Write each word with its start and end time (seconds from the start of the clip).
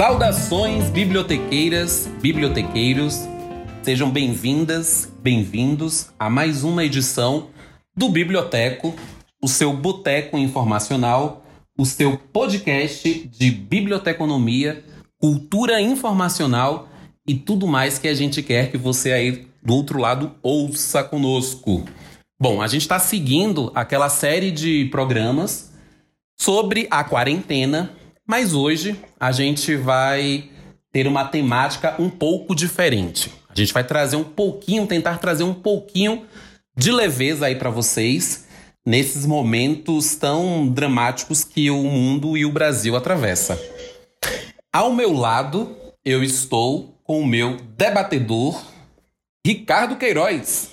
Saudações, 0.00 0.88
bibliotequeiras, 0.88 2.08
bibliotequeiros. 2.22 3.28
Sejam 3.82 4.10
bem-vindas, 4.10 5.12
bem-vindos 5.20 6.08
a 6.18 6.30
mais 6.30 6.64
uma 6.64 6.82
edição 6.82 7.50
do 7.94 8.08
Biblioteco, 8.08 8.94
o 9.42 9.46
seu 9.46 9.74
boteco 9.74 10.38
informacional, 10.38 11.44
o 11.76 11.84
seu 11.84 12.16
podcast 12.16 13.28
de 13.28 13.50
biblioteconomia, 13.50 14.82
cultura 15.20 15.82
informacional 15.82 16.88
e 17.28 17.34
tudo 17.34 17.66
mais 17.66 17.98
que 17.98 18.08
a 18.08 18.14
gente 18.14 18.42
quer 18.42 18.70
que 18.70 18.78
você 18.78 19.12
aí 19.12 19.48
do 19.62 19.74
outro 19.74 19.98
lado 19.98 20.34
ouça 20.42 21.04
conosco. 21.04 21.84
Bom, 22.40 22.62
a 22.62 22.66
gente 22.68 22.82
está 22.82 22.98
seguindo 22.98 23.70
aquela 23.74 24.08
série 24.08 24.50
de 24.50 24.86
programas 24.86 25.70
sobre 26.40 26.88
a 26.90 27.04
quarentena 27.04 27.99
mas 28.30 28.54
hoje 28.54 28.96
a 29.18 29.32
gente 29.32 29.74
vai 29.74 30.44
ter 30.92 31.08
uma 31.08 31.24
temática 31.24 31.96
um 31.98 32.08
pouco 32.08 32.54
diferente. 32.54 33.28
A 33.48 33.54
gente 33.56 33.72
vai 33.72 33.82
trazer 33.82 34.14
um 34.14 34.22
pouquinho, 34.22 34.86
tentar 34.86 35.18
trazer 35.18 35.42
um 35.42 35.52
pouquinho 35.52 36.24
de 36.76 36.92
leveza 36.92 37.46
aí 37.46 37.56
para 37.56 37.70
vocês 37.70 38.46
nesses 38.86 39.26
momentos 39.26 40.14
tão 40.14 40.68
dramáticos 40.68 41.42
que 41.42 41.72
o 41.72 41.82
mundo 41.82 42.36
e 42.36 42.46
o 42.46 42.52
Brasil 42.52 42.94
atravessa. 42.94 43.60
Ao 44.72 44.94
meu 44.94 45.12
lado, 45.12 45.76
eu 46.04 46.22
estou 46.22 47.00
com 47.02 47.22
o 47.22 47.26
meu 47.26 47.56
debatedor, 47.76 48.62
Ricardo 49.44 49.96
Queiroz. 49.96 50.70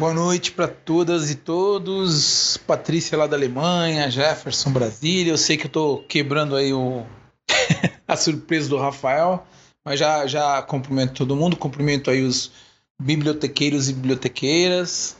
Boa 0.00 0.14
noite 0.14 0.52
para 0.52 0.68
todas 0.68 1.28
e 1.28 1.34
todos. 1.34 2.56
Patrícia 2.58 3.18
lá 3.18 3.26
da 3.26 3.36
Alemanha, 3.36 4.08
Jefferson 4.08 4.70
Brasília. 4.70 5.32
Eu 5.32 5.36
sei 5.36 5.56
que 5.56 5.66
eu 5.66 5.70
tô 5.70 6.04
quebrando 6.06 6.54
aí 6.54 6.72
o 6.72 7.04
a 8.06 8.16
surpresa 8.16 8.68
do 8.68 8.78
Rafael, 8.78 9.44
mas 9.84 9.98
já 9.98 10.24
já 10.24 10.62
cumprimento 10.62 11.14
todo 11.14 11.34
mundo, 11.34 11.56
cumprimento 11.56 12.12
aí 12.12 12.22
os 12.22 12.52
bibliotequeiros 13.02 13.88
e 13.88 13.92
bibliotequeiras. 13.92 15.16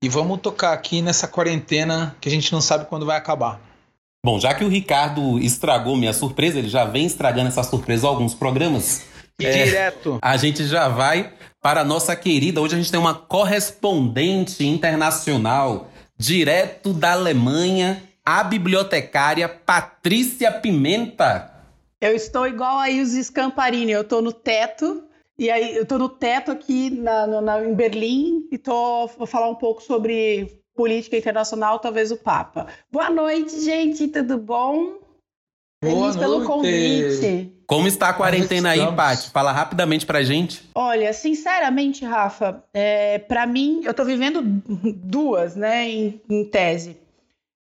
E 0.00 0.08
vamos 0.08 0.40
tocar 0.40 0.72
aqui 0.72 1.02
nessa 1.02 1.26
quarentena 1.26 2.14
que 2.20 2.28
a 2.28 2.32
gente 2.32 2.52
não 2.52 2.60
sabe 2.60 2.84
quando 2.84 3.04
vai 3.04 3.16
acabar. 3.16 3.60
Bom, 4.24 4.38
já 4.38 4.54
que 4.54 4.64
o 4.64 4.68
Ricardo 4.68 5.40
estragou 5.40 5.96
minha 5.96 6.12
surpresa, 6.12 6.60
ele 6.60 6.68
já 6.68 6.84
vem 6.84 7.04
estragando 7.04 7.48
essa 7.48 7.64
surpresa 7.64 8.06
alguns 8.06 8.32
programas. 8.32 9.12
E 9.40 9.46
é, 9.46 9.64
direto. 9.64 10.18
A 10.22 10.36
gente 10.36 10.64
já 10.66 10.88
vai 10.88 11.32
para 11.60 11.80
a 11.80 11.84
nossa 11.84 12.14
querida. 12.14 12.60
Hoje 12.60 12.74
a 12.74 12.78
gente 12.78 12.90
tem 12.90 13.00
uma 13.00 13.14
correspondente 13.14 14.64
internacional, 14.64 15.88
direto 16.16 16.92
da 16.92 17.12
Alemanha, 17.12 18.02
a 18.24 18.44
bibliotecária 18.44 19.48
Patrícia 19.48 20.52
Pimenta. 20.52 21.50
Eu 22.00 22.14
estou 22.14 22.46
igual 22.46 22.78
aí 22.78 23.00
os 23.00 23.12
Scamparini, 23.12 23.92
eu 23.92 24.02
estou 24.02 24.22
no 24.22 24.32
teto. 24.32 25.04
E 25.36 25.50
aí, 25.50 25.74
eu 25.74 25.82
estou 25.82 25.98
no 25.98 26.08
teto 26.08 26.52
aqui 26.52 26.90
na, 26.90 27.26
na, 27.26 27.64
em 27.64 27.74
Berlim 27.74 28.46
e 28.52 28.58
tô, 28.58 29.08
vou 29.18 29.26
falar 29.26 29.48
um 29.48 29.56
pouco 29.56 29.82
sobre 29.82 30.62
política 30.76 31.16
internacional, 31.16 31.80
talvez 31.80 32.12
o 32.12 32.16
Papa. 32.16 32.68
Boa 32.90 33.10
noite, 33.10 33.60
gente, 33.60 34.06
tudo 34.08 34.38
bom? 34.38 34.98
Boa 35.82 36.12
Feliz 36.12 36.16
pelo 36.16 36.44
convite. 36.44 37.53
Como 37.66 37.88
está 37.88 38.10
a 38.10 38.14
quarentena 38.14 38.70
aí, 38.70 38.94
Paty? 38.94 39.30
Fala 39.30 39.52
rapidamente 39.52 40.04
pra 40.04 40.22
gente. 40.22 40.68
Olha, 40.74 41.12
sinceramente, 41.12 42.04
Rafa, 42.04 42.62
é, 42.72 43.18
para 43.18 43.46
mim, 43.46 43.82
eu 43.84 43.94
tô 43.94 44.04
vivendo 44.04 44.42
duas, 44.42 45.56
né, 45.56 45.88
em, 45.88 46.20
em, 46.28 46.44
tese. 46.44 46.98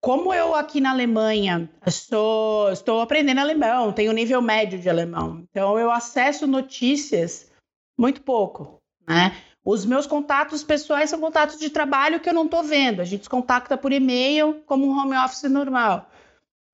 Como 0.02 0.34
eu 0.34 0.54
aqui 0.54 0.80
na 0.80 0.92
Alemanha 0.92 1.70
sou, 1.88 2.72
estou 2.72 3.02
aprendendo 3.02 3.40
alemão, 3.40 3.92
tenho 3.92 4.12
nível 4.12 4.42
médio 4.42 4.78
de 4.78 4.88
alemão, 4.88 5.44
então 5.50 5.80
eu 5.80 5.90
acesso 5.90 6.46
notícias 6.46 7.50
muito 7.98 8.22
pouco, 8.22 8.78
né? 9.08 9.36
Os 9.66 9.84
meus 9.84 10.06
contatos 10.06 10.64
pessoais 10.64 11.10
são 11.10 11.20
contatos 11.20 11.58
de 11.58 11.72
trabalho 11.72 12.20
que 12.20 12.30
eu 12.30 12.34
não 12.36 12.46
estou 12.46 12.62
vendo. 12.62 13.02
A 13.02 13.04
gente 13.04 13.24
se 13.24 13.30
contacta 13.30 13.76
por 13.76 13.92
e-mail 13.92 14.62
como 14.68 14.86
um 14.86 14.96
home 14.96 15.18
office 15.18 15.50
normal. 15.50 16.08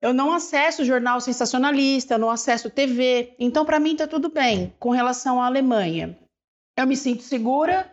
Eu 0.02 0.14
não 0.14 0.34
acesso 0.34 0.84
jornal 0.84 1.22
sensacionalista, 1.22 2.18
não 2.18 2.32
acesso 2.32 2.72
TV. 2.72 3.36
Então, 3.38 3.64
para 3.64 3.80
mim, 3.80 3.92
está 3.92 4.08
tudo 4.08 4.30
bem 4.30 4.74
com 4.80 4.90
relação 4.90 5.40
à 5.40 5.46
Alemanha. 5.46 6.18
Eu 6.76 6.88
me 6.88 6.98
sinto 6.98 7.22
segura. 7.22 7.92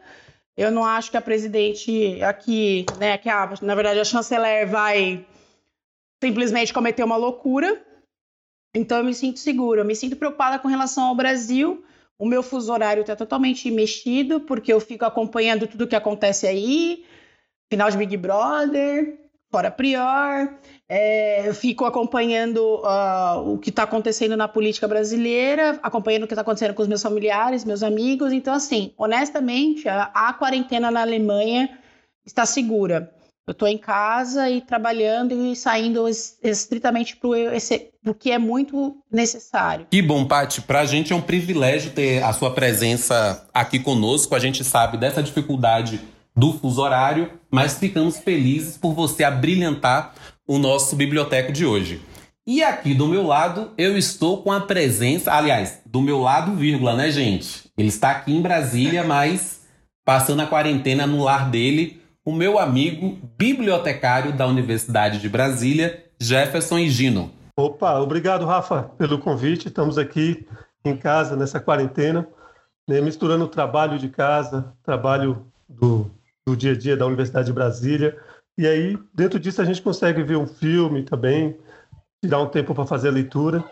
Eu 0.56 0.72
não 0.72 0.84
acho 0.84 1.10
que 1.10 1.16
a 1.18 1.20
presidente 1.22 2.20
aqui, 2.22 2.86
né, 2.98 3.18
que 3.18 3.28
a, 3.28 3.52
na 3.60 3.74
verdade 3.74 4.00
a 4.00 4.04
chanceler 4.04 4.66
vai 4.66 5.24
simplesmente 6.22 6.72
cometer 6.72 7.04
uma 7.04 7.16
loucura. 7.16 7.84
Então, 8.74 8.98
eu 8.98 9.04
me 9.04 9.14
sinto 9.14 9.38
segura. 9.38 9.82
Eu 9.82 9.84
me 9.84 9.94
sinto 9.94 10.16
preocupada 10.16 10.58
com 10.58 10.66
relação 10.66 11.04
ao 11.04 11.14
Brasil. 11.14 11.84
O 12.18 12.26
meu 12.26 12.42
fuso 12.42 12.72
horário 12.72 13.02
está 13.02 13.14
totalmente 13.14 13.70
mexido, 13.70 14.40
porque 14.40 14.72
eu 14.72 14.80
fico 14.80 15.04
acompanhando 15.04 15.66
tudo 15.66 15.84
o 15.84 15.86
que 15.86 15.94
acontece 15.94 16.46
aí. 16.46 17.04
Final 17.70 17.90
de 17.90 17.98
Big 17.98 18.16
Brother, 18.16 19.27
fora 19.50 19.70
Prior, 19.70 20.54
é, 20.88 21.50
fico 21.54 21.84
acompanhando 21.84 22.82
uh, 22.82 23.52
o 23.52 23.58
que 23.58 23.70
está 23.70 23.84
acontecendo 23.84 24.36
na 24.36 24.46
política 24.46 24.86
brasileira, 24.86 25.78
acompanhando 25.82 26.24
o 26.24 26.26
que 26.26 26.34
está 26.34 26.42
acontecendo 26.42 26.74
com 26.74 26.82
os 26.82 26.88
meus 26.88 27.02
familiares, 27.02 27.64
meus 27.64 27.82
amigos. 27.82 28.32
Então, 28.32 28.54
assim, 28.54 28.92
honestamente, 28.96 29.88
a, 29.88 30.10
a 30.14 30.32
quarentena 30.32 30.90
na 30.90 31.00
Alemanha 31.00 31.78
está 32.26 32.44
segura. 32.44 33.12
Eu 33.46 33.52
estou 33.52 33.66
em 33.66 33.78
casa 33.78 34.50
e 34.50 34.60
trabalhando 34.60 35.32
e 35.32 35.56
saindo 35.56 36.06
estritamente 36.06 37.16
para 37.16 37.30
o 38.10 38.14
que 38.14 38.30
é 38.30 38.36
muito 38.36 38.94
necessário. 39.10 39.86
Que 39.90 40.02
bom, 40.02 40.26
Paty. 40.26 40.60
Para 40.60 40.80
a 40.80 40.84
gente 40.84 41.14
é 41.14 41.16
um 41.16 41.22
privilégio 41.22 41.92
ter 41.92 42.22
a 42.22 42.30
sua 42.34 42.52
presença 42.52 43.48
aqui 43.54 43.78
conosco. 43.78 44.34
A 44.34 44.38
gente 44.38 44.62
sabe 44.62 44.98
dessa 44.98 45.22
dificuldade 45.22 45.98
do 46.38 46.52
fuso 46.52 46.80
horário, 46.80 47.32
mas 47.50 47.78
ficamos 47.78 48.18
felizes 48.18 48.76
por 48.76 48.94
você 48.94 49.24
abrilhantar 49.24 50.14
o 50.46 50.56
nosso 50.56 50.94
biblioteco 50.94 51.52
de 51.52 51.66
hoje. 51.66 52.00
E 52.46 52.62
aqui 52.62 52.94
do 52.94 53.08
meu 53.08 53.26
lado, 53.26 53.72
eu 53.76 53.98
estou 53.98 54.42
com 54.42 54.52
a 54.52 54.60
presença, 54.60 55.32
aliás, 55.32 55.82
do 55.84 56.00
meu 56.00 56.20
lado, 56.20 56.54
vírgula, 56.54 56.94
né, 56.94 57.10
gente? 57.10 57.68
Ele 57.76 57.88
está 57.88 58.12
aqui 58.12 58.32
em 58.32 58.40
Brasília, 58.40 59.02
mas 59.04 59.66
passando 60.04 60.40
a 60.40 60.46
quarentena 60.46 61.06
no 61.06 61.24
lar 61.24 61.50
dele, 61.50 62.00
o 62.24 62.32
meu 62.32 62.58
amigo 62.58 63.18
bibliotecário 63.36 64.32
da 64.32 64.46
Universidade 64.46 65.20
de 65.20 65.28
Brasília, 65.28 66.04
Jefferson 66.20 66.78
Higino. 66.78 67.32
Opa, 67.58 67.98
obrigado, 67.98 68.46
Rafa, 68.46 68.84
pelo 68.96 69.18
convite. 69.18 69.66
Estamos 69.66 69.98
aqui 69.98 70.46
em 70.84 70.96
casa 70.96 71.36
nessa 71.36 71.58
quarentena, 71.58 72.26
né, 72.88 73.00
misturando 73.00 73.44
o 73.44 73.48
trabalho 73.48 73.98
de 73.98 74.08
casa, 74.08 74.72
trabalho 74.84 75.46
do 75.68 76.10
do 76.48 76.56
dia 76.56 76.72
a 76.72 76.76
dia 76.76 76.96
da 76.96 77.06
Universidade 77.06 77.46
de 77.46 77.52
Brasília. 77.52 78.16
E 78.56 78.66
aí, 78.66 78.98
dentro 79.14 79.38
disso, 79.38 79.60
a 79.60 79.64
gente 79.64 79.82
consegue 79.82 80.22
ver 80.22 80.36
um 80.36 80.46
filme 80.46 81.02
também, 81.02 81.56
tirar 82.22 82.40
um 82.40 82.48
tempo 82.48 82.74
para 82.74 82.86
fazer 82.86 83.08
a 83.08 83.12
leitura. 83.12 83.62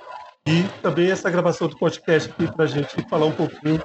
E 0.46 0.62
também 0.82 1.10
essa 1.10 1.30
gravação 1.30 1.68
do 1.68 1.76
podcast 1.76 2.30
aqui 2.30 2.46
para 2.52 2.64
a 2.64 2.68
gente 2.68 3.08
falar 3.08 3.26
um 3.26 3.32
pouquinho 3.32 3.82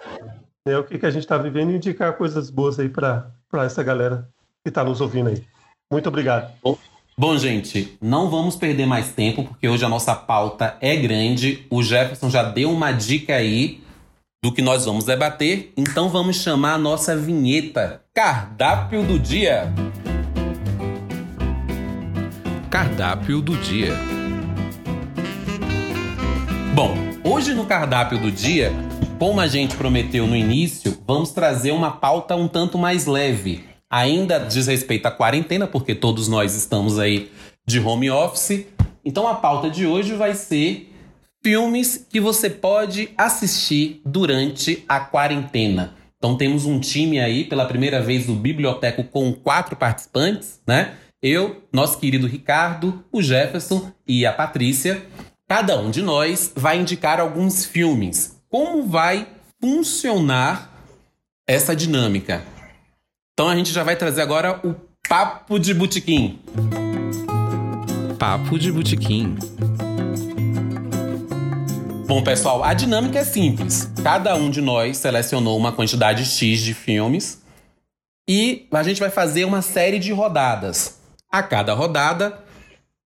né, 0.66 0.78
o 0.78 0.84
que, 0.84 1.00
que 1.00 1.06
a 1.06 1.10
gente 1.10 1.24
está 1.24 1.38
vivendo 1.38 1.72
e 1.72 1.76
indicar 1.76 2.14
coisas 2.18 2.50
boas 2.50 2.80
aí 2.80 2.90
para 2.90 3.32
essa 3.66 3.82
galera 3.82 4.30
que 4.64 4.70
está 4.70 4.84
nos 4.84 5.02
ouvindo 5.02 5.30
aí. 5.30 5.44
Muito 5.92 6.08
obrigado. 6.08 6.52
Bom, 6.62 6.78
bom, 7.18 7.38
gente, 7.38 7.98
não 8.00 8.30
vamos 8.30 8.56
perder 8.56 8.86
mais 8.86 9.12
tempo, 9.12 9.44
porque 9.46 9.68
hoje 9.68 9.84
a 9.84 9.90
nossa 9.90 10.14
pauta 10.14 10.78
é 10.82 10.96
grande. 10.98 11.66
O 11.70 11.82
Jefferson 11.82 12.30
já 12.30 12.44
deu 12.44 12.70
uma 12.70 12.92
dica 12.92 13.36
aí 13.36 13.82
do 14.44 14.52
que 14.52 14.62
nós 14.64 14.86
vamos 14.86 15.06
debater, 15.06 15.72
então 15.78 16.10
vamos 16.10 16.38
chamar 16.38 16.74
a 16.74 16.78
nossa 16.80 17.16
vinheta 17.16 18.02
Cardápio 18.12 19.04
do 19.04 19.20
Dia. 19.20 19.72
Cardápio 22.68 23.40
do 23.40 23.56
Dia. 23.58 23.94
Bom, 26.74 26.96
hoje 27.24 27.54
no 27.54 27.68
Cardápio 27.68 28.18
do 28.18 28.32
Dia, 28.32 28.74
como 29.20 29.40
a 29.40 29.46
gente 29.46 29.76
prometeu 29.76 30.26
no 30.26 30.36
início, 30.36 30.98
vamos 31.06 31.30
trazer 31.30 31.72
uma 31.72 31.92
pauta 31.92 32.36
um 32.36 32.48
tanto 32.48 32.80
mais 32.80 33.06
leve. 33.06 33.64
Ainda 33.88 34.40
diz 34.40 34.66
respeito 34.66 35.06
à 35.06 35.12
quarentena, 35.12 35.68
porque 35.68 35.94
todos 35.94 36.28
nós 36.28 36.56
estamos 36.56 36.98
aí 36.98 37.32
de 37.68 37.80
home 37.80 38.10
office. 38.10 38.66
Então 39.06 39.28
a 39.28 39.36
pauta 39.36 39.70
de 39.70 39.86
hoje 39.86 40.16
vai 40.16 40.34
ser 40.34 40.91
filmes 41.44 42.06
que 42.10 42.20
você 42.20 42.50
pode 42.50 43.10
assistir 43.18 44.02
durante 44.06 44.84
a 44.88 45.00
quarentena. 45.00 45.96
Então 46.18 46.38
temos 46.38 46.66
um 46.66 46.80
time 46.80 47.20
aí 47.20 47.44
pela 47.44 47.66
primeira 47.66 48.02
vez 48.02 48.28
do 48.28 48.36
Biblioteco 48.36 49.04
com 49.04 49.34
quatro 49.34 49.76
participantes, 49.76 50.62
né? 50.68 50.94
Eu, 51.22 51.64
nosso 51.74 52.00
querido 52.00 52.28
Ricardo, 52.28 53.04
o 53.12 53.22
Jefferson 53.22 53.92
e 54.08 54.26
a 54.26 54.32
Patrícia. 54.32 55.04
Cada 55.48 55.80
um 55.80 55.92
de 55.92 56.02
nós 56.02 56.52
vai 56.56 56.80
indicar 56.80 57.20
alguns 57.20 57.66
filmes. 57.66 58.40
Como 58.50 58.88
vai 58.88 59.28
funcionar 59.60 60.72
essa 61.48 61.76
dinâmica? 61.76 62.44
Então 63.34 63.50
a 63.50 63.56
gente 63.56 63.72
já 63.72 63.84
vai 63.84 63.96
trazer 63.96 64.22
agora 64.22 64.60
o 64.64 64.76
Papo 65.08 65.60
de 65.60 65.74
Botequim. 65.74 66.40
Papo 68.18 68.58
de 68.58 68.72
Botequim. 68.72 69.38
Bom, 72.12 72.22
pessoal, 72.22 72.62
a 72.62 72.74
dinâmica 72.74 73.20
é 73.20 73.24
simples. 73.24 73.90
Cada 74.04 74.36
um 74.36 74.50
de 74.50 74.60
nós 74.60 74.98
selecionou 74.98 75.58
uma 75.58 75.72
quantidade 75.72 76.26
X 76.26 76.60
de 76.60 76.74
filmes 76.74 77.42
e 78.28 78.68
a 78.70 78.84
gente 78.84 79.00
vai 79.00 79.10
fazer 79.10 79.46
uma 79.46 79.62
série 79.62 79.98
de 79.98 80.12
rodadas. 80.12 81.00
A 81.32 81.42
cada 81.42 81.74
rodada, 81.74 82.38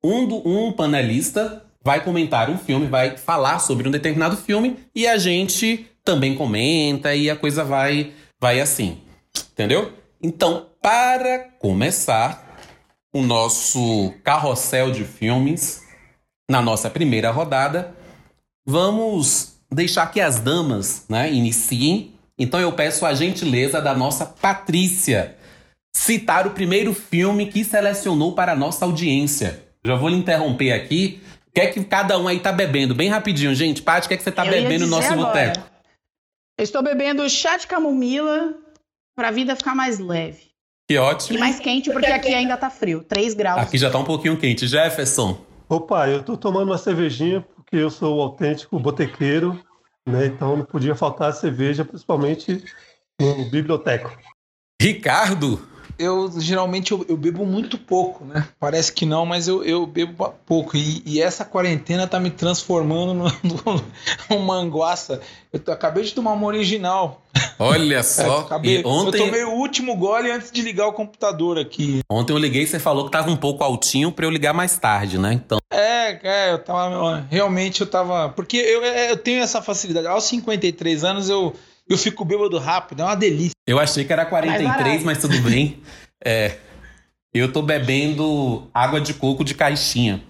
um, 0.02 0.26
do, 0.26 0.48
um 0.48 0.72
panelista 0.72 1.62
vai 1.84 2.02
comentar 2.02 2.48
um 2.48 2.56
filme, 2.56 2.86
vai 2.86 3.18
falar 3.18 3.58
sobre 3.58 3.86
um 3.86 3.90
determinado 3.90 4.34
filme 4.34 4.78
e 4.94 5.06
a 5.06 5.18
gente 5.18 5.86
também 6.02 6.34
comenta 6.34 7.14
e 7.14 7.28
a 7.28 7.36
coisa 7.36 7.62
vai, 7.62 8.14
vai 8.40 8.60
assim. 8.60 8.96
Entendeu? 9.52 9.92
Então, 10.22 10.68
para 10.80 11.50
começar 11.58 12.58
o 13.12 13.20
nosso 13.20 14.14
carrossel 14.24 14.90
de 14.90 15.04
filmes, 15.04 15.82
na 16.50 16.62
nossa 16.62 16.88
primeira 16.88 17.30
rodada, 17.30 17.94
vamos 18.66 19.56
deixar 19.70 20.06
que 20.10 20.20
as 20.20 20.38
damas 20.40 21.04
né, 21.08 21.32
iniciem. 21.32 22.12
Então 22.38 22.60
eu 22.60 22.72
peço 22.72 23.06
a 23.06 23.14
gentileza 23.14 23.80
da 23.80 23.94
nossa 23.94 24.26
Patrícia 24.26 25.36
citar 25.94 26.46
o 26.46 26.50
primeiro 26.50 26.92
filme 26.92 27.46
que 27.46 27.64
selecionou 27.64 28.32
para 28.34 28.52
a 28.52 28.56
nossa 28.56 28.84
audiência. 28.84 29.62
Já 29.84 29.94
vou 29.94 30.08
lhe 30.10 30.16
interromper 30.16 30.72
aqui. 30.72 31.22
O 31.48 31.52
que 31.54 31.60
é 31.60 31.66
que 31.68 31.82
cada 31.84 32.18
um 32.18 32.28
aí 32.28 32.38
tá 32.40 32.52
bebendo? 32.52 32.94
Bem 32.94 33.08
rapidinho, 33.08 33.54
gente. 33.54 33.80
Paty, 33.80 34.04
o 34.04 34.08
que 34.08 34.14
é 34.14 34.16
que 34.18 34.22
você 34.22 34.30
tá 34.32 34.44
Eu 34.44 34.50
bebendo 34.50 34.84
no 34.84 34.90
nosso 34.90 35.10
agora. 35.10 35.28
boteco? 35.28 35.66
Eu 36.58 36.64
estou 36.64 36.82
bebendo 36.82 37.26
chá 37.30 37.56
de 37.56 37.66
camomila 37.66 38.54
para 39.16 39.28
a 39.28 39.30
vida 39.30 39.56
ficar 39.56 39.74
mais 39.74 39.98
leve. 39.98 40.42
Que 40.86 40.94
E 40.94 40.98
ótimo. 40.98 41.38
mais 41.38 41.58
quente, 41.58 41.90
porque 41.90 42.06
aqui 42.06 42.34
ainda 42.34 42.56
tá 42.58 42.68
frio. 42.68 43.02
3 43.02 43.32
graus. 43.34 43.62
Aqui 43.62 43.78
já 43.78 43.90
tá 43.90 43.98
um 43.98 44.04
pouquinho 44.04 44.36
quente. 44.36 44.66
Jefferson. 44.68 45.38
Opa, 45.68 46.08
eu 46.08 46.22
tô 46.22 46.36
tomando 46.36 46.70
uma 46.70 46.78
cervejinha 46.78 47.44
porque 47.66 47.76
eu 47.76 47.90
sou 47.90 48.16
o 48.16 48.22
autêntico 48.22 48.78
botequeiro, 48.78 49.60
né? 50.06 50.26
Então 50.26 50.56
não 50.56 50.64
podia 50.64 50.94
faltar 50.94 51.32
cerveja, 51.32 51.84
principalmente 51.84 52.64
no 53.20 53.50
biblioteco. 53.50 54.16
Ricardo. 54.80 55.75
Eu 55.98 56.30
geralmente 56.38 56.92
eu, 56.92 57.04
eu 57.08 57.16
bebo 57.16 57.46
muito 57.46 57.78
pouco, 57.78 58.24
né? 58.24 58.46
Parece 58.60 58.92
que 58.92 59.06
não, 59.06 59.24
mas 59.24 59.48
eu, 59.48 59.64
eu 59.64 59.86
bebo 59.86 60.34
pouco. 60.44 60.76
E, 60.76 61.02
e 61.06 61.20
essa 61.22 61.44
quarentena 61.44 62.06
tá 62.06 62.20
me 62.20 62.30
transformando 62.30 63.14
no, 63.42 63.82
num 64.30 64.38
manguaça. 64.44 65.20
Eu 65.52 65.58
tô- 65.58 65.72
acabei 65.72 66.04
de 66.04 66.12
tomar 66.12 66.32
uma 66.32 66.46
original. 66.46 67.22
Olha 67.58 67.96
É, 67.96 68.02
só. 68.04 68.40
acabei- 68.40 68.80
E 68.80 68.86
ontem, 68.86 69.18
Eu 69.20 69.24
tomei 69.26 69.44
o 69.44 69.52
último 69.52 69.96
gole 69.96 70.30
antes 70.30 70.50
de 70.52 70.60
ligar 70.62 70.86
o 70.86 70.92
computador 70.92 71.58
aqui. 71.58 72.00
ontem 72.10 72.32
eu 72.32 72.38
liguei 72.38 72.62
e 72.62 72.66
você 72.66 72.78
falou 72.78 73.06
que 73.06 73.10
tava 73.12 73.30
um 73.30 73.36
pouco 73.36 73.64
altinho 73.64 74.12
pra 74.12 74.26
eu 74.26 74.30
ligar 74.30 74.52
mais 74.52 74.76
tarde, 74.78 75.18
né? 75.18 75.32
Então. 75.32 75.58
É, 75.72 76.18
é, 76.22 76.52
eu 76.52 76.58
tava. 76.58 77.26
Realmente 77.30 77.80
eu 77.80 77.86
tava. 77.86 78.28
Porque 78.30 78.56
eu, 78.58 78.84
é, 78.84 79.10
eu 79.10 79.16
tenho 79.16 79.42
essa 79.42 79.62
facilidade. 79.62 80.06
Aos 80.06 80.24
53 80.24 81.04
anos 81.04 81.28
eu, 81.30 81.54
eu 81.88 81.96
fico 81.96 82.24
bêbado 82.24 82.58
rápido, 82.58 83.02
é 83.02 83.04
uma 83.04 83.14
delícia. 83.14 83.54
Eu 83.66 83.78
achei 83.78 84.04
que 84.04 84.12
era 84.12 84.26
43, 84.26 84.68
barato. 84.68 85.04
mas 85.04 85.18
tudo 85.18 85.40
bem. 85.42 85.80
É, 86.24 86.58
eu 87.32 87.52
tô 87.52 87.62
bebendo 87.62 88.68
água 88.72 89.00
de 89.00 89.14
coco 89.14 89.44
de 89.44 89.54
caixinha. 89.54 90.22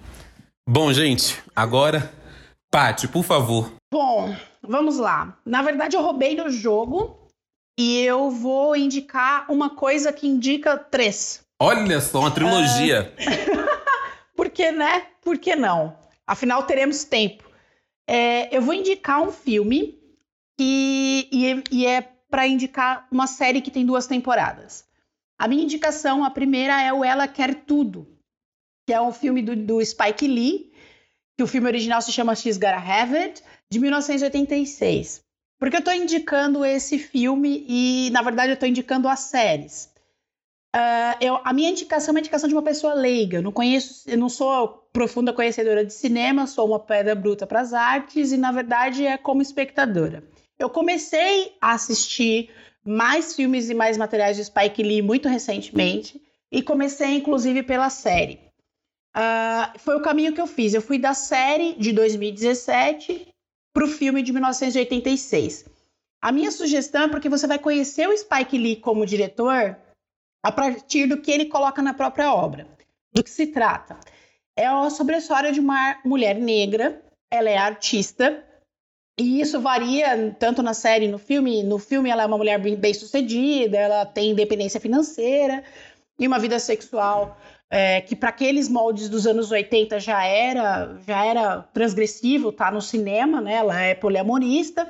Bom, 0.69 0.93
gente, 0.93 1.41
agora, 1.55 2.13
Paty, 2.71 3.09
por 3.09 3.23
favor. 3.23 3.73
Bom, 3.93 4.35
vamos 4.63 4.99
lá. 4.99 5.39
Na 5.45 5.63
verdade, 5.63 5.97
eu 5.97 6.03
roubei 6.03 6.35
no 6.35 6.51
jogo 6.51 7.17
e 7.79 8.01
eu 8.01 8.31
vou 8.31 8.75
indicar 8.77 9.51
uma 9.51 9.71
coisa 9.71 10.13
que 10.13 10.27
indica 10.27 10.77
três. 10.77 11.41
Olha 11.61 12.01
só, 12.01 12.21
uma 12.21 12.31
trilogia. 12.31 13.15
Por 14.37 14.51
que, 14.51 14.71
né? 14.71 15.07
Por 15.23 15.39
que 15.39 15.57
não? 15.57 15.97
Afinal, 16.27 16.65
teremos 16.65 17.05
tempo. 17.05 17.45
É, 18.07 18.55
eu 18.55 18.61
vou 18.61 18.75
indicar 18.75 19.23
um 19.23 19.33
filme 19.33 19.99
e, 20.59 21.63
e 21.71 21.87
é 21.87 22.03
para 22.31 22.47
indicar 22.47 23.07
uma 23.11 23.27
série 23.27 23.61
que 23.61 23.71
tem 23.71 23.85
duas 23.87 24.07
temporadas. 24.07 24.85
A 25.39 25.47
minha 25.47 25.63
indicação, 25.63 26.25
a 26.25 26.31
primeira 26.31 26.81
é 26.83 26.93
o 26.93 27.05
Ela 27.05 27.29
Quer 27.29 27.55
Tudo, 27.55 28.07
que 28.87 28.93
é 28.93 29.01
um 29.01 29.13
filme 29.13 29.43
do, 29.43 29.55
do 29.55 29.85
Spike 29.85 30.27
Lee, 30.27 30.73
que 31.37 31.43
o 31.45 31.47
filme 31.47 31.67
original 31.67 32.01
se 32.01 32.11
chama 32.13 32.35
She's 32.35 32.57
Gotta 32.57 32.77
Have 32.79 33.17
It, 33.17 33.43
de 33.71 33.79
1986. 33.79 35.23
Por 35.59 35.71
que 35.71 35.77
eu 35.77 35.81
estou 35.81 35.95
indicando 35.95 36.65
esse 36.65 36.99
filme 36.99 37.65
e, 37.69 38.11
na 38.11 38.23
verdade, 38.23 38.51
eu 38.51 38.55
estou 38.55 38.69
indicando 38.69 39.09
as 39.09 39.21
séries? 39.21 39.91
Ah, 40.75 41.17
eu- 41.21 41.41
a 41.45 41.53
minha 41.53 41.71
indicação 41.71 42.13
é 42.13 42.15
uma 42.15 42.21
indicação 42.21 42.49
de 42.49 42.55
uma 42.55 42.63
pessoa 42.63 42.93
leiga. 42.95 43.39
Eu 43.39 43.43
não 43.43 43.53
conheço, 43.53 44.09
eu 44.09 44.19
não 44.19 44.29
sou 44.29 44.69
profunda 44.93 45.33
conhecedora 45.33 45.85
de 45.85 45.93
cinema, 45.93 46.47
sou 46.47 46.67
uma 46.67 46.79
pedra 46.81 47.15
bruta 47.15 47.47
para 47.47 47.61
as 47.61 47.73
artes 47.73 48.33
e, 48.33 48.37
na 48.37 48.53
verdade, 48.53 49.07
é 49.07 49.17
como 49.17 49.41
espectadora. 49.43 50.23
Eu 50.59 50.71
comecei 50.71 51.57
a 51.61 51.73
assistir 51.73 52.51
mais 52.85 53.35
filmes 53.35 53.69
e 53.69 53.75
mais 53.75 53.97
materiais 53.97 54.37
de 54.37 54.45
Spike 54.45 54.83
Lee 54.83 55.03
muito 55.03 55.29
recentemente 55.29 56.21
e 56.51 56.63
comecei, 56.63 57.15
inclusive, 57.17 57.63
pela 57.63 57.91
série. 57.91 58.41
Ah, 59.15 59.73
foi 59.79 59.97
o 59.97 60.03
caminho 60.03 60.33
que 60.33 60.41
eu 60.41 60.47
fiz. 60.47 60.73
Eu 60.73 60.83
fui 60.83 60.99
da 60.99 61.15
série 61.15 61.75
de 61.75 61.93
2017 61.93 63.29
para 63.73 63.85
o 63.85 63.89
filme 63.89 64.23
de 64.23 64.33
1986. 64.33 65.65
A 66.23 66.33
minha 66.33 66.51
sugestão 66.51 67.03
é 67.03 67.09
porque 67.09 67.29
você 67.29 67.47
vai 67.47 67.59
conhecer 67.59 68.09
o 68.09 68.17
Spike 68.17 68.57
Lee 68.57 68.77
como 68.77 69.07
diretor 69.07 69.77
a 70.43 70.53
partir 70.53 71.07
do 71.07 71.21
que 71.21 71.31
ele 71.31 71.47
coloca 71.47 71.83
na 71.83 71.93
própria 71.93 72.33
obra. 72.33 72.67
Do 73.13 73.23
que 73.23 73.31
se 73.31 73.49
trata? 73.49 73.99
É 74.57 74.69
sobre 74.91 75.15
a 75.15 75.19
história 75.19 75.53
de 75.53 75.61
uma 75.61 75.99
mulher 76.05 76.37
negra, 76.37 77.03
ela 77.31 77.51
é 77.51 77.57
artista, 77.57 78.45
e 79.19 79.41
isso 79.41 79.61
varia 79.61 80.35
tanto 80.39 80.63
na 80.63 80.75
série 80.75 81.09
no 81.09 81.19
filme. 81.19 81.63
No 81.63 81.79
filme, 81.79 82.11
ela 82.11 82.23
é 82.23 82.27
uma 82.27 82.37
mulher 82.37 82.59
bem 82.59 82.95
sucedida, 82.95 83.79
ela 83.79 84.05
tem 84.05 84.31
independência 84.31 84.81
financeira 84.81 85.65
e 86.19 86.27
uma 86.27 86.39
vida 86.39 86.59
sexual 86.59 87.39
é, 87.71 88.01
que, 88.01 88.15
para 88.15 88.29
aqueles 88.29 88.69
moldes 88.69 89.09
dos 89.09 89.27
anos 89.27 89.51
80, 89.51 89.99
já 90.01 90.25
era, 90.25 90.99
já 91.07 91.25
era 91.25 91.63
transgressivo, 91.73 92.53
tá 92.53 92.71
no 92.71 92.81
cinema, 92.83 93.41
né? 93.41 93.55
Ela 93.55 93.81
é 93.81 93.95
poliamorista. 93.95 94.89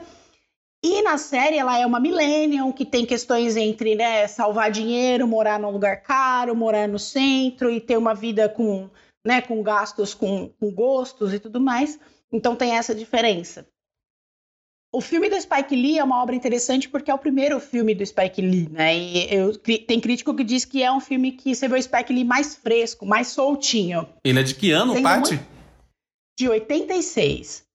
E 0.84 1.02
na 1.02 1.19
série 1.19 1.58
ela 1.58 1.78
é 1.78 1.87
uma 1.87 1.99
millennial 1.99 2.73
que 2.73 2.84
tem 2.84 3.06
questões 3.06 3.56
entre 3.56 3.95
né, 3.95 4.26
salvar 4.28 4.71
dinheiro, 4.71 5.26
morar 5.26 5.59
num 5.59 5.71
lugar 5.71 6.02
caro, 6.02 6.54
morar 6.54 6.87
no 6.87 6.99
centro 6.99 7.71
e 7.71 7.80
ter 7.80 7.97
uma 7.97 8.14
vida 8.14 8.49
com, 8.49 8.88
né, 9.25 9.40
com 9.40 9.62
gastos, 9.62 10.14
com, 10.14 10.49
com 10.61 10.71
gostos 10.71 11.33
e 11.33 11.40
tudo 11.40 11.61
mais. 11.61 11.99
Então 12.30 12.54
tem 12.54 12.76
essa 12.76 12.95
diferença. 12.95 13.66
O 14.93 15.00
filme 15.00 15.28
do 15.28 15.40
Spike 15.40 15.75
Lee 15.75 15.99
é 15.99 16.05
uma 16.05 16.23
obra 16.23 16.35
interessante 16.35 16.88
porque 16.88 17.11
é 17.11 17.14
o 17.14 17.19
primeiro 17.19 17.61
filme 17.61 17.95
do 17.95 18.07
Spike 18.07 18.40
Lee, 18.40 18.69
né? 18.71 18.97
E 18.97 19.35
eu, 19.35 19.57
tem 19.57 20.00
crítico 20.00 20.35
que 20.35 20.45
diz 20.45 20.64
que 20.64 20.83
é 20.83 20.90
um 20.90 21.00
filme 21.00 21.33
que 21.33 21.55
você 21.55 21.69
vê 21.69 21.78
o 21.78 21.83
Spike 21.83 22.12
Lee 22.12 22.25
mais 22.25 22.55
fresco, 22.55 23.05
mais 23.05 23.28
soltinho. 23.28 24.09
Ele 24.25 24.40
é 24.40 24.43
de 24.43 24.55
que 24.55 24.71
ano, 24.71 25.00
Paty? 25.02 25.38
De 26.38 26.49
86. 26.49 27.66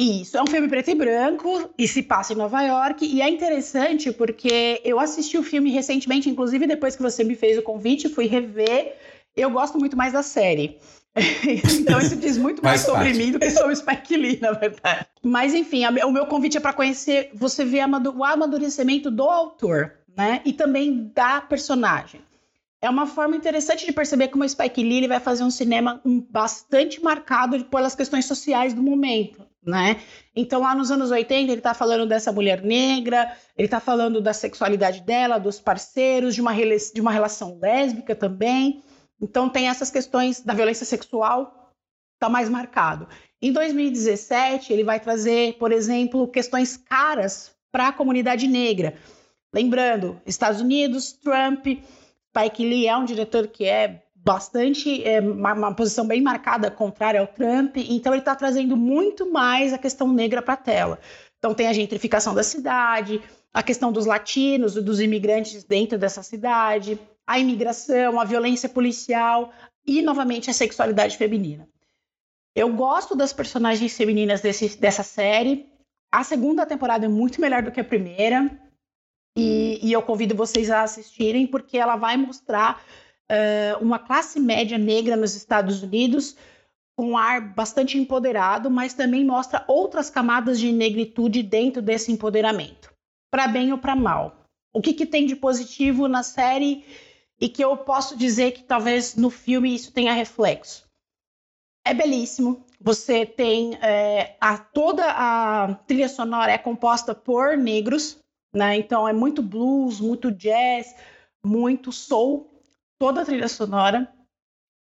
Isso, 0.00 0.36
é 0.36 0.42
um 0.42 0.46
filme 0.46 0.68
preto 0.68 0.90
e 0.90 0.94
branco 0.94 1.74
e 1.76 1.88
se 1.88 2.04
passa 2.04 2.32
em 2.32 2.36
Nova 2.36 2.62
York. 2.62 3.04
E 3.04 3.20
é 3.20 3.28
interessante 3.28 4.12
porque 4.12 4.80
eu 4.84 5.00
assisti 5.00 5.36
o 5.36 5.42
filme 5.42 5.70
recentemente, 5.70 6.30
inclusive 6.30 6.68
depois 6.68 6.94
que 6.94 7.02
você 7.02 7.24
me 7.24 7.34
fez 7.34 7.58
o 7.58 7.62
convite, 7.62 8.08
fui 8.08 8.26
rever. 8.26 8.96
Eu 9.36 9.50
gosto 9.50 9.76
muito 9.76 9.96
mais 9.96 10.12
da 10.12 10.22
série. 10.22 10.78
então 11.80 11.98
isso 12.00 12.16
diz 12.16 12.36
muito 12.38 12.62
mais 12.62 12.82
Faz 12.82 12.90
sobre 12.92 13.10
parte. 13.10 13.18
mim 13.24 13.32
do 13.32 13.38
que 13.38 13.50
sobre 13.50 13.72
o 13.72 13.76
Spike 13.76 14.16
Lee, 14.16 14.38
na 14.40 14.52
verdade. 14.52 15.06
Mas 15.22 15.54
enfim, 15.54 15.84
a- 15.84 16.06
o 16.06 16.12
meu 16.12 16.26
convite 16.26 16.56
é 16.56 16.60
para 16.60 16.72
conhecer, 16.72 17.30
você 17.34 17.64
ver 17.64 17.80
amado- 17.80 18.14
o 18.16 18.24
amadurecimento 18.24 19.10
do 19.10 19.24
autor, 19.24 19.92
né? 20.16 20.40
E 20.44 20.52
também 20.52 21.10
da 21.14 21.40
personagem. 21.40 22.20
É 22.80 22.88
uma 22.88 23.06
forma 23.06 23.34
interessante 23.34 23.84
de 23.84 23.92
perceber 23.92 24.28
como 24.28 24.44
o 24.44 24.48
Spike 24.48 24.82
Lee 24.82 24.98
ele 24.98 25.08
vai 25.08 25.18
fazer 25.18 25.42
um 25.42 25.50
cinema 25.50 26.00
um, 26.04 26.20
bastante 26.20 27.02
marcado 27.02 27.64
pelas 27.64 27.94
questões 27.96 28.24
sociais 28.24 28.72
do 28.72 28.80
momento, 28.80 29.42
né? 29.66 29.96
Então, 30.36 30.60
lá 30.60 30.76
nos 30.76 30.88
anos 30.92 31.10
80, 31.10 31.50
ele 31.50 31.58
está 31.58 31.74
falando 31.74 32.06
dessa 32.06 32.30
mulher 32.30 32.62
negra, 32.62 33.32
ele 33.56 33.66
está 33.66 33.80
falando 33.80 34.20
da 34.20 34.32
sexualidade 34.32 35.00
dela, 35.00 35.38
dos 35.38 35.58
parceiros, 35.58 36.36
de 36.36 36.40
uma, 36.40 36.54
de 36.54 37.00
uma 37.00 37.10
relação 37.10 37.58
lésbica 37.60 38.14
também. 38.14 38.80
Então, 39.20 39.48
tem 39.48 39.68
essas 39.68 39.90
questões 39.90 40.40
da 40.40 40.54
violência 40.54 40.86
sexual, 40.86 41.72
está 42.14 42.28
mais 42.28 42.48
marcado. 42.48 43.08
Em 43.40 43.52
2017, 43.52 44.72
ele 44.72 44.84
vai 44.84 44.98
trazer, 44.98 45.54
por 45.54 45.72
exemplo, 45.72 46.28
questões 46.28 46.76
caras 46.76 47.52
para 47.70 47.88
a 47.88 47.92
comunidade 47.92 48.46
negra. 48.46 48.94
Lembrando, 49.52 50.20
Estados 50.26 50.60
Unidos, 50.60 51.12
Trump, 51.12 51.66
Spike 51.66 52.64
Lee 52.64 52.86
é 52.86 52.96
um 52.96 53.04
diretor 53.04 53.46
que 53.48 53.64
é 53.64 54.02
bastante, 54.14 55.02
é, 55.04 55.20
uma, 55.20 55.54
uma 55.54 55.74
posição 55.74 56.06
bem 56.06 56.20
marcada 56.20 56.70
contrária 56.70 57.20
ao 57.20 57.26
Trump, 57.26 57.76
então 57.76 58.12
ele 58.12 58.20
está 58.20 58.34
trazendo 58.34 58.76
muito 58.76 59.30
mais 59.30 59.72
a 59.72 59.78
questão 59.78 60.12
negra 60.12 60.42
para 60.42 60.54
a 60.54 60.58
tela. 60.58 60.98
Então 61.38 61.54
tem 61.54 61.68
a 61.68 61.72
gentrificação 61.72 62.34
da 62.34 62.42
cidade, 62.42 63.22
a 63.54 63.62
questão 63.62 63.90
dos 63.90 64.06
latinos 64.06 64.74
dos 64.74 65.00
imigrantes 65.00 65.64
dentro 65.64 65.96
dessa 65.96 66.22
cidade, 66.22 66.98
a 67.28 67.38
imigração, 67.38 68.18
a 68.18 68.24
violência 68.24 68.70
policial 68.70 69.52
e, 69.86 70.00
novamente, 70.00 70.48
a 70.48 70.54
sexualidade 70.54 71.18
feminina. 71.18 71.68
Eu 72.56 72.72
gosto 72.72 73.14
das 73.14 73.34
personagens 73.34 73.94
femininas 73.94 74.40
desse, 74.40 74.78
dessa 74.78 75.02
série. 75.02 75.68
A 76.10 76.24
segunda 76.24 76.64
temporada 76.64 77.04
é 77.04 77.08
muito 77.08 77.38
melhor 77.38 77.62
do 77.62 77.70
que 77.70 77.80
a 77.80 77.84
primeira. 77.84 78.50
E, 79.36 79.78
e 79.86 79.92
eu 79.92 80.00
convido 80.00 80.34
vocês 80.34 80.70
a 80.70 80.82
assistirem, 80.82 81.46
porque 81.46 81.76
ela 81.76 81.96
vai 81.96 82.16
mostrar 82.16 82.82
uh, 83.30 83.84
uma 83.84 83.98
classe 83.98 84.40
média 84.40 84.78
negra 84.78 85.14
nos 85.14 85.36
Estados 85.36 85.82
Unidos 85.82 86.34
com 86.96 87.10
um 87.10 87.18
ar 87.18 87.42
bastante 87.54 87.98
empoderado, 87.98 88.70
mas 88.70 88.94
também 88.94 89.22
mostra 89.22 89.64
outras 89.68 90.08
camadas 90.08 90.58
de 90.58 90.72
negritude 90.72 91.42
dentro 91.42 91.82
desse 91.82 92.10
empoderamento, 92.10 92.90
para 93.30 93.46
bem 93.46 93.70
ou 93.70 93.78
para 93.78 93.94
mal. 93.94 94.46
O 94.72 94.80
que, 94.80 94.94
que 94.94 95.06
tem 95.06 95.26
de 95.26 95.36
positivo 95.36 96.08
na 96.08 96.22
série 96.22 96.84
e 97.40 97.48
que 97.48 97.64
eu 97.64 97.76
posso 97.76 98.16
dizer 98.16 98.52
que 98.52 98.62
talvez 98.62 99.14
no 99.14 99.30
filme 99.30 99.74
isso 99.74 99.92
tenha 99.92 100.12
reflexo? 100.12 100.88
É 101.84 101.94
belíssimo. 101.94 102.64
Você 102.80 103.24
tem 103.24 103.76
é, 103.76 104.36
a, 104.40 104.58
toda 104.58 105.04
a 105.06 105.74
trilha 105.86 106.08
sonora 106.08 106.52
é 106.52 106.58
composta 106.58 107.14
por 107.14 107.56
negros, 107.56 108.18
né? 108.52 108.76
Então 108.76 109.08
é 109.08 109.12
muito 109.12 109.42
blues, 109.42 110.00
muito 110.00 110.30
jazz, 110.30 110.94
muito 111.44 111.90
soul, 111.90 112.50
toda 112.98 113.22
a 113.22 113.24
trilha 113.24 113.48
sonora. 113.48 114.12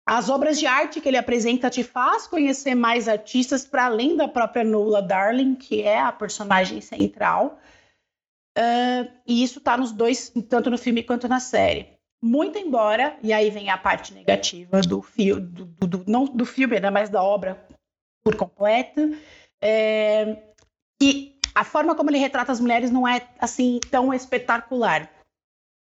As 0.07 0.29
obras 0.29 0.59
de 0.59 0.67
arte 0.67 1.01
que 1.01 1.07
ele 1.07 1.17
apresenta 1.17 1.69
te 1.69 1.83
faz 1.83 2.27
conhecer 2.27 2.75
mais 2.75 3.07
artistas 3.07 3.65
para 3.65 3.85
além 3.85 4.15
da 4.15 4.27
própria 4.27 4.63
Nola 4.63 5.01
Darling, 5.01 5.55
que 5.55 5.81
é 5.81 6.00
a 6.00 6.12
personagem 6.12 6.79
central. 6.79 7.59
Uh, 8.57 9.12
e 9.25 9.43
isso 9.43 9.59
está 9.59 9.75
nos 9.75 9.91
dois, 9.91 10.31
tanto 10.47 10.69
no 10.69 10.77
filme 10.77 11.03
quanto 11.03 11.27
na 11.27 11.39
série. 11.39 11.94
Muito 12.27 12.58
embora, 12.58 13.15
e 13.22 13.32
aí 13.32 13.51
vem 13.51 13.70
a 13.70 13.77
parte 13.77 14.12
negativa 14.12 14.82
do, 14.82 15.00
fio, 15.00 15.39
do, 15.39 15.65
do, 15.65 15.88
do 15.88 16.03
não 16.08 16.25
do 16.25 16.44
filme, 16.44 16.79
né, 16.79 16.89
mas 16.89 17.08
da 17.08 17.22
obra 17.22 17.63
por 18.24 18.36
completo, 18.36 19.15
é, 19.62 20.36
e 21.00 21.38
a 21.53 21.63
forma 21.63 21.94
como 21.94 22.10
ele 22.10 22.17
retrata 22.17 22.51
as 22.51 22.60
mulheres 22.60 22.89
não 22.89 23.08
é 23.08 23.29
assim 23.38 23.79
tão 23.91 24.12
espetacular. 24.12 25.08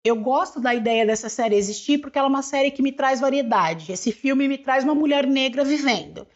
Eu 0.04 0.16
gosto 0.16 0.60
da 0.60 0.74
ideia 0.74 1.06
dessa 1.06 1.28
série 1.28 1.54
existir 1.54 1.98
porque 1.98 2.18
ela 2.18 2.26
é 2.26 2.28
uma 2.28 2.42
série 2.42 2.72
que 2.72 2.82
me 2.82 2.90
traz 2.90 3.20
variedade. 3.20 3.92
Esse 3.92 4.10
filme 4.10 4.48
me 4.48 4.58
traz 4.58 4.82
uma 4.82 4.96
mulher 4.96 5.28
negra 5.28 5.62
vivendo, 5.62 6.26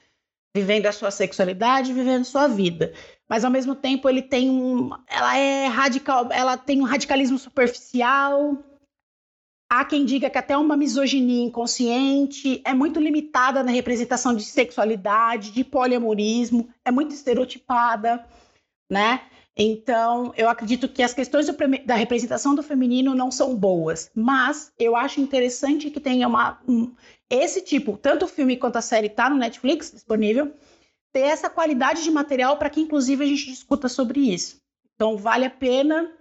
vivendo 0.56 0.86
a 0.86 0.92
sua 0.92 1.10
sexualidade, 1.10 1.92
vivendo 1.92 2.20
a 2.20 2.24
sua 2.24 2.46
vida. 2.46 2.94
Mas 3.28 3.44
ao 3.44 3.50
mesmo 3.50 3.74
tempo 3.74 4.08
ele 4.08 4.22
tem 4.22 4.48
um, 4.48 4.90
ela 5.08 5.36
é 5.36 5.66
radical, 5.66 6.28
ela 6.30 6.56
tem 6.56 6.80
um 6.80 6.84
radicalismo 6.84 7.40
superficial. 7.40 8.56
Há 9.68 9.84
quem 9.84 10.04
diga 10.04 10.30
que 10.30 10.38
até 10.38 10.56
uma 10.56 10.76
misoginia 10.76 11.44
inconsciente 11.44 12.62
é 12.64 12.72
muito 12.72 13.00
limitada 13.00 13.64
na 13.64 13.72
representação 13.72 14.34
de 14.34 14.44
sexualidade, 14.44 15.50
de 15.50 15.64
poliamorismo, 15.64 16.68
é 16.84 16.92
muito 16.92 17.12
estereotipada, 17.12 18.24
né? 18.88 19.22
Então, 19.56 20.32
eu 20.36 20.48
acredito 20.48 20.88
que 20.88 21.02
as 21.02 21.14
questões 21.14 21.46
do, 21.46 21.56
da 21.84 21.94
representação 21.94 22.54
do 22.54 22.62
feminino 22.62 23.14
não 23.14 23.30
são 23.30 23.56
boas, 23.56 24.10
mas 24.14 24.70
eu 24.78 24.94
acho 24.94 25.20
interessante 25.20 25.90
que 25.90 25.98
tenha 25.98 26.28
uma, 26.28 26.60
um, 26.68 26.94
esse 27.28 27.62
tipo, 27.62 27.96
tanto 27.96 28.26
o 28.26 28.28
filme 28.28 28.58
quanto 28.58 28.76
a 28.76 28.82
série 28.82 29.06
está 29.06 29.30
no 29.30 29.36
Netflix 29.36 29.90
disponível, 29.90 30.52
ter 31.10 31.20
essa 31.20 31.48
qualidade 31.48 32.04
de 32.04 32.10
material 32.10 32.58
para 32.58 32.68
que, 32.68 32.82
inclusive, 32.82 33.24
a 33.24 33.26
gente 33.26 33.46
discuta 33.46 33.88
sobre 33.88 34.20
isso. 34.20 34.60
Então, 34.94 35.16
vale 35.16 35.46
a 35.46 35.50
pena 35.50 36.12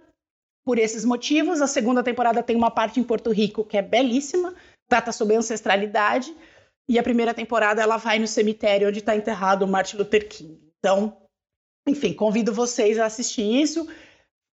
por 0.66 0.78
esses 0.80 1.04
motivos. 1.04 1.62
A 1.62 1.68
segunda 1.68 2.02
temporada 2.02 2.42
tem 2.42 2.56
uma 2.56 2.72
parte 2.72 2.98
em 2.98 3.04
Porto 3.04 3.30
Rico 3.30 3.64
que 3.64 3.76
é 3.76 3.82
belíssima, 3.82 4.52
trata 4.88 5.12
sobre 5.12 5.36
ancestralidade, 5.36 6.34
e 6.88 6.98
a 6.98 7.02
primeira 7.02 7.32
temporada 7.32 7.80
ela 7.80 7.96
vai 7.96 8.18
no 8.18 8.26
cemitério 8.26 8.88
onde 8.88 8.98
está 8.98 9.14
enterrado 9.14 9.66
Martin 9.66 9.96
Luther 9.96 10.28
King. 10.28 10.60
Então, 10.78 11.16
enfim, 11.88 12.12
convido 12.12 12.52
vocês 12.52 12.98
a 12.98 13.06
assistir 13.06 13.42
isso. 13.42 13.88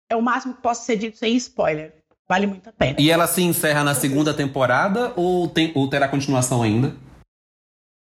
É 0.10 0.16
o 0.16 0.22
máximo 0.22 0.54
que 0.54 0.62
posso 0.62 0.86
ser 0.86 0.96
dito 0.96 1.18
sem 1.18 1.36
spoiler. 1.36 1.94
Vale 2.28 2.48
muito 2.48 2.70
a 2.70 2.74
pena. 2.74 2.98
E 3.00 3.10
ela 3.10 3.28
se 3.28 3.42
encerra 3.42 3.84
na 3.84 3.96
segunda 3.96 4.34
temporada 4.34 5.14
ou, 5.16 5.48
tem, 5.48 5.72
ou 5.76 5.90
terá 5.90 6.08
continuação 6.08 6.62
ainda? 6.62 6.96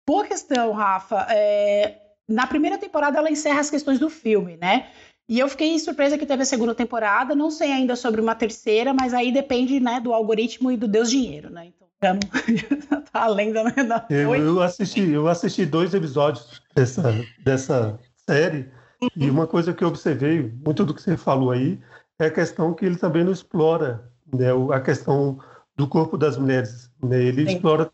Boa 0.08 0.26
questão, 0.26 0.72
Rafa. 0.72 1.26
É, 1.30 2.00
na 2.28 2.46
primeira 2.46 2.78
temporada 2.78 3.18
ela 3.18 3.30
encerra 3.30 3.60
as 3.60 3.70
questões 3.70 4.00
do 4.00 4.10
filme, 4.10 4.56
né? 4.56 4.90
E 5.30 5.38
eu 5.38 5.48
fiquei 5.48 5.78
surpresa 5.78 6.18
que 6.18 6.26
teve 6.26 6.42
a 6.42 6.46
segunda 6.46 6.74
temporada. 6.74 7.36
Não 7.36 7.52
sei 7.52 7.70
ainda 7.70 7.94
sobre 7.94 8.20
uma 8.20 8.34
terceira, 8.34 8.92
mas 8.92 9.14
aí 9.14 9.30
depende 9.30 9.78
né, 9.78 10.00
do 10.00 10.12
algoritmo 10.12 10.72
e 10.72 10.76
do 10.76 10.88
Deus 10.88 11.08
Dinheiro, 11.08 11.48
né? 11.48 11.68
Então 11.68 11.86
já 12.02 12.14
não 12.14 13.02
tá 13.12 13.22
além 13.22 13.52
da. 13.52 13.62
da... 13.62 14.06
Eu, 14.10 14.34
eu, 14.34 14.60
assisti, 14.60 15.08
eu 15.08 15.28
assisti 15.28 15.64
dois 15.64 15.94
episódios 15.94 16.60
dessa, 16.74 17.14
dessa 17.44 17.96
série 18.28 18.68
e 19.16 19.30
uma 19.30 19.46
coisa 19.46 19.72
que 19.72 19.84
eu 19.84 19.88
observei, 19.88 20.52
muito 20.66 20.84
do 20.84 20.92
que 20.92 21.00
você 21.00 21.16
falou 21.16 21.52
aí, 21.52 21.78
é 22.18 22.26
a 22.26 22.30
questão 22.30 22.74
que 22.74 22.84
ele 22.84 22.96
também 22.96 23.22
não 23.22 23.30
explora 23.30 24.10
né, 24.34 24.48
a 24.74 24.80
questão 24.80 25.38
do 25.76 25.86
corpo 25.86 26.18
das 26.18 26.36
mulheres. 26.36 26.90
Né? 27.00 27.22
Ele 27.22 27.46
Sim. 27.46 27.54
explora 27.54 27.88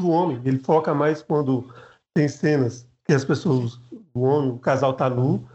o 0.00 0.08
homem, 0.08 0.40
ele 0.44 0.58
foca 0.58 0.92
mais 0.92 1.22
quando 1.22 1.72
tem 2.12 2.26
cenas 2.26 2.84
que 3.04 3.12
as 3.12 3.24
pessoas, 3.24 3.78
o 4.12 4.22
homem, 4.22 4.50
o 4.50 4.58
casal 4.58 4.90
está 4.90 5.08
nu, 5.08 5.48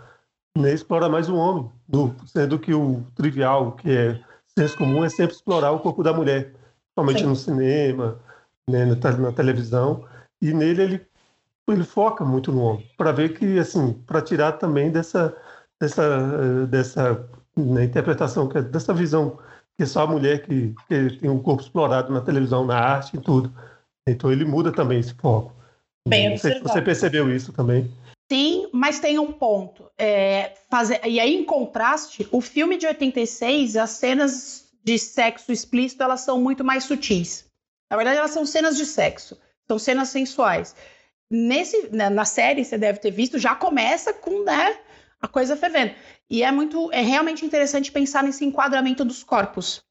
né, 0.57 0.73
explora 0.73 1.09
mais 1.09 1.29
o 1.29 1.35
homem, 1.35 1.69
nu, 1.87 2.15
sendo 2.25 2.57
que 2.57 2.73
o 2.73 3.03
trivial, 3.15 3.73
que 3.73 3.89
é 3.89 4.19
senso 4.57 4.77
comum, 4.77 5.03
é 5.03 5.09
sempre 5.09 5.35
explorar 5.35 5.71
o 5.71 5.79
corpo 5.79 6.01
da 6.01 6.13
mulher, 6.13 6.53
somente 6.97 7.23
no 7.23 7.35
cinema, 7.35 8.19
né, 8.69 8.85
na 8.85 9.31
televisão, 9.31 10.05
e 10.41 10.53
nele 10.53 10.81
ele 10.81 11.07
ele 11.67 11.83
foca 11.83 12.23
muito 12.23 12.51
no 12.51 12.61
homem, 12.61 12.87
para 12.95 13.11
ver 13.11 13.37
que, 13.37 13.57
assim, 13.57 13.93
para 14.05 14.21
tirar 14.21 14.53
também 14.53 14.91
dessa, 14.91 15.35
dessa, 15.81 16.67
dessa 16.67 17.27
né, 17.57 17.85
interpretação, 17.85 18.49
é 18.53 18.61
dessa 18.61 18.93
visão 18.93 19.39
que 19.75 19.83
é 19.83 19.85
só 19.85 20.03
a 20.03 20.07
mulher 20.07 20.43
que, 20.43 20.73
que 20.87 21.17
tem 21.17 21.29
um 21.29 21.39
corpo 21.39 21.63
explorado 21.63 22.13
na 22.13 22.21
televisão, 22.21 22.65
na 22.65 22.77
arte 22.77 23.17
e 23.17 23.19
tudo. 23.19 23.53
Então 24.07 24.31
ele 24.31 24.45
muda 24.45 24.71
também 24.71 24.99
esse 24.99 25.13
foco. 25.15 25.53
Bem, 26.07 26.37
se 26.37 26.59
você 26.59 26.81
percebeu 26.81 27.33
isso 27.35 27.51
também. 27.51 27.91
Sim, 28.31 28.69
mas 28.73 28.99
tem 28.99 29.19
um 29.19 29.31
ponto. 29.31 29.89
É, 29.97 30.53
fazer, 30.69 30.99
e 31.05 31.19
aí, 31.19 31.35
em 31.35 31.43
contraste, 31.43 32.27
o 32.31 32.41
filme 32.41 32.77
de 32.77 32.87
86, 32.87 33.77
as 33.77 33.91
cenas 33.91 34.65
de 34.83 34.97
sexo 34.97 35.51
explícito, 35.51 36.03
elas 36.03 36.21
são 36.21 36.41
muito 36.41 36.63
mais 36.63 36.83
sutis. 36.85 37.45
Na 37.89 37.97
verdade, 37.97 38.17
elas 38.17 38.31
são 38.31 38.45
cenas 38.45 38.77
de 38.77 38.85
sexo, 38.85 39.39
são 39.67 39.77
cenas 39.77 40.09
sensuais. 40.09 40.75
Nesse, 41.29 41.89
na, 41.91 42.09
na 42.09 42.25
série, 42.25 42.63
você 42.63 42.77
deve 42.77 42.99
ter 42.99 43.11
visto, 43.11 43.37
já 43.37 43.55
começa 43.55 44.13
com 44.13 44.43
né, 44.43 44.79
a 45.21 45.27
coisa 45.27 45.55
fervendo. 45.55 45.93
E 46.29 46.43
é 46.43 46.51
muito, 46.51 46.91
é 46.91 47.01
realmente 47.01 47.45
interessante 47.45 47.91
pensar 47.91 48.23
nesse 48.23 48.43
enquadramento 48.43 49.05
dos 49.05 49.23
corpos. 49.23 49.83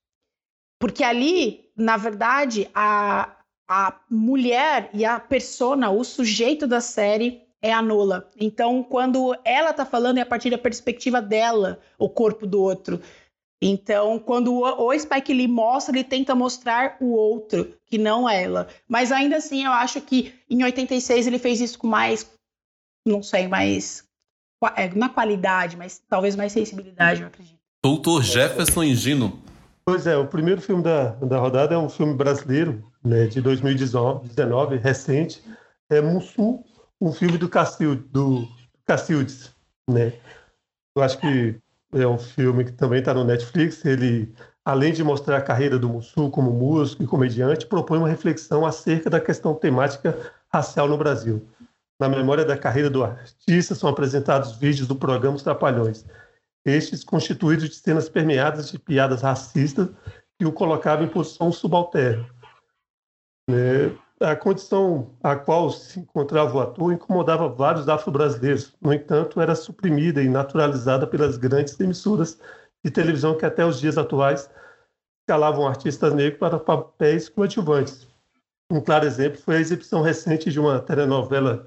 Porque 0.80 1.04
ali, 1.04 1.70
na 1.76 1.96
verdade, 1.96 2.68
a, 2.74 3.36
a 3.68 4.00
mulher 4.10 4.90
e 4.92 5.04
a 5.04 5.20
persona, 5.20 5.90
o 5.90 6.02
sujeito 6.04 6.66
da 6.66 6.80
série 6.80 7.43
é 7.64 7.72
a 7.72 7.80
Nola. 7.80 8.28
Então, 8.38 8.82
quando 8.82 9.34
ela 9.42 9.72
tá 9.72 9.86
falando, 9.86 10.18
é 10.18 10.20
a 10.20 10.26
partir 10.26 10.50
da 10.50 10.58
perspectiva 10.58 11.22
dela, 11.22 11.80
o 11.98 12.10
corpo 12.10 12.46
do 12.46 12.60
outro. 12.60 13.00
Então, 13.60 14.18
quando 14.18 14.52
o 14.52 14.98
Spike 14.98 15.32
Lee 15.32 15.48
mostra, 15.48 15.96
ele 15.96 16.04
tenta 16.04 16.34
mostrar 16.34 16.98
o 17.00 17.12
outro, 17.12 17.74
que 17.86 17.96
não 17.96 18.28
ela. 18.28 18.68
Mas 18.86 19.10
ainda 19.10 19.36
assim, 19.36 19.64
eu 19.64 19.72
acho 19.72 19.98
que 20.02 20.34
em 20.50 20.62
86 20.62 21.26
ele 21.26 21.38
fez 21.38 21.58
isso 21.62 21.78
com 21.78 21.86
mais, 21.86 22.30
não 23.06 23.22
sei, 23.22 23.48
mais 23.48 24.04
é, 24.76 24.94
na 24.94 25.08
qualidade, 25.08 25.74
mas 25.78 26.02
talvez 26.06 26.36
mais 26.36 26.52
sensibilidade, 26.52 27.22
eu 27.22 27.28
acredito. 27.28 27.58
Doutor 27.82 28.22
Jefferson 28.22 28.84
Engino. 28.84 29.42
Pois 29.86 30.06
é, 30.06 30.18
o 30.18 30.26
primeiro 30.26 30.60
filme 30.60 30.82
da, 30.82 31.12
da 31.12 31.38
rodada 31.38 31.74
é 31.74 31.78
um 31.78 31.88
filme 31.88 32.12
brasileiro, 32.12 32.84
né, 33.02 33.26
de 33.26 33.40
2019, 33.40 34.76
recente. 34.76 35.42
É 35.88 36.02
Mussu, 36.02 36.62
um 37.04 37.12
filme 37.12 37.36
do 37.36 37.50
Cacildes, 37.50 38.10
do 38.10 38.48
Cacildes, 38.86 39.54
né? 39.88 40.14
Eu 40.96 41.02
acho 41.02 41.18
que 41.18 41.60
é 41.92 42.06
um 42.06 42.16
filme 42.16 42.64
que 42.64 42.72
também 42.72 43.00
está 43.00 43.12
no 43.12 43.24
Netflix. 43.24 43.84
Ele, 43.84 44.34
além 44.64 44.90
de 44.90 45.04
mostrar 45.04 45.36
a 45.36 45.42
carreira 45.42 45.78
do 45.78 45.86
Mussu 45.86 46.30
como 46.30 46.50
músico 46.50 47.02
e 47.02 47.06
comediante, 47.06 47.66
propõe 47.66 47.98
uma 47.98 48.08
reflexão 48.08 48.64
acerca 48.64 49.10
da 49.10 49.20
questão 49.20 49.54
temática 49.54 50.18
racial 50.50 50.88
no 50.88 50.96
Brasil. 50.96 51.46
Na 52.00 52.08
memória 52.08 52.44
da 52.44 52.56
carreira 52.56 52.88
do 52.88 53.04
artista 53.04 53.74
são 53.74 53.90
apresentados 53.90 54.56
vídeos 54.56 54.88
do 54.88 54.96
programa 54.96 55.36
Os 55.36 55.42
Trapalhões, 55.42 56.06
estes 56.64 57.04
constituídos 57.04 57.68
de 57.68 57.74
cenas 57.74 58.08
permeadas 58.08 58.70
de 58.70 58.78
piadas 58.78 59.20
racistas 59.20 59.90
que 60.38 60.46
o 60.46 60.52
colocavam 60.52 61.04
em 61.04 61.10
posição 61.10 61.52
subalterna. 61.52 62.26
É, 63.50 63.92
a 64.30 64.36
condição 64.36 65.10
a 65.22 65.36
qual 65.36 65.70
se 65.70 66.00
encontrava 66.00 66.56
o 66.56 66.60
ator 66.60 66.92
incomodava 66.92 67.48
vários 67.48 67.88
afro-brasileiros. 67.88 68.74
No 68.80 68.92
entanto, 68.92 69.40
era 69.40 69.54
suprimida 69.54 70.22
e 70.22 70.28
naturalizada 70.28 71.06
pelas 71.06 71.36
grandes 71.36 71.78
emissoras 71.78 72.38
de 72.84 72.90
televisão 72.90 73.36
que 73.36 73.46
até 73.46 73.64
os 73.64 73.80
dias 73.80 73.98
atuais 73.98 74.50
escalavam 75.22 75.66
artistas 75.66 76.12
negros 76.14 76.38
para 76.38 76.58
papéis 76.58 77.28
coadjuvantes. 77.28 78.06
Um 78.70 78.80
claro 78.80 79.06
exemplo 79.06 79.40
foi 79.40 79.56
a 79.56 79.60
exibição 79.60 80.02
recente 80.02 80.50
de 80.50 80.58
uma 80.58 80.80
telenovela 80.80 81.66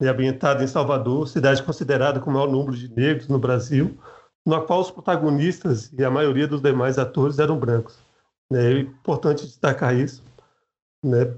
é 0.00 0.08
ambientada 0.08 0.62
em 0.62 0.66
Salvador, 0.66 1.28
cidade 1.28 1.62
considerada 1.62 2.18
com 2.20 2.28
o 2.28 2.32
maior 2.32 2.50
número 2.50 2.76
de 2.76 2.92
negros 2.94 3.28
no 3.28 3.38
Brasil, 3.38 3.96
na 4.44 4.60
qual 4.60 4.80
os 4.80 4.90
protagonistas 4.90 5.92
e 5.92 6.04
a 6.04 6.10
maioria 6.10 6.48
dos 6.48 6.60
demais 6.60 6.98
atores 6.98 7.38
eram 7.38 7.58
brancos. 7.58 7.98
É 8.52 8.72
importante 8.72 9.46
destacar 9.46 9.94
isso. 9.94 10.22
Né? 11.02 11.32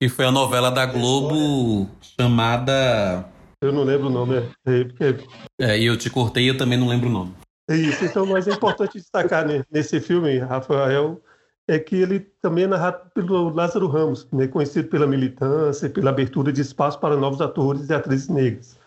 E 0.00 0.08
foi 0.08 0.24
a 0.24 0.32
novela 0.32 0.70
da 0.70 0.86
Globo 0.86 1.86
chamada. 2.00 3.26
Eu 3.62 3.70
não 3.70 3.82
lembro 3.82 4.06
o 4.06 4.10
nome, 4.10 4.36
é, 4.64 4.84
porque... 4.84 5.26
é, 5.60 5.78
e 5.78 5.84
eu 5.84 5.96
te 5.98 6.08
cortei 6.08 6.48
eu 6.48 6.56
também 6.56 6.78
não 6.78 6.88
lembro 6.88 7.10
o 7.10 7.12
nome. 7.12 7.34
Isso, 7.68 8.06
então, 8.06 8.24
mas 8.24 8.48
é 8.48 8.52
importante 8.52 8.94
destacar 8.94 9.46
né, 9.46 9.62
nesse 9.70 10.00
filme, 10.00 10.38
Rafael, 10.38 11.20
é 11.68 11.78
que 11.78 11.96
ele 11.96 12.20
também 12.40 12.64
é 12.64 12.66
narrado 12.66 13.10
pelo 13.14 13.50
Lázaro 13.50 13.86
Ramos, 13.86 14.26
né, 14.32 14.48
conhecido 14.48 14.88
pela 14.88 15.06
militância, 15.06 15.90
pela 15.90 16.08
abertura 16.08 16.50
de 16.50 16.62
espaço 16.62 16.98
para 16.98 17.16
novos 17.16 17.42
atores 17.42 17.90
e 17.90 17.94
atrizes 17.94 18.28
negras. 18.28 18.78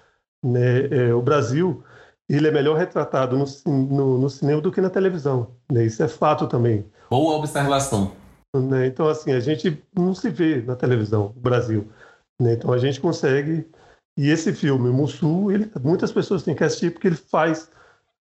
Né? 0.43 0.87
É, 0.87 1.13
o 1.13 1.21
Brasil 1.21 1.83
ele 2.27 2.47
é 2.47 2.51
melhor 2.51 2.75
retratado 2.75 3.37
no, 3.37 3.45
no, 3.71 4.17
no, 4.17 4.29
cinema 4.29 4.59
do 4.59 4.71
que 4.71 4.81
na 4.81 4.89
televisão. 4.89 5.51
Né? 5.71 5.85
Isso 5.85 6.01
é 6.01 6.07
fato 6.07 6.47
também. 6.47 6.83
Boa 7.09 7.35
observação. 7.35 8.22
Né? 8.55 8.87
Então, 8.87 9.07
assim, 9.07 9.31
a 9.31 9.39
gente 9.39 9.83
não 9.95 10.13
se 10.13 10.29
vê 10.29 10.61
na 10.61 10.75
televisão, 10.75 11.33
o 11.35 11.39
Brasil. 11.39 11.91
Né? 12.39 12.53
Então, 12.53 12.71
a 12.71 12.77
gente 12.77 13.01
consegue... 13.01 13.67
E 14.15 14.29
esse 14.29 14.53
filme, 14.53 14.91
Mussu, 14.91 15.51
ele, 15.51 15.71
muitas 15.81 16.11
pessoas 16.11 16.43
têm 16.43 16.55
que 16.55 16.63
assistir 16.63 16.91
porque 16.91 17.07
ele 17.07 17.15
faz, 17.15 17.71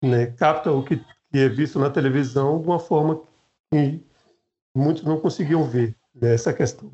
né, 0.00 0.26
capta 0.26 0.70
o 0.70 0.84
que, 0.84 0.98
que 0.98 1.38
é 1.38 1.48
visto 1.48 1.76
na 1.76 1.90
televisão 1.90 2.60
de 2.60 2.68
uma 2.68 2.78
forma 2.78 3.20
que 3.72 4.00
muitos 4.76 5.02
não 5.02 5.18
conseguiam 5.18 5.64
ver 5.64 5.96
né, 6.14 6.34
essa 6.34 6.52
questão 6.52 6.88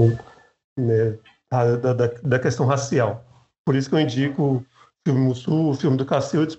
né, 0.78 1.18
da, 1.50 1.76
da, 1.76 2.06
da, 2.06 2.38
questão 2.38 2.64
racial. 2.64 3.24
Por 3.62 3.74
isso 3.74 3.90
que 3.90 3.94
eu 3.94 4.00
indico 4.00 4.42
o 4.42 4.66
filme 5.06 5.20
Mussu, 5.20 5.70
o 5.70 5.74
filme 5.74 5.98
do 5.98 6.06
Cacildes, 6.06 6.58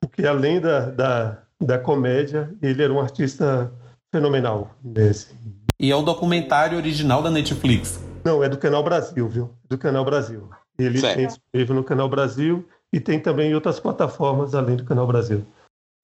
porque 0.00 0.26
além 0.26 0.60
da, 0.60 0.90
da, 0.90 1.42
da 1.60 1.78
comédia, 1.78 2.52
ele 2.60 2.82
era 2.82 2.92
um 2.92 3.00
artista 3.00 3.72
fenomenal. 4.12 4.74
Nesse. 4.82 5.36
E 5.80 5.90
é 5.90 5.96
um 5.96 6.04
documentário 6.04 6.76
original 6.76 7.22
da 7.22 7.30
Netflix? 7.30 7.98
Não, 8.22 8.44
é 8.44 8.50
do 8.50 8.58
Canal 8.58 8.84
Brasil, 8.84 9.26
viu? 9.26 9.50
Do 9.66 9.78
Canal 9.78 10.04
Brasil. 10.04 10.46
Ele 10.78 11.00
certo. 11.00 11.16
tem 11.16 11.26
disponível 11.26 11.74
no 11.74 11.82
Canal 11.82 12.06
Brasil 12.06 12.68
e 12.92 13.00
tem 13.00 13.18
também 13.18 13.50
em 13.50 13.54
outras 13.54 13.80
plataformas 13.80 14.54
além 14.54 14.76
do 14.76 14.84
Canal 14.84 15.06
Brasil. 15.06 15.42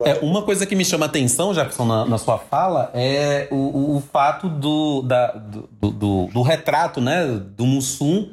É, 0.03 0.15
uma 0.21 0.41
coisa 0.41 0.65
que 0.65 0.75
me 0.75 0.83
chama 0.83 1.05
atenção, 1.05 1.53
Jefferson, 1.53 1.85
na, 1.85 2.07
na 2.07 2.17
sua 2.17 2.39
fala, 2.39 2.91
é 2.95 3.49
o, 3.51 3.97
o 3.97 4.01
fato 4.01 4.49
do, 4.49 5.03
da, 5.03 5.33
do, 5.33 5.91
do, 5.91 6.27
do, 6.27 6.43
retrato 6.43 6.99
né, 6.99 7.27
do 7.27 7.67
Mussum 7.67 8.31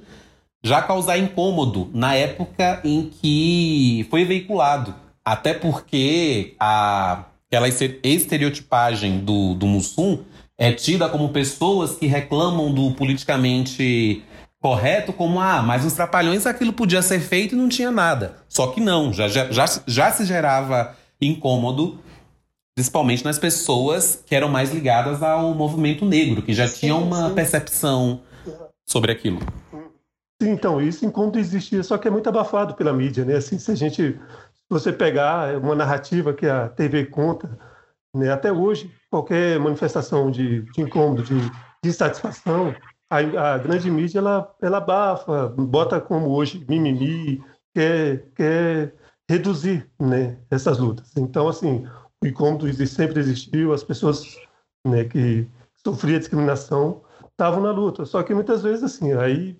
já 0.64 0.82
causar 0.82 1.18
incômodo 1.18 1.90
na 1.94 2.16
época 2.16 2.80
em 2.86 3.10
que 3.10 4.08
foi 4.10 4.24
veiculado. 4.24 4.96
Até 5.26 5.54
porque 5.54 6.56
a, 6.58 7.26
aquela 7.48 7.68
estereotipagem 7.68 9.20
do, 9.20 9.56
do 9.56 9.68
Mussum 9.68 10.20
é 10.58 10.72
tida 10.72 11.10
como 11.10 11.30
pessoas 11.30 11.96
que 11.96 12.06
reclamam 12.06 12.74
do 12.74 12.92
politicamente 12.92 14.24
correto 14.64 15.12
como, 15.12 15.42
ah, 15.42 15.62
mas 15.62 15.84
nos 15.84 15.94
Trapalhões 15.94 16.46
aquilo 16.46 16.72
podia 16.72 17.02
ser 17.02 17.20
feito 17.20 17.54
e 17.54 17.58
não 17.58 17.68
tinha 17.68 17.92
nada. 17.92 18.38
Só 18.48 18.68
que 18.68 18.80
não, 18.80 19.12
já, 19.12 19.28
já, 19.28 19.52
já, 19.52 19.66
já 19.86 20.12
se 20.12 20.26
gerava 20.26 20.96
incômodo, 21.20 22.00
principalmente 22.74 23.26
nas 23.26 23.38
pessoas 23.38 24.24
que 24.26 24.34
eram 24.34 24.48
mais 24.48 24.74
ligadas 24.74 25.22
ao 25.22 25.54
movimento 25.54 26.06
negro, 26.06 26.42
que 26.42 26.54
já 26.54 26.66
sim, 26.68 26.80
tinham 26.80 27.04
uma 27.04 27.28
sim. 27.28 27.36
percepção 27.36 28.22
sobre 28.88 29.12
aquilo. 29.12 29.40
Sim, 30.42 30.52
então, 30.52 30.82
isso 30.82 31.06
enquanto 31.06 31.40
existia, 31.40 31.84
só 31.84 31.98
que 31.98 32.08
é 32.08 32.12
muito 32.12 32.30
abafado 32.30 32.74
pela 32.74 32.94
mídia, 32.94 33.26
né? 33.26 33.36
Assim, 33.36 33.60
se 33.60 33.70
a 33.70 33.76
gente, 33.76 34.14
se 34.14 34.66
você 34.70 34.94
pegar 34.94 35.58
uma 35.58 35.76
narrativa 35.76 36.34
que 36.34 36.46
a 36.46 36.70
TV 36.70 37.06
conta, 37.06 37.60
né, 38.16 38.32
até 38.32 38.52
hoje, 38.52 38.90
qualquer 39.14 39.60
manifestação 39.60 40.32
de, 40.32 40.62
de 40.72 40.82
incômodo, 40.82 41.22
de, 41.22 41.36
insatisfação, 41.86 42.74
a, 43.12 43.18
a, 43.18 43.58
grande 43.60 43.92
mídia, 43.92 44.18
ela, 44.18 44.56
ela 44.60 44.78
abafa, 44.78 45.50
bota 45.50 46.02
como 46.02 46.32
hoje 46.32 46.66
mimimi, 46.68 47.44
quer, 47.76 48.26
quer 48.34 48.96
reduzir 49.30 49.88
né, 50.00 50.40
essas 50.50 50.80
lutas. 50.80 51.12
Então, 51.16 51.48
assim, 51.48 51.86
o 52.24 52.26
incômodo 52.26 52.74
sempre 52.88 53.20
existiu, 53.20 53.72
as 53.72 53.84
pessoas 53.84 54.36
né, 54.88 55.04
que 55.04 55.48
sofriam 55.86 56.18
discriminação 56.18 57.04
estavam 57.30 57.62
na 57.62 57.72
luta. 57.72 58.06
Só 58.06 58.24
que 58.24 58.34
muitas 58.34 58.64
vezes, 58.64 58.84
assim, 58.84 59.14
aí, 59.14 59.60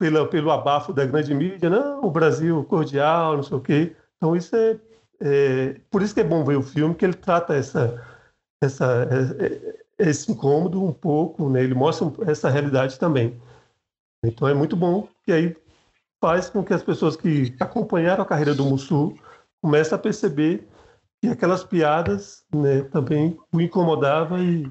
pela, 0.00 0.26
pelo 0.26 0.50
abafo 0.50 0.92
da 0.92 1.06
grande 1.06 1.32
mídia, 1.32 1.70
não, 1.70 2.02
o 2.02 2.10
Brasil 2.10 2.64
cordial, 2.64 3.36
não 3.36 3.44
sei 3.44 3.56
o 3.56 3.60
quê. 3.60 3.94
Então, 4.16 4.34
isso 4.34 4.56
é, 4.56 4.80
é 5.20 5.80
por 5.88 6.02
isso 6.02 6.14
que 6.14 6.20
é 6.20 6.24
bom 6.24 6.42
ver 6.42 6.56
o 6.56 6.62
filme, 6.62 6.96
que 6.96 7.04
ele 7.04 7.14
trata 7.14 7.54
essa, 7.54 8.15
essa, 8.62 9.08
é, 9.10 9.46
é, 9.46 10.08
esse 10.10 10.30
incômodo 10.30 10.84
um 10.84 10.92
pouco, 10.92 11.48
né? 11.48 11.62
ele 11.62 11.74
mostra 11.74 12.10
essa 12.30 12.48
realidade 12.48 12.98
também. 12.98 13.40
Então, 14.24 14.48
é 14.48 14.54
muito 14.54 14.76
bom 14.76 15.08
que 15.24 15.32
aí 15.32 15.56
faz 16.20 16.48
com 16.48 16.64
que 16.64 16.72
as 16.72 16.82
pessoas 16.82 17.16
que 17.16 17.54
acompanharam 17.60 18.22
a 18.22 18.26
carreira 18.26 18.54
do 18.54 18.64
Mussu 18.64 19.14
comecem 19.62 19.94
a 19.94 19.98
perceber 19.98 20.66
que 21.20 21.28
aquelas 21.28 21.64
piadas 21.64 22.44
né, 22.54 22.82
também 22.82 23.36
o 23.52 23.60
incomodava 23.60 24.38
e, 24.40 24.66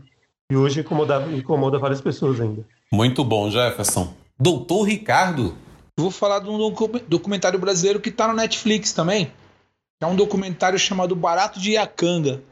e 0.51 0.55
hoje 0.55 0.81
incomodava, 0.81 1.31
incomoda 1.31 1.79
várias 1.79 2.01
pessoas 2.01 2.39
ainda. 2.39 2.65
Muito 2.91 3.23
bom, 3.23 3.49
Jefferson. 3.49 4.13
Doutor 4.39 4.83
Ricardo. 4.83 5.55
Vou 5.97 6.11
falar 6.11 6.39
de 6.39 6.49
um 6.49 6.57
documentário 7.07 7.57
brasileiro 7.57 8.01
que 8.01 8.09
está 8.09 8.27
no 8.27 8.33
Netflix 8.33 8.91
também. 8.91 9.31
É 10.01 10.05
um 10.05 10.15
documentário 10.15 10.77
chamado 10.77 11.15
Barato 11.15 11.59
de 11.59 11.71
Iacanga. 11.71 12.43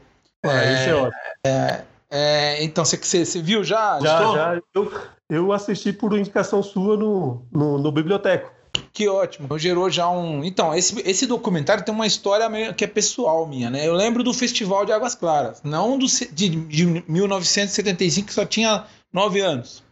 Ah, 0.44 0.64
é, 0.64 0.88
é 0.88 0.94
ótimo. 0.94 1.20
É, 1.46 1.84
é, 2.10 2.62
então, 2.62 2.84
você, 2.84 2.96
você 2.96 3.42
viu 3.42 3.64
já? 3.64 3.98
Já, 4.00 4.32
já. 4.32 4.62
Eu, 4.74 4.92
eu 5.28 5.52
assisti 5.52 5.92
por 5.92 6.16
indicação 6.16 6.62
sua 6.62 6.96
no, 6.96 7.46
no, 7.50 7.78
no 7.78 7.92
biblioteco. 7.92 8.52
Que 8.92 9.08
ótimo. 9.08 9.46
Então, 9.46 9.58
gerou 9.58 9.90
já 9.90 10.08
um. 10.08 10.44
Então, 10.44 10.74
esse, 10.74 11.00
esse 11.08 11.26
documentário 11.26 11.84
tem 11.84 11.94
uma 11.94 12.06
história 12.06 12.48
meio 12.48 12.74
que 12.74 12.84
é 12.84 12.86
pessoal 12.86 13.46
minha, 13.46 13.68
né? 13.68 13.86
Eu 13.86 13.94
lembro 13.94 14.22
do 14.22 14.32
Festival 14.32 14.84
de 14.84 14.92
Águas 14.92 15.14
Claras, 15.14 15.60
não 15.64 15.98
do, 15.98 16.06
de, 16.06 16.48
de 16.48 16.86
1975, 17.08 18.28
que 18.28 18.34
só 18.34 18.44
tinha 18.44 18.84
nove 19.12 19.40
anos, 19.40 19.82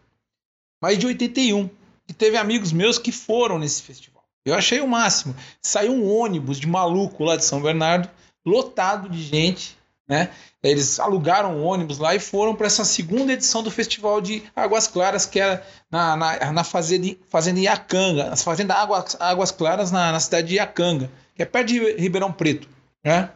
mas 0.81 0.97
de 0.97 1.05
81. 1.05 1.69
E 2.07 2.13
teve 2.13 2.37
amigos 2.37 2.71
meus 2.71 2.97
que 2.97 3.11
foram 3.11 3.59
nesse 3.59 3.81
festival. 3.81 4.23
Eu 4.45 4.53
achei 4.53 4.81
o 4.81 4.87
máximo. 4.87 5.35
Saiu 5.61 5.93
um 5.93 6.09
ônibus 6.09 6.59
de 6.59 6.67
maluco 6.67 7.23
lá 7.23 7.35
de 7.35 7.45
São 7.45 7.61
Bernardo, 7.61 8.09
lotado 8.45 9.09
de 9.09 9.21
gente, 9.21 9.77
né? 10.07 10.29
Eles 10.61 10.99
alugaram 10.99 11.57
um 11.57 11.65
ônibus 11.65 11.97
lá 11.97 12.15
e 12.15 12.19
foram 12.19 12.55
para 12.55 12.67
essa 12.67 12.85
segunda 12.85 13.33
edição 13.33 13.63
do 13.63 13.71
Festival 13.71 14.21
de 14.21 14.43
Águas 14.55 14.87
Claras, 14.87 15.25
que 15.25 15.39
era 15.39 15.65
na, 15.89 16.15
na, 16.15 16.51
na 16.51 16.63
fazenda, 16.63 17.15
fazenda 17.29 17.59
Iacanga, 17.59 18.29
na 18.29 18.35
fazenda 18.35 18.73
Águas, 18.73 19.17
Águas 19.19 19.51
Claras, 19.51 19.91
na, 19.91 20.11
na 20.11 20.19
cidade 20.19 20.47
de 20.47 20.55
Iacanga, 20.55 21.09
que 21.35 21.41
é 21.41 21.45
perto 21.45 21.67
de 21.67 21.95
Ribeirão 21.95 22.31
Preto. 22.31 22.67
Né? 23.03 23.29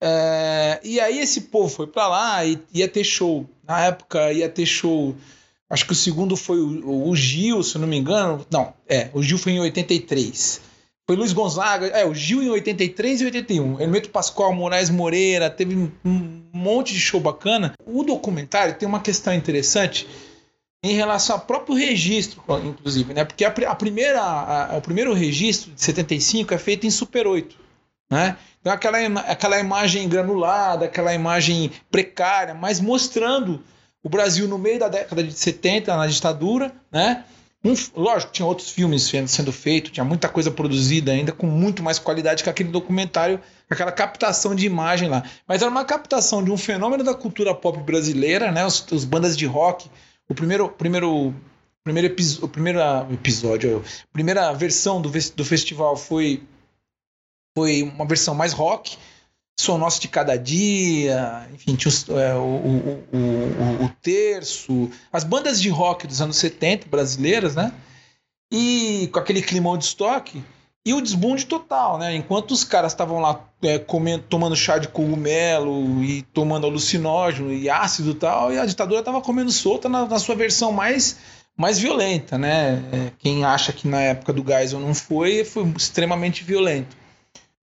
É, 0.00 0.80
e 0.84 1.00
aí 1.00 1.18
esse 1.18 1.42
povo 1.42 1.68
foi 1.68 1.86
para 1.86 2.06
lá 2.08 2.44
e 2.44 2.60
ia 2.72 2.88
ter 2.88 3.04
show. 3.04 3.48
Na 3.66 3.80
época 3.86 4.32
ia 4.32 4.48
ter 4.48 4.66
show. 4.66 5.16
Acho 5.68 5.86
que 5.86 5.92
o 5.92 5.96
segundo 5.96 6.36
foi 6.36 6.60
o, 6.60 7.08
o 7.08 7.16
Gil, 7.16 7.62
se 7.62 7.78
não 7.78 7.88
me 7.88 7.96
engano. 7.96 8.46
Não, 8.50 8.74
é, 8.88 9.08
o 9.14 9.22
Gil 9.22 9.38
foi 9.38 9.52
em 9.52 9.60
83. 9.60 10.60
Foi 11.06 11.16
Luiz 11.16 11.34
Gonzaga, 11.34 11.86
é, 11.88 12.06
o 12.06 12.14
Gil 12.14 12.42
em 12.42 12.48
83 12.48 13.20
e 13.20 13.24
81. 13.26 13.80
Hermeto 13.80 14.08
Pascoal, 14.08 14.54
Moraes 14.54 14.88
Moreira, 14.88 15.50
teve 15.50 15.90
um 16.02 16.42
monte 16.52 16.94
de 16.94 17.00
show 17.00 17.20
bacana. 17.20 17.74
O 17.84 18.02
documentário 18.02 18.74
tem 18.74 18.88
uma 18.88 19.00
questão 19.00 19.34
interessante 19.34 20.08
em 20.82 20.94
relação 20.94 21.36
ao 21.36 21.42
próprio 21.42 21.74
registro, 21.74 22.42
inclusive, 22.64 23.12
né? 23.12 23.24
Porque 23.24 23.44
a, 23.44 23.48
a 23.48 23.74
primeira, 23.74 24.20
a, 24.20 24.76
o 24.78 24.80
primeiro 24.80 25.12
registro 25.12 25.72
de 25.72 25.82
75 25.82 26.54
é 26.54 26.58
feito 26.58 26.86
em 26.86 26.90
Super 26.90 27.26
8, 27.26 27.56
né? 28.10 28.36
Então 28.60 28.72
aquela, 28.72 28.98
aquela 29.20 29.58
imagem 29.58 30.08
granulada, 30.08 30.86
aquela 30.86 31.12
imagem 31.12 31.70
precária, 31.90 32.54
mas 32.54 32.80
mostrando 32.80 33.62
o 34.02 34.08
Brasil 34.08 34.48
no 34.48 34.58
meio 34.58 34.78
da 34.78 34.88
década 34.88 35.22
de 35.22 35.32
70, 35.32 35.94
na 35.94 36.06
ditadura, 36.06 36.72
né? 36.90 37.24
Um, 37.64 37.74
lógico, 37.96 38.30
tinha 38.30 38.44
outros 38.44 38.70
filmes 38.70 39.10
sendo 39.26 39.50
feitos, 39.50 39.90
tinha 39.90 40.04
muita 40.04 40.28
coisa 40.28 40.50
produzida 40.50 41.12
ainda 41.12 41.32
com 41.32 41.46
muito 41.46 41.82
mais 41.82 41.98
qualidade 41.98 42.42
que 42.44 42.50
aquele 42.50 42.68
documentário, 42.68 43.40
aquela 43.70 43.90
captação 43.90 44.54
de 44.54 44.66
imagem 44.66 45.08
lá. 45.08 45.24
Mas 45.48 45.62
era 45.62 45.70
uma 45.70 45.84
captação 45.84 46.44
de 46.44 46.50
um 46.50 46.58
fenômeno 46.58 47.02
da 47.02 47.14
cultura 47.14 47.54
pop 47.54 47.78
brasileira, 47.78 48.52
né? 48.52 48.66
Os, 48.66 48.86
os 48.92 49.06
bandas 49.06 49.34
de 49.34 49.46
rock. 49.46 49.90
O 50.28 50.34
primeiro, 50.34 50.68
primeiro, 50.68 51.34
primeiro, 51.82 52.14
o 52.42 52.48
primeiro 52.48 52.78
episódio, 53.10 53.82
a 53.82 54.12
primeira 54.12 54.52
versão 54.52 55.00
do, 55.00 55.10
do 55.10 55.44
festival 55.44 55.96
foi, 55.96 56.42
foi 57.56 57.82
uma 57.82 58.06
versão 58.06 58.34
mais 58.34 58.52
rock. 58.52 58.98
Sou 59.58 59.78
Nosso 59.78 60.00
de 60.00 60.08
Cada 60.08 60.36
Dia, 60.36 61.48
enfim, 61.54 61.76
tinha 61.76 61.88
os, 61.88 62.08
é, 62.08 62.34
o, 62.34 62.40
o, 62.40 63.04
o, 63.12 63.84
o, 63.84 63.88
Terço, 64.02 64.90
as 65.12 65.24
bandas 65.24 65.60
de 65.60 65.68
rock 65.68 66.06
dos 66.06 66.20
anos 66.20 66.36
70 66.36 66.88
brasileiras, 66.88 67.54
né? 67.54 67.72
e 68.54 69.08
com 69.12 69.18
aquele 69.18 69.42
climão 69.42 69.76
de 69.76 69.84
estoque. 69.84 70.42
E 70.86 70.92
o 70.92 71.00
desbunde 71.00 71.46
total, 71.46 71.96
né? 71.96 72.14
Enquanto 72.14 72.50
os 72.50 72.62
caras 72.62 72.92
estavam 72.92 73.18
lá 73.18 73.40
é, 73.62 73.78
comendo, 73.78 74.22
tomando 74.28 74.54
chá 74.54 74.76
de 74.76 74.86
cogumelo 74.86 76.04
e 76.04 76.20
tomando 76.22 76.66
alucinógeno 76.66 77.50
e 77.50 77.70
ácido 77.70 78.10
e 78.10 78.14
tal, 78.14 78.52
e 78.52 78.58
a 78.58 78.66
ditadura 78.66 79.00
estava 79.00 79.20
comendo 79.22 79.50
solta 79.50 79.88
na, 79.88 80.04
na, 80.04 80.18
sua 80.18 80.34
versão 80.34 80.72
mais, 80.72 81.16
mais 81.56 81.78
violenta, 81.78 82.36
né? 82.36 82.82
É, 82.92 83.12
quem 83.18 83.46
acha 83.46 83.72
que 83.72 83.88
na 83.88 84.02
época 84.02 84.34
do 84.34 84.44
Geisel 84.46 84.78
não 84.78 84.94
foi, 84.94 85.42
foi 85.42 85.64
extremamente 85.74 86.44
violento. 86.44 86.94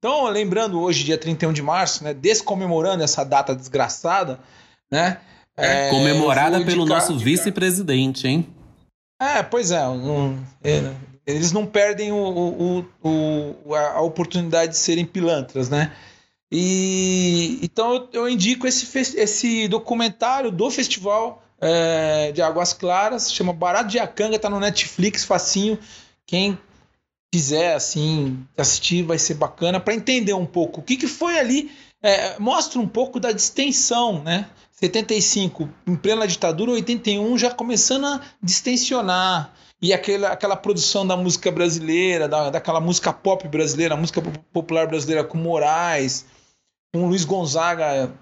Então, 0.01 0.25
lembrando 0.25 0.81
hoje, 0.81 1.03
dia 1.03 1.15
31 1.15 1.53
de 1.53 1.61
março, 1.61 2.03
né? 2.03 2.11
Descomemorando 2.11 3.03
essa 3.03 3.23
data 3.23 3.55
desgraçada, 3.55 4.39
né? 4.91 5.19
É, 5.55 5.91
comemorada 5.91 6.65
pelo 6.65 6.87
nosso 6.87 7.19
vice-presidente, 7.19 8.27
hein? 8.27 8.47
É, 9.21 9.43
pois 9.43 9.69
é, 9.69 9.87
um, 9.87 10.43
é 10.63 10.91
eles 11.27 11.51
não 11.51 11.67
perdem 11.67 12.11
o, 12.11 12.17
o, 12.17 12.85
o, 13.03 13.75
a 13.75 14.01
oportunidade 14.01 14.71
de 14.71 14.77
serem 14.79 15.05
pilantras, 15.05 15.69
né? 15.69 15.93
E 16.51 17.59
então 17.61 17.93
eu, 17.93 18.09
eu 18.11 18.29
indico 18.29 18.65
esse, 18.65 18.97
esse 19.19 19.67
documentário 19.67 20.49
do 20.49 20.71
festival 20.71 21.43
é, 21.59 22.31
de 22.31 22.41
Águas 22.41 22.73
Claras, 22.73 23.31
chama 23.31 23.53
Barato 23.53 23.89
de 23.89 23.99
Acanga, 23.99 24.39
tá 24.39 24.49
no 24.49 24.59
Netflix, 24.59 25.23
facinho. 25.23 25.77
Quem 26.25 26.57
quiser 27.31 27.75
assim 27.75 28.45
assistir 28.57 29.03
vai 29.03 29.17
ser 29.17 29.35
bacana 29.35 29.79
para 29.79 29.93
entender 29.93 30.33
um 30.33 30.45
pouco 30.45 30.81
o 30.81 30.83
que, 30.83 30.97
que 30.97 31.07
foi 31.07 31.39
ali. 31.39 31.71
É, 32.03 32.37
mostra 32.39 32.79
um 32.79 32.87
pouco 32.87 33.19
da 33.19 33.31
distensão, 33.31 34.21
né? 34.23 34.49
75 34.71 35.69
em 35.87 35.95
plena 35.95 36.27
ditadura, 36.27 36.71
81 36.71 37.37
já 37.37 37.51
começando 37.51 38.05
a 38.05 38.21
distensionar 38.41 39.53
e 39.81 39.93
aquela, 39.93 40.29
aquela 40.29 40.55
produção 40.55 41.05
da 41.05 41.17
música 41.17 41.51
brasileira, 41.51 42.27
da, 42.27 42.49
daquela 42.49 42.79
música 42.79 43.11
pop 43.11 43.47
brasileira, 43.47 43.95
música 43.95 44.21
popular 44.53 44.87
brasileira 44.87 45.23
com 45.23 45.37
Moraes, 45.37 46.25
com 46.93 47.07
Luiz 47.07 47.25
Gonzaga, 47.25 48.13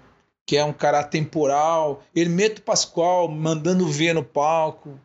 que 0.46 0.56
é 0.56 0.64
um 0.64 0.72
cara 0.72 1.04
temporal, 1.04 2.02
Hermeto 2.14 2.62
Pascoal 2.62 3.28
mandando 3.28 3.86
ver 3.86 4.14
no 4.14 4.24
palco. 4.24 4.98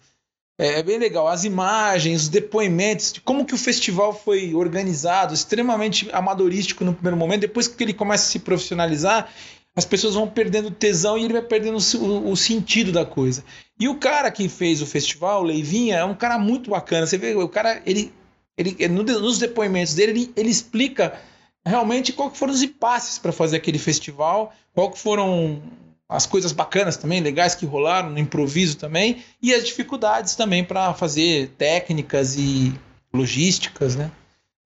É, 0.58 0.80
é, 0.80 0.84
bem 0.84 0.98
legal. 0.98 1.28
As 1.28 1.44
imagens, 1.44 2.24
os 2.24 2.30
depoimentos, 2.30 3.13
de 3.13 3.22
como 3.22 3.46
que 3.46 3.54
o 3.54 3.58
festival 3.58 4.13
foi 4.13 4.54
organizado, 4.54 5.34
extremamente 5.34 6.10
amadorístico 6.13 6.86
no 6.86 6.94
primeiro 6.94 7.18
momento. 7.18 7.41
Depois 7.41 7.68
que 7.68 7.84
ele 7.84 7.94
começa 7.94 8.24
a 8.24 8.32
se 8.32 8.39
profissionalizar, 8.39 9.30
as 9.76 9.84
pessoas 9.84 10.15
vão 10.15 10.28
perdendo 10.28 10.72
tesão 10.72 11.18
e 11.18 11.26
ele 11.26 11.34
vai 11.34 11.41
perdendo 11.41 11.78
o, 11.78 12.32
o, 12.32 12.38
sentido 12.38 12.94
da 12.94 13.06
coisa. 13.06 13.44
E 13.78 13.89
o 13.89 13.96
cara 13.96 14.32
que 14.32 14.48
fez 14.48 14.82
o 14.82 14.86
festival, 14.86 15.41
o 15.41 15.46
Leivinha, 15.46 15.98
é 15.98 16.06
um 16.06 16.15
cara 16.15 16.39
muito 16.39 16.70
bacana. 16.70 17.06
Você 17.06 17.18
vê, 17.18 17.36
o 17.36 17.50
cara, 17.50 17.82
ele, 17.86 18.13
ele 18.58 18.88
nos 18.88 19.38
depoimentos 19.38 19.94
dele, 19.94 20.12
ele, 20.12 20.34
ele 20.38 20.50
explica 20.50 21.20
realmente 21.65 22.13
qual 22.13 22.34
foram 22.34 22.54
os 22.54 22.63
impasses 22.63 23.18
para 23.20 23.34
fazer 23.34 23.58
aquele 23.58 23.80
festival, 23.80 24.54
qual 24.74 24.96
foram 24.96 25.62
as 26.08 26.26
coisas 26.26 26.52
bacanas 26.52 26.98
também, 26.98 27.22
legais 27.22 27.56
que 27.56 27.65
rolaram 27.65 28.10
no 28.10 28.20
improviso 28.20 28.78
também, 28.78 29.24
e 29.41 29.54
as 29.54 29.65
dificuldades 29.65 30.36
também 30.36 30.63
para 30.63 30.94
fazer 30.94 31.50
técnicas 31.58 32.36
e 32.38 32.74
logísticas, 33.13 33.96
né? 33.96 34.12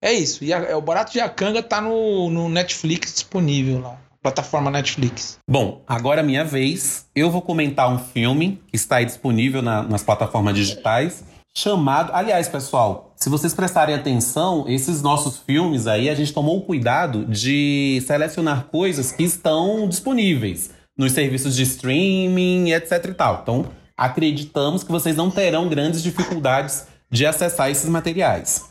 É 0.02 0.14
isso. 0.14 0.44
E 0.44 0.54
a, 0.54 0.58
é, 0.60 0.76
o 0.76 0.82
Barato 0.82 1.12
de 1.12 1.20
Acanga 1.20 1.62
tá 1.62 1.82
no, 1.82 2.30
no 2.30 2.50
Netflix 2.50 3.14
disponível 3.14 3.82
lá 3.82 4.00
plataforma 4.22 4.70
Netflix. 4.70 5.40
Bom, 5.50 5.82
agora 5.88 6.20
é 6.20 6.24
minha 6.24 6.44
vez. 6.44 7.06
Eu 7.16 7.32
vou 7.32 7.42
comentar 7.42 7.90
um 7.90 7.98
filme 7.98 8.62
que 8.68 8.76
está 8.76 8.98
aí 8.98 9.06
disponível 9.06 9.62
na, 9.62 9.82
nas 9.84 10.04
plataformas 10.04 10.56
digitais, 10.56 11.24
chamado. 11.56 12.12
Aliás, 12.14 12.48
pessoal, 12.48 13.14
se 13.16 13.30
vocês 13.30 13.54
prestarem 13.54 13.96
atenção, 13.96 14.66
esses 14.68 15.02
nossos 15.02 15.38
filmes 15.38 15.88
aí, 15.88 16.10
a 16.10 16.16
gente 16.16 16.34
tomou 16.34 16.58
o 16.58 16.62
cuidado 16.62 17.26
de 17.26 18.04
selecionar 18.06 18.66
coisas 18.66 19.12
que 19.12 19.24
estão 19.24 19.88
disponíveis 19.88 20.72
nos 21.00 21.14
serviços 21.14 21.56
de 21.56 21.64
streaming, 21.64 22.72
etc 22.72 23.06
e 23.06 23.14
tal. 23.14 23.40
Então, 23.42 23.72
acreditamos 23.98 24.84
que 24.84 24.92
vocês 24.92 25.16
não 25.16 25.32
terão 25.32 25.70
grandes 25.70 26.04
dificuldades 26.04 26.86
de 27.10 27.26
acessar 27.26 27.72
esses 27.72 27.90
materiais. 27.90 28.66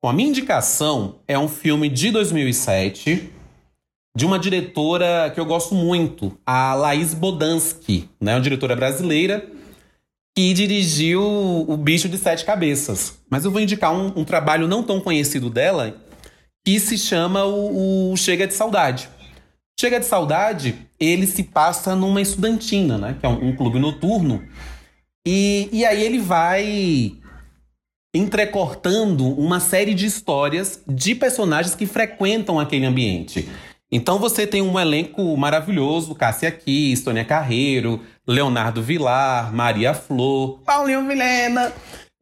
Bom, 0.00 0.08
a 0.08 0.12
minha 0.12 0.28
indicação 0.28 1.16
é 1.26 1.36
um 1.36 1.48
filme 1.48 1.88
de 1.88 2.12
2007 2.12 3.30
de 4.16 4.24
uma 4.24 4.38
diretora 4.38 5.32
que 5.34 5.40
eu 5.40 5.44
gosto 5.44 5.74
muito, 5.74 6.38
a 6.46 6.72
Laís 6.74 7.12
Bodansky, 7.12 8.08
né, 8.20 8.34
uma 8.34 8.40
diretora 8.40 8.76
brasileira 8.76 9.44
que 10.36 10.52
dirigiu 10.52 11.22
O 11.22 11.76
Bicho 11.76 12.08
de 12.08 12.18
Sete 12.18 12.44
Cabeças. 12.44 13.18
Mas 13.30 13.44
eu 13.44 13.50
vou 13.50 13.60
indicar 13.60 13.92
um, 13.92 14.12
um 14.16 14.24
trabalho 14.24 14.68
não 14.68 14.82
tão 14.82 15.00
conhecido 15.00 15.50
dela 15.50 15.96
que 16.64 16.80
se 16.80 16.96
chama 16.96 17.44
o, 17.44 18.12
o, 18.12 18.16
Chega 18.16 18.46
de 18.46 18.54
Saudade. 18.54 19.08
Chega 19.84 20.00
de 20.00 20.06
Saudade, 20.06 20.88
ele 20.98 21.26
se 21.26 21.42
passa 21.42 21.94
numa 21.94 22.22
estudantina, 22.22 22.96
né, 22.96 23.16
que 23.20 23.26
é 23.26 23.28
um, 23.28 23.48
um 23.48 23.54
clube 23.54 23.78
noturno, 23.78 24.42
e, 25.28 25.68
e 25.70 25.84
aí 25.84 26.02
ele 26.02 26.18
vai 26.20 27.12
entrecortando 28.16 29.28
uma 29.28 29.60
série 29.60 29.92
de 29.92 30.06
histórias 30.06 30.82
de 30.88 31.14
personagens 31.14 31.74
que 31.74 31.84
frequentam 31.84 32.58
aquele 32.58 32.86
ambiente. 32.86 33.46
Então 33.92 34.18
você 34.18 34.46
tem 34.46 34.62
um 34.62 34.80
elenco 34.80 35.36
maravilhoso: 35.36 36.14
Cássia 36.14 36.50
Kiss, 36.50 37.04
Tônia 37.04 37.22
Carreiro, 37.26 38.00
Leonardo 38.26 38.82
Vilar, 38.82 39.54
Maria 39.54 39.92
Flor, 39.92 40.60
Paulinho 40.64 41.06
Vilena. 41.06 41.70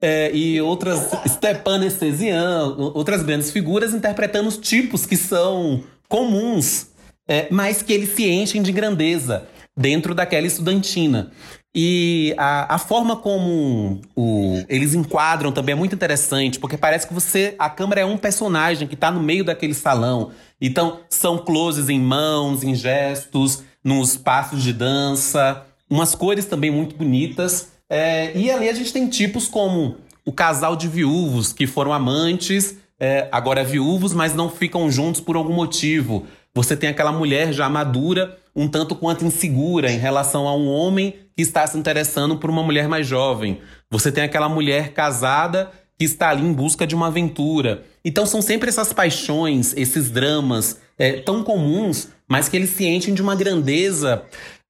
É, 0.03 0.35
e 0.35 0.61
outras, 0.61 1.12
Stepan 1.29 1.87
Estesian, 1.87 2.75
outras 2.77 3.22
grandes 3.22 3.53
figuras 3.53 3.94
interpretando 3.94 4.48
os 4.48 4.57
tipos 4.57 5.07
que 5.07 5.16
são 5.16 5.85
comuns, 6.09 6.88
é, 7.28 7.48
mas 7.50 7.82
que 7.82 7.92
eles 7.92 8.11
se 8.11 8.28
enchem 8.28 8.62
de 8.62 8.72
grandeza 8.72 9.46
dentro 9.76 10.14
daquela 10.14 10.46
estudantina. 10.46 11.30
E 11.74 12.35
a, 12.37 12.74
a 12.74 12.78
forma 12.78 13.16
como 13.16 14.02
o, 14.14 14.62
eles 14.68 14.92
enquadram 14.92 15.50
também 15.50 15.72
é 15.72 15.76
muito 15.76 15.94
interessante, 15.94 16.58
porque 16.58 16.76
parece 16.76 17.06
que 17.06 17.14
você. 17.14 17.54
A 17.58 17.70
câmera 17.70 18.02
é 18.02 18.04
um 18.04 18.18
personagem 18.18 18.87
que 18.87 18.94
está 18.94 19.11
no 19.11 19.22
meio 19.22 19.42
daquele 19.42 19.72
salão. 19.72 20.30
Então, 20.61 21.00
são 21.08 21.38
closes 21.38 21.88
em 21.88 21.98
mãos, 21.98 22.62
em 22.62 22.74
gestos, 22.74 23.62
nos 23.82 24.16
passos 24.16 24.62
de 24.62 24.72
dança, 24.72 25.64
umas 25.88 26.14
cores 26.14 26.44
também 26.44 26.70
muito 26.70 26.94
bonitas. 26.94 27.72
É, 27.88 28.37
e 28.37 28.50
ali 28.50 28.68
a 28.68 28.74
gente 28.74 28.92
tem 28.92 29.08
tipos 29.08 29.48
como 29.48 29.96
o 30.24 30.32
casal 30.32 30.76
de 30.76 30.88
viúvos 30.88 31.52
que 31.52 31.66
foram 31.66 31.92
amantes, 31.92 32.76
é, 33.00 33.28
agora 33.32 33.64
viúvos, 33.64 34.12
mas 34.12 34.35
não 34.35 34.48
ficam 34.48 34.90
juntos 34.90 35.20
por 35.20 35.37
algum 35.37 35.54
motivo. 35.54 36.26
Você 36.54 36.76
tem 36.76 36.90
aquela 36.90 37.12
mulher 37.12 37.52
já 37.52 37.68
madura, 37.68 38.36
um 38.54 38.68
tanto 38.68 38.94
quanto 38.94 39.24
insegura 39.24 39.90
em 39.90 39.98
relação 39.98 40.46
a 40.46 40.54
um 40.54 40.68
homem 40.68 41.14
que 41.34 41.42
está 41.42 41.66
se 41.66 41.78
interessando 41.78 42.36
por 42.36 42.50
uma 42.50 42.62
mulher 42.62 42.88
mais 42.88 43.06
jovem. 43.06 43.60
Você 43.90 44.12
tem 44.12 44.24
aquela 44.24 44.50
mulher 44.50 44.92
casada 44.92 45.70
que 45.98 46.04
está 46.04 46.28
ali 46.28 46.42
em 46.42 46.52
busca 46.52 46.86
de 46.86 46.94
uma 46.94 47.06
aventura. 47.06 47.84
Então 48.04 48.26
são 48.26 48.42
sempre 48.42 48.68
essas 48.68 48.92
paixões, 48.92 49.74
esses 49.76 50.10
dramas 50.10 50.78
é, 50.98 51.12
tão 51.12 51.42
comuns, 51.42 52.08
mas 52.28 52.50
que 52.50 52.56
eles 52.56 52.70
se 52.70 52.84
enchem 52.86 53.14
de 53.14 53.22
uma 53.22 53.34
grandeza 53.34 54.22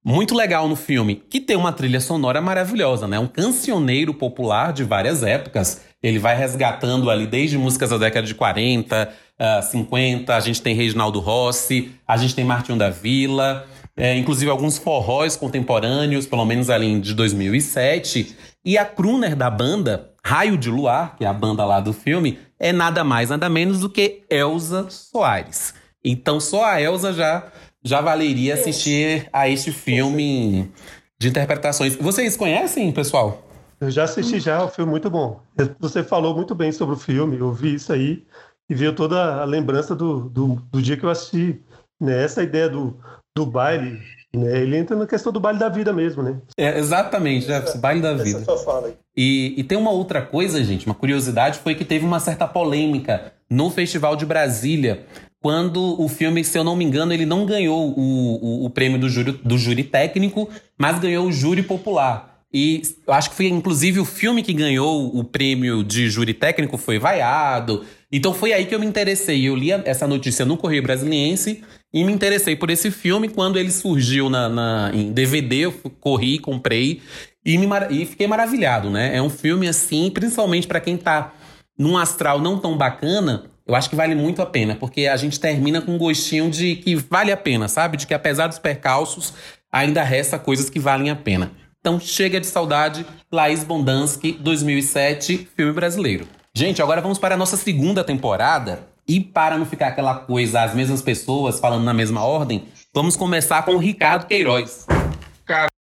muito 0.05 0.35
legal 0.35 0.67
no 0.67 0.75
filme, 0.75 1.15
que 1.29 1.39
tem 1.39 1.55
uma 1.55 1.71
trilha 1.71 1.99
sonora 1.99 2.41
maravilhosa, 2.41 3.07
né? 3.07 3.17
Um 3.19 3.27
cancioneiro 3.27 4.13
popular 4.13 4.73
de 4.73 4.83
várias 4.83 5.23
épocas. 5.23 5.81
Ele 6.01 6.19
vai 6.19 6.35
resgatando 6.35 7.09
ali 7.09 7.25
desde 7.25 7.57
músicas 7.57 7.89
da 7.89 7.97
década 7.97 8.27
de 8.27 8.35
40, 8.35 9.09
uh, 9.39 9.61
50, 9.61 10.35
a 10.35 10.39
gente 10.39 10.61
tem 10.61 10.75
Reginaldo 10.75 11.19
Rossi, 11.19 11.91
a 12.07 12.17
gente 12.17 12.35
tem 12.35 12.45
Martinho 12.45 12.77
da 12.77 12.89
Vila, 12.89 13.65
é, 13.95 14.17
inclusive 14.17 14.49
alguns 14.49 14.77
forróis 14.77 15.35
contemporâneos, 15.35 16.25
pelo 16.25 16.45
menos 16.45 16.69
ali 16.69 16.99
de 16.99 17.13
2007. 17.13 18.35
E 18.65 18.77
a 18.77 18.85
crooner 18.85 19.35
da 19.35 19.49
banda, 19.49 20.11
Raio 20.23 20.57
de 20.57 20.69
Luar, 20.69 21.15
que 21.17 21.25
é 21.25 21.27
a 21.27 21.33
banda 21.33 21.65
lá 21.65 21.79
do 21.79 21.93
filme, 21.93 22.39
é 22.59 22.71
nada 22.71 23.03
mais, 23.03 23.29
nada 23.29 23.49
menos 23.49 23.79
do 23.79 23.89
que 23.89 24.23
Elza 24.29 24.89
Soares. 24.89 25.73
Então 26.03 26.39
só 26.39 26.65
a 26.65 26.81
Elza 26.81 27.13
já, 27.13 27.51
já 27.83 28.01
valeria 28.01 28.55
assistir 28.55 29.27
a 29.31 29.47
este 29.47 29.71
filme 29.71 30.71
de 31.19 31.29
interpretações. 31.29 31.95
Vocês 31.95 32.35
conhecem, 32.35 32.91
pessoal? 32.91 33.43
Eu 33.79 33.91
já 33.91 34.03
assisti 34.03 34.39
já, 34.39 34.61
é 34.61 34.63
um 34.63 34.69
filme 34.69 34.91
muito 34.91 35.09
bom. 35.09 35.41
Você 35.79 36.03
falou 36.03 36.33
muito 36.33 36.55
bem 36.55 36.71
sobre 36.71 36.95
o 36.95 36.97
filme, 36.97 37.37
eu 37.37 37.51
vi 37.51 37.75
isso 37.75 37.91
aí 37.91 38.23
e 38.69 38.75
veio 38.75 38.93
toda 38.93 39.41
a 39.41 39.45
lembrança 39.45 39.95
do, 39.95 40.29
do, 40.29 40.61
do 40.71 40.81
dia 40.81 40.97
que 40.97 41.03
eu 41.03 41.09
assisti. 41.09 41.61
Né? 41.99 42.23
Essa 42.23 42.43
ideia 42.43 42.69
do, 42.69 42.97
do 43.35 43.45
baile, 43.45 43.99
né? 44.35 44.61
Ele 44.61 44.77
entra 44.77 44.95
na 44.95 45.05
questão 45.05 45.31
do 45.31 45.39
baile 45.39 45.59
da 45.59 45.69
vida 45.69 45.93
mesmo, 45.93 46.23
né? 46.23 46.39
É, 46.57 46.77
exatamente, 46.79 47.45
Jefferson, 47.45 47.79
baile 47.79 48.01
da 48.01 48.13
vida. 48.13 48.39
Essa 48.39 48.57
fala 48.57 48.87
aí. 48.87 48.93
E, 49.15 49.53
e 49.57 49.63
tem 49.63 49.77
uma 49.77 49.91
outra 49.91 50.21
coisa, 50.21 50.63
gente, 50.63 50.85
uma 50.85 50.95
curiosidade 50.95 51.59
foi 51.59 51.75
que 51.75 51.85
teve 51.85 52.03
uma 52.03 52.19
certa 52.19 52.47
polêmica 52.47 53.33
no 53.49 53.69
Festival 53.69 54.15
de 54.15 54.25
Brasília, 54.25 55.05
quando 55.39 56.01
o 56.01 56.07
filme, 56.07 56.43
se 56.43 56.57
eu 56.57 56.63
não 56.63 56.75
me 56.75 56.85
engano, 56.85 57.13
ele 57.13 57.25
não 57.25 57.45
ganhou 57.45 57.89
o, 57.89 58.63
o, 58.63 58.65
o 58.65 58.69
prêmio 58.69 58.97
do 58.97 59.09
júri, 59.09 59.33
do 59.33 59.57
júri 59.57 59.83
técnico, 59.83 60.49
mas 60.77 60.99
ganhou 60.99 61.27
o 61.27 61.31
júri 61.31 61.61
popular. 61.61 62.33
E 62.51 62.81
eu 63.05 63.13
acho 63.13 63.31
que 63.31 63.35
foi 63.35 63.47
inclusive 63.47 63.99
o 63.99 64.05
filme 64.05 64.43
que 64.43 64.53
ganhou 64.53 65.07
o 65.17 65.23
prêmio 65.23 65.83
de 65.83 66.07
júri 66.07 66.33
técnico 66.33 66.77
foi 66.77 66.99
vaiado. 66.99 67.83
Então 68.15 68.31
foi 68.31 68.53
aí 68.53 68.67
que 68.67 68.75
eu 68.75 68.79
me 68.79 68.85
interessei. 68.85 69.43
Eu 69.43 69.55
li 69.55 69.71
essa 69.71 70.05
notícia 70.05 70.45
no 70.45 70.55
Correio 70.55 70.83
Brasiliense 70.83 71.63
e 71.91 72.03
me 72.03 72.13
interessei 72.13 72.55
por 72.55 72.69
esse 72.69 72.91
filme. 72.91 73.27
Quando 73.27 73.57
ele 73.57 73.71
surgiu 73.71 74.29
na, 74.29 74.47
na 74.47 74.91
em 74.93 75.11
DVD, 75.11 75.61
eu 75.61 75.71
corri, 75.99 76.37
comprei 76.37 77.01
e, 77.43 77.57
me, 77.57 77.67
e 77.89 78.05
fiquei 78.05 78.27
maravilhado, 78.27 78.91
né? 78.91 79.17
É 79.17 79.21
um 79.21 79.31
filme 79.31 79.67
assim, 79.67 80.11
principalmente 80.11 80.67
para 80.67 80.79
quem 80.79 80.95
tá 80.95 81.33
num 81.75 81.97
astral 81.97 82.39
não 82.39 82.59
tão 82.59 82.77
bacana, 82.77 83.45
eu 83.65 83.73
acho 83.73 83.89
que 83.89 83.95
vale 83.95 84.13
muito 84.13 84.43
a 84.43 84.45
pena, 84.45 84.75
porque 84.75 85.07
a 85.07 85.17
gente 85.17 85.39
termina 85.39 85.81
com 85.81 85.93
um 85.93 85.97
gostinho 85.97 86.51
de 86.51 86.75
que 86.75 86.95
vale 86.95 87.31
a 87.31 87.37
pena, 87.37 87.67
sabe? 87.67 87.97
De 87.97 88.05
que 88.05 88.13
apesar 88.13 88.45
dos 88.45 88.59
percalços, 88.59 89.33
ainda 89.71 90.03
resta 90.03 90.37
coisas 90.37 90.69
que 90.69 90.79
valem 90.79 91.09
a 91.09 91.15
pena. 91.15 91.51
Então 91.79 91.99
chega 91.99 92.39
de 92.39 92.45
saudade, 92.45 93.03
Laís 93.31 93.63
Bondansky, 93.63 94.33
2007, 94.33 95.49
filme 95.55 95.73
brasileiro. 95.73 96.27
Gente, 96.55 96.83
agora 96.83 97.01
vamos 97.01 97.17
para 97.17 97.33
a 97.33 97.37
nossa 97.37 97.57
segunda 97.57 98.03
temporada. 98.03 98.87
E 99.07 99.19
para 99.19 99.57
não 99.57 99.65
ficar 99.65 99.87
aquela 99.87 100.19
coisa, 100.19 100.61
as 100.61 100.75
mesmas 100.75 101.01
pessoas 101.01 101.59
falando 101.59 101.83
na 101.83 101.95
mesma 101.95 102.23
ordem, 102.23 102.67
vamos 102.93 103.15
começar 103.15 103.65
com 103.65 103.71
o 103.71 103.79
Ricardo 103.79 104.27
Queiroz. 104.27 104.85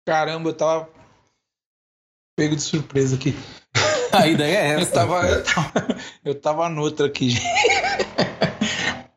Caramba, 0.06 0.48
eu 0.48 0.54
tava 0.54 0.88
pego 2.34 2.56
de 2.56 2.62
surpresa 2.62 3.14
aqui. 3.14 3.36
A 4.10 4.26
ideia 4.26 4.56
é 4.56 4.80
essa. 4.80 4.80
Eu 4.80 4.92
tava, 4.92 5.28
eu 5.28 5.44
tava, 5.44 5.98
eu 6.24 6.34
tava 6.34 6.68
noutra 6.70 7.06
aqui. 7.06 7.34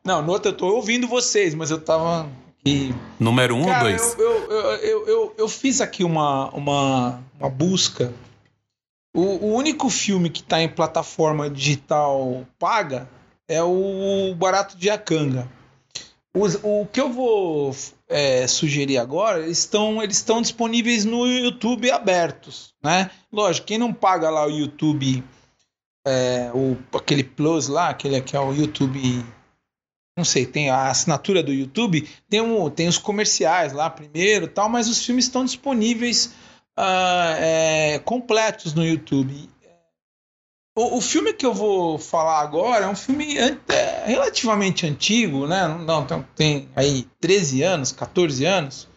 Não, 0.04 0.20
noutra 0.20 0.50
eu 0.50 0.56
tô 0.56 0.66
ouvindo 0.66 1.08
vocês, 1.08 1.54
mas 1.54 1.70
eu 1.70 1.80
tava 1.80 2.28
aqui. 2.60 2.94
Número 3.18 3.56
um 3.56 3.64
Cara, 3.64 3.78
ou 3.78 3.84
dois? 3.84 4.16
Eu, 4.18 4.50
eu, 4.50 4.60
eu, 4.60 5.08
eu, 5.08 5.34
eu, 5.38 5.48
fiz 5.48 5.80
aqui 5.80 6.04
uma, 6.04 6.50
uma, 6.50 7.22
uma 7.40 7.48
busca 7.48 8.12
o, 9.14 9.46
o 9.46 9.54
único 9.54 9.88
filme 9.88 10.30
que 10.30 10.40
está 10.40 10.60
em 10.60 10.68
plataforma 10.68 11.48
digital 11.48 12.46
paga 12.58 13.08
é 13.48 13.62
o 13.62 14.34
Barato 14.34 14.76
de 14.76 14.90
Acanga. 14.90 15.50
O, 16.34 16.82
o 16.82 16.86
que 16.86 17.00
eu 17.00 17.10
vou 17.10 17.74
é, 18.08 18.46
sugerir 18.46 18.98
agora, 18.98 19.46
estão 19.48 20.02
eles 20.02 20.16
estão 20.16 20.42
disponíveis 20.42 21.04
no 21.04 21.26
YouTube 21.26 21.90
abertos, 21.90 22.74
né? 22.82 23.10
Lógico, 23.32 23.66
quem 23.66 23.78
não 23.78 23.92
paga 23.92 24.30
lá 24.30 24.46
o 24.46 24.50
YouTube, 24.50 25.24
é, 26.06 26.50
o, 26.54 26.76
aquele 26.96 27.24
Plus 27.24 27.66
lá, 27.68 27.88
aquele 27.88 28.20
que 28.20 28.36
é 28.36 28.40
o 28.40 28.52
YouTube, 28.52 29.24
não 30.16 30.24
sei, 30.24 30.46
tem 30.46 30.70
a 30.70 30.88
assinatura 30.88 31.42
do 31.42 31.52
YouTube, 31.52 32.08
tem, 32.28 32.40
um, 32.40 32.68
tem 32.70 32.88
os 32.88 32.98
comerciais 32.98 33.72
lá 33.72 33.88
primeiro 33.88 34.46
tal, 34.48 34.68
mas 34.68 34.86
os 34.86 35.04
filmes 35.04 35.24
estão 35.24 35.44
disponíveis 35.44 36.34
uh, 36.78 37.36
é, 37.38 37.98
completos 38.04 38.72
no 38.72 38.86
YouTube. 38.86 39.50
O, 40.76 40.98
o, 40.98 41.00
filme 41.00 41.32
que 41.32 41.44
eu 41.44 41.52
vou 41.52 41.98
falar 41.98 42.40
agora 42.40 42.84
é 42.84 42.88
um 42.88 42.94
filme 42.94 43.36
é, 43.36 44.04
relativamente 44.06 44.86
antigo, 44.86 45.48
né? 45.48 45.66
Não, 45.66 46.06
tem 46.36 46.68
aí 46.76 47.04
13 47.20 47.62
anos, 47.64 47.90
14 47.90 48.44
anos, 48.44 48.88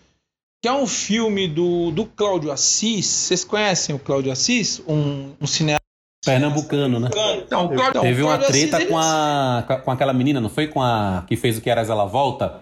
que 0.61 0.69
é 0.69 0.71
um 0.71 0.85
filme 0.85 1.47
do, 1.47 1.89
do 1.89 2.05
Cláudio 2.05 2.51
Assis. 2.51 3.07
Vocês 3.07 3.43
conhecem 3.43 3.95
o 3.95 3.99
Cláudio 3.99 4.31
Assis? 4.31 4.79
Um, 4.87 5.33
um 5.41 5.47
cineasta 5.47 5.81
Pernambucano, 6.23 6.99
né? 6.99 7.09
Então, 7.43 7.67
Cláudio, 7.67 8.01
Teve 8.01 8.21
uma 8.21 8.37
treta 8.37 8.77
Assis, 8.77 8.87
com, 8.87 8.99
a, 8.99 9.81
com 9.83 9.89
aquela 9.89 10.13
menina, 10.13 10.39
não 10.39 10.49
foi? 10.49 10.67
Com 10.67 10.83
a 10.83 11.25
que 11.27 11.35
fez 11.35 11.57
o 11.57 11.61
Que 11.61 11.69
Eras 11.71 11.89
Ela 11.89 12.05
Volta? 12.05 12.61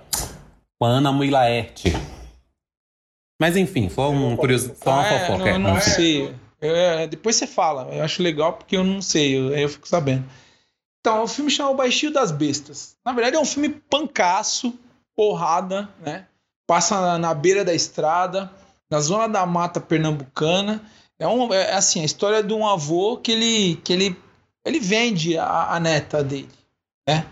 Com 0.79 0.85
a 0.85 0.89
Ana 0.91 1.11
Mui 1.11 1.29
Laerte. 1.29 1.93
Mas 3.39 3.55
enfim, 3.55 3.87
foi 3.87 4.05
um 4.05 4.35
curioso, 4.35 4.75
só 4.83 4.91
uma 4.91 5.07
é, 5.07 5.19
fofoca. 5.19 5.53
Não, 5.53 5.59
não 5.59 5.77
é. 5.77 5.81
sei. 5.81 6.35
É, 6.59 7.07
depois 7.07 7.35
você 7.35 7.47
fala. 7.47 7.93
Eu 7.93 8.03
acho 8.03 8.21
legal 8.21 8.53
porque 8.53 8.75
eu 8.75 8.83
não 8.83 9.01
sei, 9.01 9.37
eu, 9.37 9.53
aí 9.53 9.61
eu 9.61 9.69
fico 9.69 9.87
sabendo. 9.87 10.25
Então, 10.99 11.23
o 11.23 11.27
filme 11.27 11.49
chama 11.49 11.69
O 11.69 11.75
Baixio 11.75 12.11
das 12.11 12.31
Bestas. 12.31 12.97
Na 13.05 13.13
verdade, 13.13 13.37
é 13.37 13.39
um 13.39 13.45
filme 13.45 13.69
pancaço, 13.69 14.73
porrada, 15.15 15.89
né? 16.01 16.27
Passa 16.67 16.99
na, 16.99 17.17
na 17.17 17.33
beira 17.33 17.63
da 17.63 17.73
estrada, 17.73 18.51
na 18.91 18.99
zona 18.99 19.27
da 19.27 19.45
mata 19.45 19.79
pernambucana. 19.79 20.81
É, 21.17 21.27
um, 21.27 21.53
é 21.53 21.73
assim, 21.73 22.01
a 22.01 22.05
história 22.05 22.43
de 22.43 22.53
um 22.53 22.67
avô 22.67 23.17
que 23.17 23.31
ele, 23.31 23.75
que 23.77 23.93
ele, 23.93 24.15
ele 24.65 24.79
vende 24.79 25.37
a, 25.37 25.73
a 25.73 25.79
neta 25.79 26.23
dele, 26.23 26.49
né? 27.07 27.25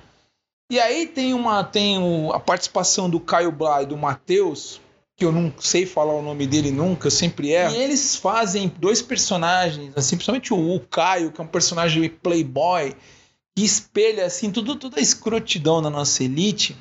E 0.69 0.79
aí 0.79 1.07
tem 1.07 1.33
uma 1.33 1.63
tem 1.63 1.97
o, 1.97 2.33
a 2.33 2.39
participação 2.39 3.09
do 3.09 3.21
Caio 3.21 3.51
Blá 3.51 3.83
e 3.83 3.85
do 3.85 3.95
Matheus, 3.95 4.81
que 5.17 5.25
eu 5.25 5.31
não 5.31 5.51
sei 5.59 5.87
falar 5.87 6.13
o 6.13 6.21
nome 6.21 6.45
dele 6.45 6.71
nunca, 6.71 7.07
eu 7.07 7.11
sempre 7.11 7.49
erro. 7.49 7.73
E 7.73 7.81
eles 7.81 8.15
fazem 8.15 8.71
dois 8.77 9.01
personagens, 9.01 9.91
assim, 9.95 10.15
principalmente 10.15 10.53
o, 10.53 10.75
o 10.75 10.79
Caio, 10.79 11.31
que 11.31 11.41
é 11.41 11.43
um 11.43 11.47
personagem 11.47 12.07
playboy, 12.07 12.95
que 13.55 13.65
espelha, 13.65 14.27
assim, 14.27 14.51
tudo, 14.51 14.75
toda 14.75 14.99
a 14.99 15.01
escrotidão 15.01 15.81
da 15.81 15.89
nossa 15.89 16.23
elite. 16.23 16.77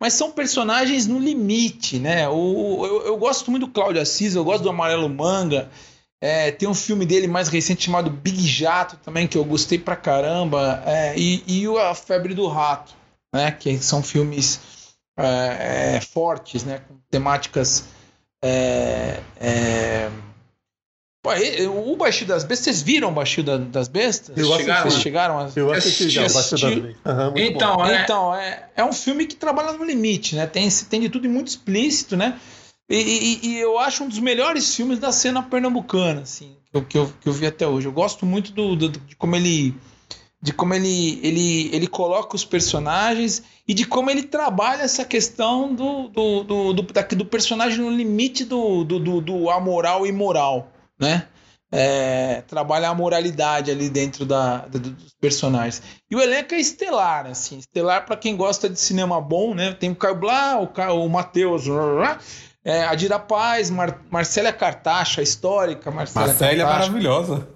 Mas 0.00 0.14
são 0.14 0.32
personagens 0.32 1.06
no 1.06 1.18
limite, 1.18 1.98
né? 1.98 2.26
O, 2.26 2.86
eu, 2.86 3.06
eu 3.06 3.16
gosto 3.18 3.50
muito 3.50 3.66
do 3.66 3.72
Cláudio 3.72 4.00
Assis, 4.00 4.34
eu 4.34 4.44
gosto 4.44 4.62
do 4.62 4.70
Amarelo 4.70 5.08
Manga. 5.08 5.70
É, 6.22 6.50
tem 6.50 6.66
um 6.66 6.74
filme 6.74 7.04
dele 7.04 7.26
mais 7.26 7.48
recente 7.48 7.84
chamado 7.84 8.08
Big 8.08 8.46
Jato 8.48 8.96
também, 9.04 9.28
que 9.28 9.36
eu 9.36 9.44
gostei 9.44 9.78
pra 9.78 9.94
caramba. 9.94 10.82
É, 10.86 11.14
e, 11.18 11.44
e 11.46 11.66
A 11.78 11.94
Febre 11.94 12.32
do 12.32 12.48
Rato, 12.48 12.94
né? 13.34 13.52
Que 13.52 13.76
são 13.76 14.02
filmes 14.02 14.58
é, 15.16 15.96
é, 15.96 16.00
fortes, 16.00 16.64
né, 16.64 16.80
com 16.88 16.96
temáticas. 17.10 17.84
É, 18.42 19.20
é... 19.40 20.10
o 21.68 21.96
Baixio 21.96 22.26
das 22.26 22.44
Bestas, 22.44 22.64
vocês 22.64 22.82
viram 22.82 23.08
o 23.08 23.12
Baixio 23.12 23.42
das 23.42 23.88
Bestas? 23.88 24.36
Eu 24.36 24.52
chegaram, 24.56 24.90
vocês 24.90 25.02
chegaram 25.02 25.38
a 25.38 25.50
eu 25.54 25.72
assisti 25.72 26.10
já, 26.10 26.26
o 26.26 26.32
Baixio 26.32 26.58
das 26.58 26.74
Bestas. 26.74 26.96
Uhum, 27.06 27.32
então, 27.36 27.86
é, 27.86 28.02
então 28.02 28.34
é, 28.34 28.68
é 28.76 28.84
um 28.84 28.92
filme 28.92 29.26
que 29.26 29.36
trabalha 29.36 29.72
no 29.72 29.84
limite, 29.84 30.36
né? 30.36 30.46
Tem, 30.46 30.68
tem 30.68 31.00
de 31.00 31.08
tudo 31.08 31.26
e 31.26 31.28
muito 31.28 31.48
explícito, 31.48 32.16
né? 32.16 32.38
E, 32.88 32.96
e, 32.96 33.46
e, 33.48 33.58
eu 33.58 33.78
acho 33.78 34.04
um 34.04 34.08
dos 34.08 34.18
melhores 34.18 34.74
filmes 34.74 34.98
da 34.98 35.10
cena 35.10 35.42
pernambucana, 35.42 36.20
assim, 36.20 36.54
que 36.70 36.76
eu, 36.76 36.84
que 36.84 36.98
eu, 36.98 37.12
que 37.18 37.28
eu 37.28 37.32
vi 37.32 37.46
até 37.46 37.66
hoje. 37.66 37.88
Eu 37.88 37.92
gosto 37.92 38.26
muito 38.26 38.52
do, 38.52 38.76
do, 38.76 38.90
de 38.90 39.16
como 39.16 39.34
ele 39.36 39.74
de 40.44 40.52
como 40.52 40.74
ele, 40.74 41.18
ele, 41.22 41.74
ele 41.74 41.86
coloca 41.86 42.36
os 42.36 42.44
personagens 42.44 43.42
e 43.66 43.72
de 43.72 43.86
como 43.86 44.10
ele 44.10 44.22
trabalha 44.22 44.82
essa 44.82 45.02
questão 45.02 45.74
do, 45.74 46.08
do, 46.08 46.44
do, 46.44 46.72
do, 46.74 46.82
do 46.82 47.24
personagem 47.24 47.78
no 47.78 47.88
limite 47.88 48.44
do, 48.44 48.84
do, 48.84 49.00
do, 49.00 49.20
do 49.22 49.48
amoral 49.48 50.06
e 50.06 50.12
moral, 50.12 50.68
né? 51.00 51.28
É, 51.72 52.42
trabalha 52.46 52.90
a 52.90 52.94
moralidade 52.94 53.70
ali 53.70 53.88
dentro 53.88 54.26
da, 54.26 54.58
da, 54.66 54.78
dos 54.78 55.14
personagens. 55.18 55.82
E 56.10 56.14
o 56.14 56.20
elenco 56.20 56.54
é 56.54 56.60
estelar, 56.60 57.26
assim, 57.26 57.56
estelar 57.56 58.04
para 58.04 58.14
quem 58.14 58.36
gosta 58.36 58.68
de 58.68 58.78
cinema 58.78 59.18
bom, 59.22 59.54
né? 59.54 59.72
Tem 59.72 59.90
o 59.90 59.96
Caio 59.96 60.14
Blá, 60.14 60.60
o, 60.60 61.06
o 61.06 61.08
Matheus, 61.08 61.64
é, 62.62 62.84
Adira 62.84 63.18
Paz, 63.18 63.70
Mar, 63.70 63.98
Marcela 64.10 64.52
Cartacha, 64.52 65.22
histórica 65.22 65.90
Marcela 65.90 66.26
Marcela 66.26 66.52
é 66.52 66.64
maravilhosa. 66.64 67.48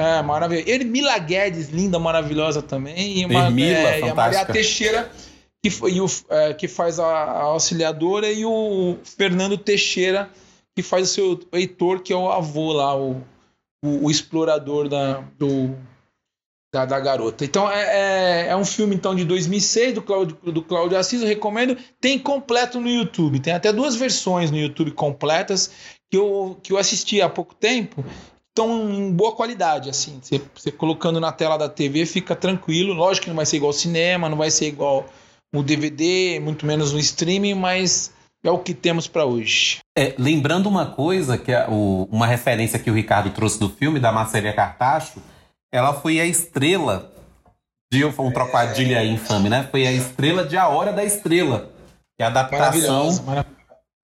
É, 0.00 0.22
maravilhosa. 0.22 0.70
Ermila 0.70 1.18
Guedes, 1.18 1.68
linda, 1.68 1.98
maravilhosa 1.98 2.62
também. 2.62 3.18
E, 3.18 3.26
uma, 3.26 3.44
Ermila, 3.44 3.78
é, 3.78 4.00
e 4.00 4.08
a 4.08 4.14
Maria 4.14 4.46
Teixeira, 4.46 5.10
que, 5.62 5.68
e 5.68 6.00
o, 6.00 6.06
é, 6.30 6.54
que 6.54 6.66
faz 6.66 6.98
a, 6.98 7.06
a, 7.06 7.42
auxiliadora, 7.42 8.32
e 8.32 8.44
o 8.46 8.96
Fernando 9.04 9.58
Teixeira, 9.58 10.30
que 10.74 10.82
faz 10.82 11.10
o 11.10 11.12
seu 11.12 11.40
Heitor, 11.52 12.00
que 12.00 12.14
é 12.14 12.16
o 12.16 12.30
avô 12.30 12.72
lá, 12.72 12.96
o, 12.96 13.22
o, 13.84 14.06
o 14.06 14.10
explorador 14.10 14.88
da, 14.88 15.22
do, 15.38 15.76
da, 16.72 16.86
da, 16.86 16.98
garota. 16.98 17.44
Então 17.44 17.70
é, 17.70 17.82
é, 17.82 18.46
é, 18.48 18.56
um 18.56 18.64
filme 18.64 18.94
então 18.94 19.14
de 19.14 19.26
2006 19.26 19.94
do 19.94 20.02
Cláudio, 20.02 20.38
do 20.44 20.62
Cláudio 20.62 20.96
Assis, 20.96 21.20
eu 21.20 21.28
recomendo. 21.28 21.76
Tem 22.00 22.18
completo 22.18 22.80
no 22.80 22.88
YouTube, 22.88 23.38
tem 23.40 23.52
até 23.52 23.70
duas 23.70 23.96
versões 23.96 24.50
no 24.50 24.56
YouTube 24.56 24.92
completas 24.92 25.70
que 26.10 26.16
eu, 26.16 26.58
que 26.62 26.72
eu 26.72 26.78
assisti 26.78 27.20
há 27.20 27.28
pouco 27.28 27.54
tempo 27.54 28.02
estão 28.60 28.90
em 28.90 29.12
boa 29.12 29.32
qualidade, 29.32 29.88
assim. 29.88 30.18
Você, 30.20 30.40
você, 30.54 30.70
colocando 30.70 31.18
na 31.18 31.32
tela 31.32 31.56
da 31.56 31.68
TV 31.68 32.04
fica 32.04 32.36
tranquilo. 32.36 32.92
Lógico 32.92 33.24
que 33.24 33.30
não 33.30 33.36
vai 33.36 33.46
ser 33.46 33.56
igual 33.56 33.70
ao 33.70 33.72
cinema, 33.72 34.28
não 34.28 34.36
vai 34.36 34.50
ser 34.50 34.66
igual 34.66 35.06
o 35.54 35.62
DVD, 35.62 36.38
muito 36.40 36.66
menos 36.66 36.92
no 36.92 36.98
streaming, 36.98 37.54
mas 37.54 38.12
é 38.44 38.50
o 38.50 38.58
que 38.58 38.74
temos 38.74 39.08
para 39.08 39.24
hoje. 39.24 39.78
É, 39.96 40.14
lembrando 40.18 40.68
uma 40.68 40.86
coisa, 40.86 41.36
que 41.36 41.50
é 41.50 41.66
o, 41.68 42.08
uma 42.10 42.26
referência 42.26 42.78
que 42.78 42.90
o 42.90 42.94
Ricardo 42.94 43.30
trouxe 43.30 43.58
do 43.58 43.68
filme, 43.68 43.98
da 43.98 44.12
Marcelia 44.12 44.52
Cartacho, 44.52 45.20
ela 45.72 45.92
foi 45.94 46.20
a 46.20 46.26
estrela 46.26 47.12
de 47.92 48.04
um 48.04 48.32
trocadilho 48.32 48.96
aí 48.96 49.10
infame, 49.10 49.48
né? 49.48 49.66
Foi 49.68 49.86
a 49.86 49.92
estrela 49.92 50.44
de 50.44 50.56
A 50.56 50.68
Hora 50.68 50.92
da 50.92 51.04
Estrela, 51.04 51.72
que 52.16 52.22
é 52.22 52.24
a 52.24 52.28
adaptação 52.28 53.10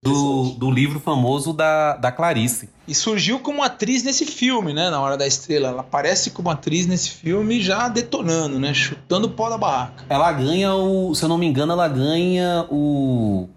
do, 0.06 0.50
do 0.50 0.70
livro 0.70 1.00
famoso 1.00 1.52
da, 1.52 1.96
da 1.96 2.12
Clarice. 2.12 2.68
E 2.86 2.94
surgiu 2.94 3.40
como 3.40 3.62
atriz 3.62 4.02
nesse 4.02 4.24
filme, 4.24 4.72
né? 4.72 4.90
Na 4.90 5.00
Hora 5.00 5.16
da 5.16 5.26
Estrela. 5.26 5.68
Ela 5.68 5.80
aparece 5.80 6.30
como 6.30 6.50
atriz 6.50 6.86
nesse 6.86 7.10
filme 7.10 7.60
já 7.60 7.88
detonando, 7.88 8.58
né? 8.58 8.72
Chutando 8.72 9.26
o 9.26 9.30
pau 9.30 9.50
da 9.50 9.58
barraca. 9.58 10.04
Ela 10.08 10.32
ganha 10.32 10.74
o. 10.74 11.14
Se 11.14 11.24
eu 11.24 11.28
não 11.28 11.38
me 11.38 11.46
engano, 11.46 11.72
ela 11.72 11.88
ganha 11.88 12.66
o. 12.70 13.48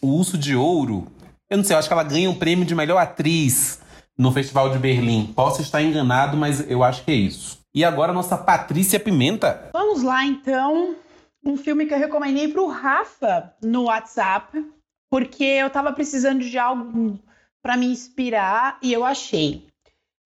O 0.00 0.16
Urso 0.18 0.36
de 0.36 0.56
Ouro. 0.56 1.06
Eu 1.48 1.58
não 1.58 1.64
sei, 1.64 1.74
eu 1.74 1.78
acho 1.78 1.86
que 1.86 1.92
ela 1.92 2.02
ganha 2.02 2.28
um 2.28 2.34
prêmio 2.34 2.64
de 2.64 2.74
melhor 2.74 2.98
atriz 2.98 3.80
no 4.18 4.32
Festival 4.32 4.70
de 4.70 4.78
Berlim. 4.78 5.32
Posso 5.34 5.62
estar 5.62 5.82
enganado, 5.82 6.36
mas 6.36 6.68
eu 6.68 6.82
acho 6.82 7.04
que 7.04 7.10
é 7.10 7.14
isso. 7.14 7.58
E 7.74 7.84
agora 7.84 8.12
nossa 8.12 8.36
Patrícia 8.36 9.00
Pimenta. 9.00 9.70
Vamos 9.72 10.02
lá 10.02 10.24
então. 10.24 10.96
Um 11.44 11.56
filme 11.56 11.86
que 11.86 11.94
eu 11.94 11.98
recomendei 11.98 12.48
para 12.48 12.62
o 12.62 12.68
Rafa 12.68 13.52
no 13.62 13.84
WhatsApp, 13.84 14.64
porque 15.12 15.44
eu 15.44 15.66
estava 15.66 15.92
precisando 15.92 16.40
de 16.40 16.56
algo 16.56 17.18
para 17.62 17.76
me 17.76 17.84
inspirar 17.84 18.78
e 18.80 18.94
eu 18.94 19.04
achei. 19.04 19.66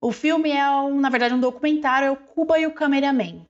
O 0.00 0.12
filme 0.12 0.52
é, 0.52 0.70
um, 0.70 1.00
na 1.00 1.10
verdade, 1.10 1.34
um 1.34 1.40
documentário, 1.40 2.06
é 2.06 2.10
o 2.12 2.16
Cuba 2.16 2.56
e 2.56 2.68
o 2.68 2.70
Cameraman. 2.72 3.44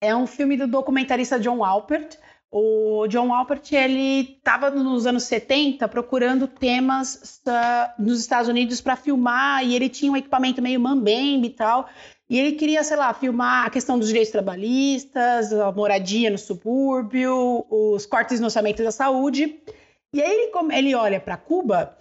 É 0.00 0.14
um 0.14 0.24
filme 0.24 0.56
do 0.56 0.68
documentarista 0.68 1.40
John 1.40 1.64
Alpert. 1.64 2.16
O 2.48 3.08
John 3.08 3.34
Alpert 3.34 3.72
ele 3.72 4.36
estava 4.38 4.70
nos 4.70 5.04
anos 5.04 5.24
70 5.24 5.88
procurando 5.88 6.46
temas 6.46 7.42
uh, 7.44 8.00
nos 8.00 8.20
Estados 8.20 8.48
Unidos 8.48 8.80
para 8.80 8.94
filmar 8.94 9.64
e 9.64 9.74
ele 9.74 9.88
tinha 9.88 10.12
um 10.12 10.16
equipamento 10.16 10.62
meio 10.62 10.78
mambembe 10.78 11.48
e 11.48 11.50
tal. 11.50 11.88
E 12.30 12.38
ele 12.38 12.52
queria, 12.52 12.84
sei 12.84 12.96
lá, 12.96 13.12
filmar 13.12 13.66
a 13.66 13.70
questão 13.70 13.98
dos 13.98 14.06
direitos 14.06 14.30
trabalhistas, 14.30 15.52
a 15.52 15.72
moradia 15.72 16.30
no 16.30 16.38
subúrbio, 16.38 17.66
os 17.68 18.06
cortes 18.06 18.38
no 18.38 18.46
orçamento 18.46 18.84
da 18.84 18.92
saúde. 18.92 19.60
E 20.16 20.22
aí 20.22 20.30
ele, 20.30 20.50
ele 20.72 20.94
olha 20.94 21.20
para 21.20 21.36
Cuba 21.36 21.94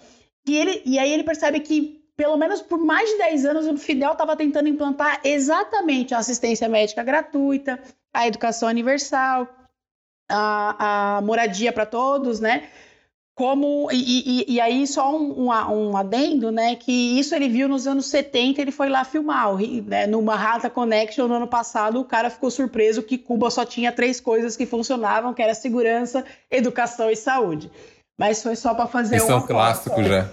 e, 0.47 0.55
ele, 0.55 0.81
e 0.85 0.97
aí 0.97 1.11
ele 1.11 1.23
percebe 1.23 1.59
que, 1.59 2.01
pelo 2.15 2.37
menos 2.37 2.61
por 2.61 2.79
mais 2.79 3.09
de 3.09 3.17
10 3.17 3.45
anos, 3.45 3.67
o 3.67 3.77
Fidel 3.77 4.13
estava 4.13 4.37
tentando 4.37 4.69
implantar 4.69 5.19
exatamente 5.21 6.13
a 6.13 6.19
assistência 6.19 6.69
médica 6.69 7.03
gratuita, 7.03 7.77
a 8.13 8.25
educação 8.25 8.69
universal, 8.69 9.49
a, 10.29 11.17
a 11.17 11.21
moradia 11.21 11.73
para 11.73 11.85
todos, 11.85 12.39
né? 12.39 12.69
como 13.35 13.91
e, 13.91 14.45
e, 14.47 14.53
e, 14.53 14.61
aí 14.61 14.87
só 14.87 15.13
um, 15.13 15.49
um, 15.49 15.49
um, 15.49 15.97
adendo, 15.97 16.53
né, 16.53 16.73
que 16.75 17.19
isso 17.19 17.35
ele 17.35 17.49
viu 17.49 17.67
nos 17.67 17.85
anos 17.85 18.05
70, 18.05 18.61
ele 18.61 18.71
foi 18.71 18.87
lá 18.87 19.03
filmar, 19.03 19.57
né, 19.57 20.07
no 20.07 20.21
Manhattan 20.21 20.69
Connection 20.69 21.27
no 21.27 21.33
ano 21.33 21.47
passado, 21.47 21.99
o 21.99 22.05
cara 22.05 22.29
ficou 22.29 22.49
surpreso 22.49 23.03
que 23.03 23.17
Cuba 23.17 23.49
só 23.49 23.65
tinha 23.65 23.91
três 23.91 24.21
coisas 24.21 24.55
que 24.55 24.65
funcionavam, 24.65 25.33
que 25.33 25.41
era 25.41 25.53
segurança, 25.53 26.23
educação 26.49 27.11
e 27.11 27.15
saúde. 27.17 27.69
Mas 28.17 28.41
foi 28.41 28.55
só 28.55 28.73
para 28.73 28.87
fazer 28.87 29.17
Isso 29.17 29.31
é 29.31 29.35
um 29.35 29.45
clássico 29.45 30.01
já. 30.03 30.29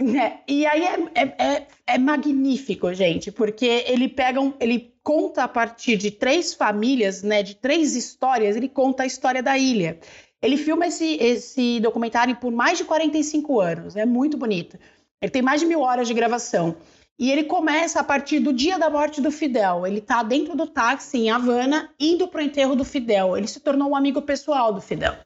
É, 0.00 0.38
e 0.46 0.64
aí 0.64 0.84
é, 0.84 0.96
é, 1.14 1.44
é, 1.44 1.66
é, 1.86 1.98
magnífico, 1.98 2.94
gente, 2.94 3.32
porque 3.32 3.84
ele 3.86 4.08
pega 4.08 4.40
um, 4.40 4.54
ele 4.60 4.94
conta 5.02 5.42
a 5.42 5.48
partir 5.48 5.96
de 5.96 6.12
três 6.12 6.54
famílias, 6.54 7.24
né, 7.24 7.42
de 7.42 7.56
três 7.56 7.96
histórias, 7.96 8.54
ele 8.54 8.68
conta 8.68 9.02
a 9.02 9.06
história 9.06 9.42
da 9.42 9.58
ilha. 9.58 9.98
Ele 10.40 10.56
filma 10.56 10.86
esse, 10.86 11.16
esse 11.16 11.80
documentário 11.80 12.36
por 12.36 12.52
mais 12.52 12.78
de 12.78 12.84
45 12.84 13.60
anos, 13.60 13.96
é 13.96 14.06
muito 14.06 14.36
bonito. 14.36 14.78
Ele 15.20 15.32
tem 15.32 15.42
mais 15.42 15.60
de 15.60 15.66
mil 15.66 15.80
horas 15.80 16.06
de 16.06 16.14
gravação. 16.14 16.76
E 17.18 17.32
ele 17.32 17.42
começa 17.42 17.98
a 17.98 18.04
partir 18.04 18.38
do 18.38 18.52
dia 18.52 18.78
da 18.78 18.88
morte 18.88 19.20
do 19.20 19.32
Fidel. 19.32 19.84
Ele 19.84 19.98
está 19.98 20.22
dentro 20.22 20.56
do 20.56 20.68
táxi 20.68 21.18
em 21.18 21.30
Havana, 21.30 21.92
indo 21.98 22.28
para 22.28 22.38
o 22.38 22.44
enterro 22.44 22.76
do 22.76 22.84
Fidel. 22.84 23.36
Ele 23.36 23.48
se 23.48 23.58
tornou 23.58 23.90
um 23.90 23.96
amigo 23.96 24.22
pessoal 24.22 24.72
do 24.72 24.80
Fidel. 24.80 25.16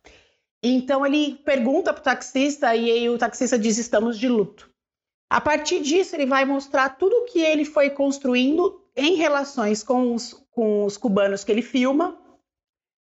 Então 0.62 1.04
ele 1.04 1.34
pergunta 1.44 1.92
para 1.92 2.00
o 2.00 2.04
taxista 2.04 2.74
e 2.76 2.90
aí 2.90 3.08
o 3.08 3.18
taxista 3.18 3.58
diz: 3.58 3.78
estamos 3.78 4.18
de 4.18 4.28
luto. 4.28 4.70
A 5.30 5.40
partir 5.40 5.80
disso, 5.80 6.14
ele 6.14 6.26
vai 6.26 6.44
mostrar 6.44 6.90
tudo 6.90 7.14
o 7.16 7.24
que 7.24 7.40
ele 7.40 7.64
foi 7.64 7.90
construindo 7.90 8.82
em 8.94 9.14
relações 9.14 9.82
com 9.82 10.14
os, 10.14 10.34
com 10.50 10.84
os 10.84 10.96
cubanos 10.96 11.42
que 11.42 11.50
ele 11.50 11.62
filma 11.62 12.22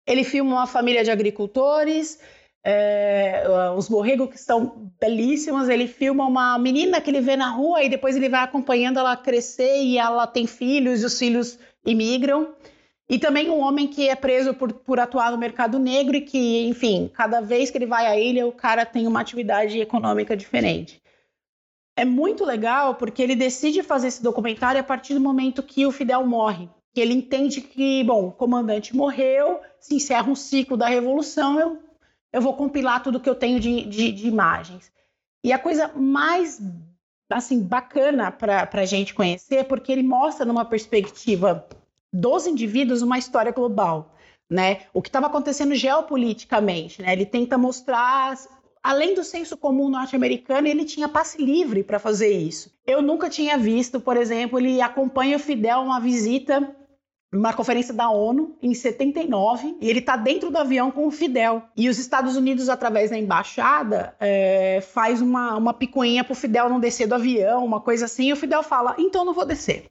ele 0.07 0.25
filma 0.25 0.57
uma 0.57 0.67
família 0.67 1.03
de 1.03 1.11
agricultores, 1.11 2.19
é, 2.63 3.45
os 3.77 3.89
borregos 3.89 4.29
que 4.29 4.37
estão 4.37 4.93
belíssimos. 5.01 5.69
Ele 5.69 5.87
filma 5.87 6.27
uma 6.27 6.59
menina 6.59 7.01
que 7.01 7.11
ele 7.11 7.21
vê 7.21 7.37
na 7.37 7.51
rua 7.51 7.83
e 7.83 7.89
depois 7.89 8.17
ele 8.17 8.29
vai 8.29 8.43
acompanhando 8.43 8.99
ela 8.99 9.17
crescer 9.17 9.83
e 9.83 9.99
ela 9.99 10.27
tem 10.27 10.47
filhos 10.47 11.03
e 11.03 11.07
os 11.07 11.19
filhos 11.19 11.59
imigram. 11.87 12.55
E 13.09 13.19
também 13.19 13.51
um 13.51 13.61
homem 13.61 13.87
que 13.87 14.09
é 14.09 14.15
preso 14.15 14.55
por, 14.55 14.73
por 14.73 14.99
atuar 14.99 15.31
no 15.31 15.39
mercado 15.39 15.79
negro 15.79 16.17
e 16.17 16.23
que, 16.23 16.67
enfim, 16.67 17.11
cada 17.13 17.41
vez 17.41 17.71
que 17.71 17.79
ele 17.79 17.87
vai 17.87 18.07
à 18.07 18.19
ilha, 18.19 18.47
o 18.47 18.53
cara 18.53 18.87
tem 18.87 19.07
uma 19.07 19.21
atividade 19.21 19.79
econômica 19.79 20.37
diferente. 20.37 21.03
É 21.97 22.05
muito 22.05 22.45
legal 22.45 22.95
porque 22.95 23.23
ele 23.23 23.37
decide 23.37 23.83
fazer 23.83 24.09
esse 24.09 24.23
documentário 24.23 24.81
a 24.81 24.85
partir 24.85 25.15
do 25.15 25.21
momento 25.21 25.63
que 25.63 25.87
o 25.87 25.93
Fidel 25.93 26.27
morre 26.27 26.69
que 26.95 27.01
ele 27.01 27.13
entende 27.13 27.61
que, 27.61 28.05
bom, 28.05 28.29
o 28.29 28.33
comandante 28.33 28.95
morreu, 28.95 29.61
se 29.81 29.97
encerra 29.97 30.31
um 30.31 30.37
ciclo 30.37 30.77
da 30.77 30.87
revolução, 30.87 31.59
eu, 31.59 31.83
eu 32.33 32.41
vou 32.41 32.55
compilar 32.55 33.03
tudo 33.03 33.19
que 33.19 33.29
eu 33.29 33.35
tenho 33.35 33.59
de, 33.59 33.85
de, 33.85 34.13
de 34.13 34.29
imagens. 34.29 34.93
E 35.43 35.53
a 35.53 35.59
coisa 35.59 35.89
mais 35.89 36.63
assim 37.29 37.61
bacana 37.61 38.31
para 38.31 38.69
a 38.73 38.85
gente 38.85 39.13
conhecer, 39.13 39.57
é 39.57 39.65
porque 39.65 39.91
ele 39.91 40.05
mostra 40.05 40.47
numa 40.47 40.65
perspectiva 40.65 41.67
dos 42.15 42.47
indivíduos 42.47 43.03
uma 43.03 43.19
história 43.19 43.51
global, 43.51 44.15
né? 44.49 44.83
O 44.95 45.03
que 45.03 45.09
estava 45.09 45.27
acontecendo 45.27 45.75
geopoliticamente, 45.75 47.03
né? 47.03 47.13
Ele 47.13 47.27
tenta 47.27 47.59
mostrar 47.59 48.39
além 48.81 49.15
do 49.15 49.25
senso 49.25 49.57
comum 49.57 49.89
norte-americano, 49.89 50.69
ele 50.69 50.85
tinha 50.85 51.09
passe 51.09 51.43
livre 51.43 51.83
para 51.83 51.99
fazer 51.99 52.31
isso. 52.31 52.71
Eu 52.87 53.03
nunca 53.03 53.29
tinha 53.29 53.59
visto, 53.59 53.99
por 53.99 54.17
exemplo, 54.17 54.61
ele 54.61 54.81
acompanha 54.81 55.37
o 55.37 55.41
Fidel 55.41 55.81
uma 55.81 55.99
visita 55.99 56.73
uma 57.35 57.53
conferência 57.53 57.93
da 57.93 58.09
ONU 58.09 58.57
em 58.63 58.73
79 58.73 59.77
e 59.81 59.91
ele 59.91 59.99
está 59.99 60.17
dentro 60.17 60.51
do 60.51 60.57
avião 60.57 60.91
com 60.91 61.07
o 61.07 61.11
Fidel. 61.11 61.63
E 61.77 61.89
os 61.89 61.99
Estados 61.99 62.37
Unidos, 62.37 62.69
através 62.69 63.11
da 63.11 63.19
embaixada, 63.19 64.15
é, 64.21 64.81
faz 64.81 65.21
uma, 65.21 65.57
uma 65.57 65.75
picuinha 65.75 66.23
para 66.23 66.33
o 66.33 66.37
Fidel 66.37 66.69
não 66.69 66.79
descer 66.79 67.09
do 67.09 67.15
avião, 67.17 67.65
uma 67.65 67.81
coisa 67.81 68.05
assim, 68.05 68.29
e 68.29 68.33
o 68.33 68.37
Fidel 68.37 68.63
fala: 68.63 68.95
então 68.99 69.25
não 69.25 69.35
vou 69.35 69.45
descer. 69.45 69.87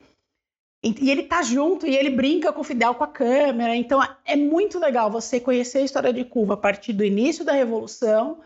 E, 0.84 1.10
ele 1.10 1.24
tá 1.24 1.42
junto 1.42 1.88
e 1.88 1.96
ele 1.96 2.10
brinca 2.10 2.52
com 2.52 2.62
o 2.62 2.64
Fidel 2.64 2.94
com 2.94 3.04
a 3.04 3.08
câmera. 3.08 3.76
Então 3.76 4.02
é 4.26 4.36
muito 4.36 4.78
legal 4.80 5.10
você 5.10 5.40
conhecer 5.40 5.80
a 5.80 5.84
história 5.84 6.12
de 6.12 6.26
Cuba 6.26 6.56
a 6.56 6.58
partir 6.58 6.92
do 6.94 7.06
início 7.06 7.46
da 7.46 7.54
Revolução 7.54 8.40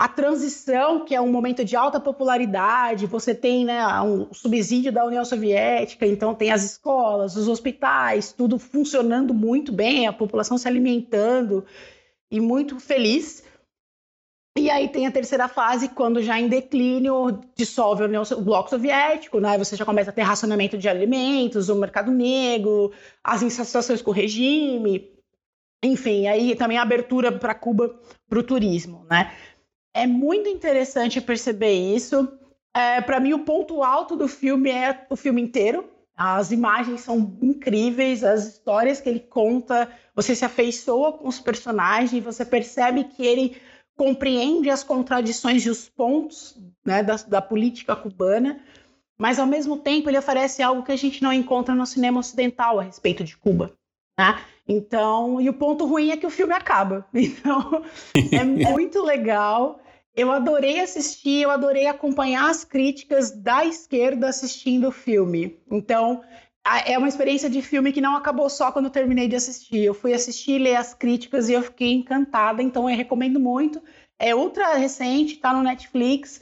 a 0.00 0.08
transição, 0.08 1.04
que 1.04 1.14
é 1.14 1.20
um 1.20 1.30
momento 1.30 1.62
de 1.62 1.76
alta 1.76 2.00
popularidade, 2.00 3.04
você 3.04 3.34
tem 3.34 3.66
né, 3.66 3.84
um 4.00 4.32
subsídio 4.32 4.90
da 4.90 5.04
União 5.04 5.22
Soviética, 5.26 6.06
então 6.06 6.34
tem 6.34 6.50
as 6.50 6.64
escolas, 6.64 7.36
os 7.36 7.48
hospitais, 7.48 8.32
tudo 8.32 8.58
funcionando 8.58 9.34
muito 9.34 9.70
bem, 9.70 10.06
a 10.06 10.12
população 10.12 10.56
se 10.56 10.66
alimentando 10.66 11.66
e 12.30 12.40
muito 12.40 12.80
feliz. 12.80 13.44
E 14.58 14.68
aí 14.68 14.88
tem 14.88 15.06
a 15.06 15.12
terceira 15.12 15.48
fase, 15.48 15.88
quando 15.88 16.20
já 16.20 16.38
em 16.38 16.48
declínio 16.48 17.40
dissolve 17.54 18.04
o 18.04 18.40
bloco 18.40 18.68
soviético, 18.68 19.38
né? 19.38 19.56
Você 19.56 19.76
já 19.76 19.84
começa 19.84 20.10
a 20.10 20.12
ter 20.12 20.22
racionamento 20.22 20.76
de 20.76 20.88
alimentos, 20.88 21.68
o 21.68 21.76
mercado 21.76 22.10
negro, 22.10 22.92
as 23.22 23.42
insatisfações 23.42 24.02
com 24.02 24.10
o 24.10 24.14
regime, 24.14 25.08
enfim, 25.82 26.26
aí 26.26 26.54
também 26.56 26.78
a 26.78 26.82
abertura 26.82 27.32
para 27.32 27.54
Cuba 27.54 27.98
para 28.28 28.38
o 28.38 28.42
turismo, 28.42 29.06
né? 29.08 29.32
É 29.94 30.06
muito 30.06 30.48
interessante 30.48 31.20
perceber 31.20 31.72
isso. 31.72 32.28
É, 32.74 33.00
para 33.00 33.18
mim, 33.18 33.32
o 33.32 33.44
ponto 33.44 33.82
alto 33.82 34.16
do 34.16 34.28
filme 34.28 34.70
é 34.70 35.06
o 35.08 35.16
filme 35.16 35.40
inteiro. 35.40 35.88
As 36.16 36.52
imagens 36.52 37.00
são 37.00 37.38
incríveis, 37.40 38.22
as 38.22 38.46
histórias 38.46 39.00
que 39.00 39.08
ele 39.08 39.20
conta, 39.20 39.90
você 40.14 40.34
se 40.34 40.44
afeiçoa 40.44 41.14
com 41.14 41.26
os 41.26 41.40
personagens, 41.40 42.22
você 42.22 42.44
percebe 42.44 43.04
que 43.04 43.24
ele 43.24 43.56
compreende 43.96 44.70
as 44.70 44.82
contradições 44.82 45.64
e 45.64 45.70
os 45.70 45.88
pontos 45.88 46.56
né, 46.84 47.02
da, 47.02 47.16
da 47.16 47.42
política 47.42 47.94
cubana, 47.94 48.60
mas 49.18 49.38
ao 49.38 49.46
mesmo 49.46 49.76
tempo 49.76 50.08
ele 50.08 50.18
oferece 50.18 50.62
algo 50.62 50.82
que 50.82 50.92
a 50.92 50.96
gente 50.96 51.22
não 51.22 51.32
encontra 51.32 51.74
no 51.74 51.84
cinema 51.84 52.20
ocidental 52.20 52.80
a 52.80 52.82
respeito 52.82 53.22
de 53.22 53.36
Cuba. 53.36 53.72
Né? 54.18 54.40
Então, 54.66 55.40
e 55.40 55.48
o 55.48 55.52
ponto 55.52 55.84
ruim 55.84 56.10
é 56.10 56.16
que 56.16 56.26
o 56.26 56.30
filme 56.30 56.54
acaba. 56.54 57.06
Então, 57.12 57.84
é 58.32 58.44
muito 58.44 59.02
legal. 59.02 59.80
Eu 60.14 60.30
adorei 60.30 60.80
assistir, 60.80 61.42
eu 61.42 61.50
adorei 61.50 61.86
acompanhar 61.86 62.48
as 62.48 62.64
críticas 62.64 63.30
da 63.30 63.64
esquerda 63.64 64.28
assistindo 64.28 64.88
o 64.88 64.92
filme. 64.92 65.58
Então, 65.70 66.22
é 66.86 66.98
uma 66.98 67.08
experiência 67.08 67.48
de 67.48 67.62
filme 67.62 67.92
que 67.92 68.00
não 68.00 68.16
acabou 68.16 68.48
só 68.48 68.70
quando 68.70 68.86
eu 68.86 68.90
terminei 68.90 69.28
de 69.28 69.36
assistir. 69.36 69.80
Eu 69.84 69.94
fui 69.94 70.12
assistir, 70.12 70.58
ler 70.58 70.76
as 70.76 70.94
críticas 70.94 71.48
e 71.48 71.54
eu 71.54 71.62
fiquei 71.62 71.92
encantada. 71.92 72.62
Então, 72.62 72.88
eu 72.88 72.96
recomendo 72.96 73.40
muito. 73.40 73.82
É 74.18 74.34
ultra 74.34 74.74
recente, 74.74 75.36
tá 75.36 75.52
no 75.52 75.62
Netflix 75.62 76.40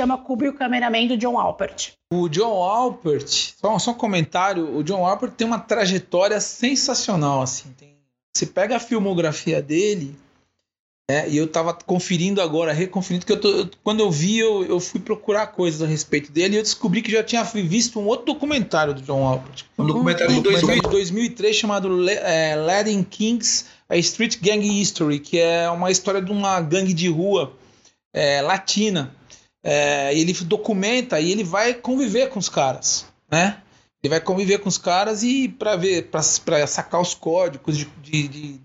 chama 0.00 0.16
Kubrick 0.16 0.54
o 0.54 0.58
Cameraman 0.58 1.06
do 1.06 1.16
John 1.16 1.38
Alpert. 1.38 1.92
O 2.12 2.28
John 2.28 2.62
Alpert, 2.62 3.28
só, 3.28 3.78
só 3.78 3.90
um 3.90 3.94
comentário, 3.94 4.76
o 4.76 4.82
John 4.82 5.04
Alpert 5.06 5.32
tem 5.34 5.46
uma 5.46 5.58
trajetória 5.58 6.40
sensacional, 6.40 7.42
assim. 7.42 7.70
Tem, 7.76 7.96
você 8.34 8.46
pega 8.46 8.76
a 8.76 8.80
filmografia 8.80 9.60
dele, 9.60 10.16
é, 11.10 11.28
e 11.28 11.36
eu 11.36 11.46
tava 11.46 11.74
conferindo 11.74 12.40
agora, 12.40 12.72
reconferindo, 12.72 13.26
que 13.26 13.32
eu 13.32 13.40
tô, 13.40 13.68
quando 13.82 14.00
eu 14.00 14.10
vi, 14.10 14.38
eu, 14.38 14.64
eu 14.64 14.78
fui 14.78 15.00
procurar 15.00 15.48
coisas 15.48 15.82
a 15.82 15.86
respeito 15.86 16.30
dele 16.30 16.54
e 16.54 16.58
eu 16.58 16.62
descobri 16.62 17.02
que 17.02 17.10
já 17.10 17.22
tinha 17.22 17.42
visto 17.42 17.98
um 17.98 18.06
outro 18.06 18.26
documentário 18.26 18.94
do 18.94 19.02
John 19.02 19.24
Alpert. 19.24 19.64
Um 19.78 19.86
documentário 19.86 20.34
de 20.34 20.40
2000, 20.40 20.82
2003 20.82 21.56
chamado 21.56 22.08
é, 22.08 22.54
Latin 22.54 23.02
Kings, 23.02 23.64
a 23.88 23.96
Street 23.96 24.38
Gang 24.40 24.64
History, 24.64 25.18
que 25.18 25.38
é 25.38 25.68
uma 25.70 25.90
história 25.90 26.22
de 26.22 26.30
uma 26.30 26.60
gangue 26.60 26.94
de 26.94 27.08
rua 27.08 27.52
é, 28.12 28.40
latina 28.40 29.14
é, 29.62 30.16
ele 30.16 30.32
documenta 30.32 31.20
e 31.20 31.30
ele 31.30 31.44
vai 31.44 31.74
conviver 31.74 32.28
com 32.28 32.38
os 32.38 32.48
caras, 32.48 33.06
né? 33.30 33.60
Ele 34.02 34.10
vai 34.10 34.20
conviver 34.20 34.58
com 34.58 34.68
os 34.68 34.78
caras 34.78 35.22
e 35.22 35.48
para 35.48 35.76
ver, 35.76 36.08
para 36.08 36.22
sacar 36.66 37.00
os 37.00 37.14
códigos 37.14 37.76
de, 37.76 37.84
de, 38.02 38.28
de, 38.28 38.60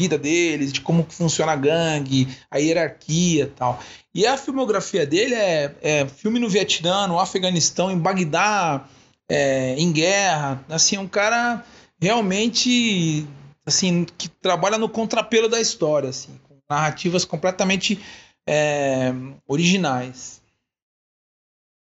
vida 0.00 0.18
deles, 0.18 0.72
de 0.72 0.80
como 0.80 1.06
funciona 1.08 1.52
a 1.52 1.56
gangue, 1.56 2.28
a 2.50 2.58
hierarquia, 2.58 3.52
tal. 3.54 3.80
E 4.14 4.26
a 4.26 4.36
filmografia 4.36 5.06
dele 5.06 5.34
é, 5.34 5.74
é 5.80 6.06
filme 6.06 6.38
no 6.38 6.48
Vietnã, 6.48 7.06
no 7.06 7.18
Afeganistão, 7.18 7.90
em 7.90 7.98
Bagdá, 7.98 8.86
é, 9.28 9.74
em 9.76 9.92
guerra, 9.92 10.64
assim, 10.68 10.98
um 10.98 11.08
cara 11.08 11.64
realmente 12.00 13.26
assim 13.64 14.04
que 14.04 14.28
trabalha 14.28 14.76
no 14.76 14.88
contrapelo 14.88 15.48
da 15.48 15.60
história, 15.60 16.10
assim, 16.10 16.38
com 16.46 16.58
narrativas 16.68 17.24
completamente 17.24 17.98
é, 18.46 19.12
originais. 19.46 20.42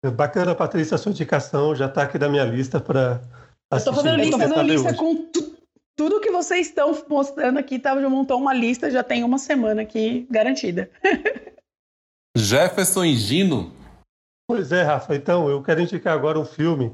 É 0.05 0.11
bacana, 0.11 0.55
Patrícia, 0.55 0.95
a 0.95 0.99
sua 0.99 1.13
indicação 1.13 1.75
já 1.75 1.87
está 1.87 2.03
aqui 2.03 2.19
na 2.19 2.29
minha 2.29 2.45
lista 2.45 2.81
para 2.81 3.21
assistir. 3.71 3.71
Eu 3.71 3.79
estou 3.79 3.95
fazendo, 3.95 4.39
fazendo 4.39 4.63
lista 4.63 4.95
com 4.95 5.15
tudo 6.01 6.19
que 6.19 6.31
vocês 6.31 6.69
estão 6.69 6.97
mostrando 7.11 7.59
aqui, 7.59 7.79
tá, 7.79 7.95
já 8.01 8.09
montou 8.09 8.39
uma 8.39 8.55
lista, 8.55 8.91
já 8.91 9.03
tem 9.03 9.23
uma 9.23 9.37
semana 9.37 9.83
aqui 9.83 10.27
garantida. 10.31 10.91
Jefferson 12.35 13.05
e 13.05 13.15
Gino. 13.15 13.71
Pois 14.49 14.73
é, 14.73 14.83
Rafa. 14.83 15.15
Então, 15.15 15.51
eu 15.51 15.63
quero 15.63 15.83
indicar 15.83 16.15
agora 16.15 16.39
um 16.39 16.45
filme, 16.47 16.91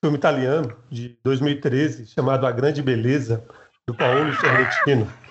filme 0.00 0.16
italiano, 0.16 0.72
de 0.88 1.18
2013, 1.24 2.06
chamado 2.06 2.46
A 2.46 2.52
Grande 2.52 2.80
Beleza, 2.80 3.44
do 3.88 3.92
Paulo 3.92 4.32
Sorrentino. 4.34 5.12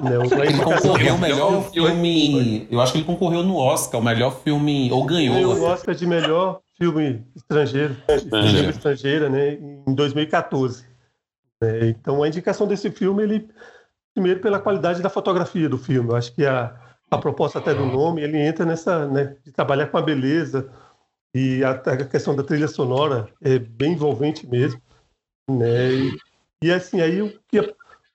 Né, 0.00 0.12
ele 0.14 0.62
concorreu 0.62 1.16
o 1.16 1.18
melhor 1.18 1.68
filme. 1.72 2.68
Eu 2.70 2.80
acho 2.80 2.92
que 2.92 2.98
ele 2.98 3.04
concorreu 3.04 3.42
no 3.42 3.56
Oscar, 3.56 4.00
o 4.00 4.04
melhor 4.04 4.40
filme. 4.40 4.88
Ou 4.92 5.04
ganhou. 5.04 5.34
Ganhou 5.34 5.56
o 5.56 5.64
Oscar 5.64 5.96
de 5.96 6.06
melhor 6.06 6.60
filme 6.78 7.26
estrangeiro, 7.34 7.96
filme 8.06 8.70
estrangeira, 8.70 9.28
né, 9.28 9.54
em 9.54 9.92
2014. 9.92 10.89
É, 11.62 11.88
então 11.88 12.22
a 12.22 12.28
indicação 12.28 12.66
desse 12.66 12.90
filme, 12.90 13.22
ele 13.22 13.50
primeiro 14.14 14.40
pela 14.40 14.60
qualidade 14.60 15.02
da 15.02 15.10
fotografia 15.10 15.68
do 15.68 15.78
filme. 15.78 16.10
Eu 16.10 16.16
acho 16.16 16.34
que 16.34 16.44
a, 16.44 16.74
a 17.10 17.18
proposta 17.18 17.58
até 17.58 17.74
do 17.74 17.86
nome, 17.86 18.22
ele 18.22 18.38
entra 18.38 18.64
nessa, 18.64 19.06
né, 19.06 19.36
de 19.44 19.52
trabalhar 19.52 19.86
com 19.86 19.98
a 19.98 20.02
beleza 20.02 20.70
e 21.34 21.62
a, 21.62 21.70
a 21.70 22.04
questão 22.04 22.34
da 22.34 22.42
trilha 22.42 22.68
sonora 22.68 23.28
é 23.40 23.58
bem 23.58 23.92
envolvente 23.92 24.46
mesmo, 24.46 24.80
né? 25.48 25.92
E, 25.92 26.18
e 26.64 26.72
assim 26.72 27.00
aí 27.00 27.22
o 27.22 27.38
que 27.48 27.60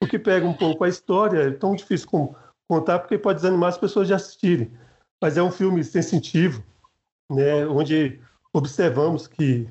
o 0.01 0.07
que 0.07 0.19
pega 0.19 0.45
um 0.45 0.53
pouco 0.53 0.83
a 0.83 0.89
história 0.89 1.39
é 1.47 1.51
tão 1.51 1.75
difícil 1.75 2.09
com, 2.09 2.35
contar 2.67 2.99
porque 2.99 3.17
pode 3.17 3.39
desanimar 3.39 3.69
as 3.69 3.77
pessoas 3.77 4.07
de 4.07 4.13
assistirem. 4.13 4.71
Mas 5.21 5.37
é 5.37 5.41
um 5.41 5.51
filme 5.51 5.83
sensitivo, 5.83 6.63
né? 7.31 7.65
Onde 7.65 8.19
observamos 8.53 9.27
que 9.27 9.67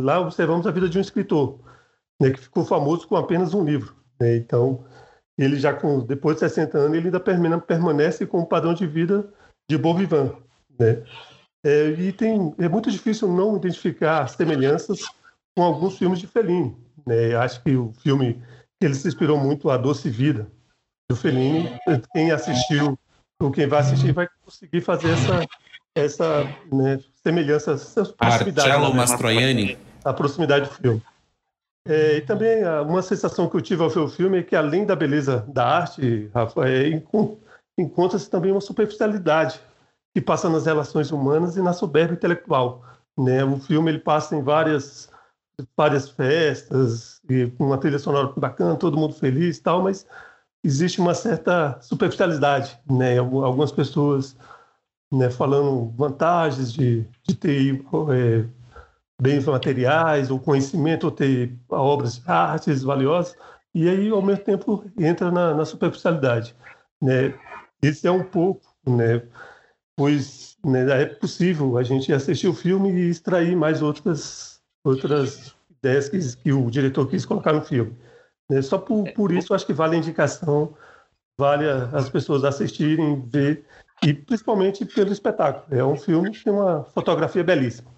lá 0.00 0.20
observamos 0.20 0.66
a 0.66 0.70
vida 0.70 0.88
de 0.88 0.96
um 0.96 1.00
escritor, 1.00 1.58
né? 2.20 2.30
Que 2.30 2.40
ficou 2.40 2.64
famoso 2.64 3.06
com 3.06 3.16
apenas 3.16 3.54
um 3.54 3.64
livro. 3.64 3.94
Né? 4.20 4.36
Então 4.36 4.84
ele 5.36 5.58
já 5.58 5.72
com 5.72 6.00
depois 6.00 6.36
de 6.36 6.40
60 6.40 6.78
anos 6.78 6.96
ele 6.96 7.06
ainda 7.06 7.20
permanece 7.60 8.26
com 8.26 8.40
um 8.40 8.44
padrão 8.44 8.72
de 8.72 8.86
vida 8.86 9.28
de 9.68 9.76
Bon 9.76 9.94
vivant, 9.94 10.32
né? 10.78 11.02
É, 11.64 11.88
e 11.88 12.12
tem 12.12 12.54
é 12.58 12.68
muito 12.68 12.90
difícil 12.90 13.26
não 13.28 13.56
identificar 13.56 14.28
semelhanças 14.28 15.00
com 15.56 15.64
alguns 15.64 15.96
filmes 15.96 16.18
de 16.18 16.26
Fellini, 16.26 16.76
né? 17.06 17.34
Acho 17.36 17.62
que 17.62 17.74
o 17.74 17.92
filme 17.94 18.42
ele 18.80 18.94
se 18.94 19.08
inspirou 19.08 19.38
muito 19.38 19.70
a 19.70 19.76
Doce 19.76 20.10
Vida 20.10 20.46
do 21.08 21.16
Fellini. 21.16 21.78
Quem 22.12 22.30
assistiu 22.30 22.98
ou 23.40 23.50
quem 23.50 23.66
vai 23.66 23.80
assistir 23.80 24.12
vai 24.12 24.28
conseguir 24.44 24.82
fazer 24.82 25.10
essa 25.10 25.46
essa 25.96 26.44
né, 26.72 26.98
semelhança, 27.22 27.72
essa 27.72 28.04
proximidade. 28.04 28.68
Marcello 28.68 28.88
né? 28.90 28.96
Mastroianni. 28.96 29.78
A 30.04 30.12
proximidade 30.12 30.68
do 30.68 30.74
filme. 30.74 31.02
É, 31.86 32.16
e 32.16 32.20
também 32.22 32.64
uma 32.86 33.02
sensação 33.02 33.48
que 33.48 33.56
eu 33.56 33.60
tive 33.60 33.82
ao 33.82 33.90
ver 33.90 34.00
o 34.00 34.08
filme 34.08 34.38
é 34.38 34.42
que, 34.42 34.56
além 34.56 34.86
da 34.86 34.96
beleza 34.96 35.44
da 35.48 35.66
arte, 35.66 36.30
Rafa, 36.34 36.66
é, 36.66 37.02
encontra-se 37.78 38.30
também 38.30 38.52
uma 38.52 38.60
superficialidade 38.60 39.60
que 40.14 40.20
passa 40.20 40.48
nas 40.48 40.64
relações 40.64 41.10
humanas 41.10 41.56
e 41.56 41.62
na 41.62 41.72
soberba 41.72 42.14
intelectual. 42.14 42.82
Né? 43.18 43.44
O 43.44 43.58
filme 43.58 43.90
ele 43.90 43.98
passa 43.98 44.34
em 44.34 44.42
várias, 44.42 45.10
várias 45.76 46.08
festas, 46.08 47.20
e 47.28 47.52
uma 47.58 47.76
trilha 47.76 47.98
sonora 47.98 48.32
bacana, 48.36 48.76
todo 48.76 48.96
mundo 48.96 49.14
feliz 49.14 49.58
tal, 49.58 49.82
mas 49.82 50.06
existe 50.64 51.00
uma 51.00 51.14
certa 51.14 51.78
superficialidade. 51.82 52.78
Né? 52.90 53.18
Algumas 53.18 53.72
pessoas 53.72 54.36
né, 55.12 55.28
falando 55.28 55.92
vantagens 55.96 56.72
de, 56.72 57.04
de 57.22 57.34
ter 57.34 57.84
é, 58.12 58.44
bens 59.20 59.44
materiais, 59.46 60.30
ou 60.30 60.38
conhecimento, 60.38 61.04
ou 61.04 61.10
ter 61.10 61.56
obras 61.68 62.18
de 62.18 62.30
artes 62.30 62.82
valiosas, 62.82 63.36
e 63.74 63.88
aí, 63.88 64.08
ao 64.08 64.22
mesmo 64.22 64.44
tempo, 64.44 64.84
entra 64.98 65.30
na, 65.30 65.54
na 65.54 65.64
superficialidade. 65.64 66.54
Né? 67.02 67.34
Esse 67.82 68.06
é 68.06 68.10
um 68.10 68.22
pouco, 68.22 68.62
né? 68.86 69.22
pois 69.96 70.56
né, 70.64 71.02
é 71.02 71.06
possível 71.06 71.76
a 71.76 71.82
gente 71.82 72.12
assistir 72.12 72.48
o 72.48 72.54
filme 72.54 72.90
e 72.92 73.10
extrair 73.10 73.56
mais 73.56 73.82
outras, 73.82 74.60
outras 74.84 75.54
ideias 75.78 76.08
que, 76.08 76.36
que 76.36 76.52
o 76.52 76.70
diretor 76.70 77.08
quis 77.08 77.24
colocar 77.24 77.52
no 77.52 77.62
filme. 77.62 77.96
Né? 78.48 78.62
Só 78.62 78.78
por, 78.78 79.10
por 79.12 79.32
isso, 79.32 79.54
acho 79.54 79.66
que 79.66 79.72
vale 79.72 79.96
a 79.96 79.98
indicação, 79.98 80.74
vale 81.38 81.68
as 81.68 82.08
pessoas 82.08 82.44
assistirem, 82.44 83.24
ver, 83.26 83.64
e 84.02 84.12
principalmente 84.12 84.84
pelo 84.84 85.12
espetáculo. 85.12 85.66
É 85.76 85.84
um 85.84 85.96
filme 85.96 86.30
que 86.30 86.44
tem 86.44 86.52
uma 86.52 86.84
fotografia 86.84 87.42
belíssima. 87.42 87.93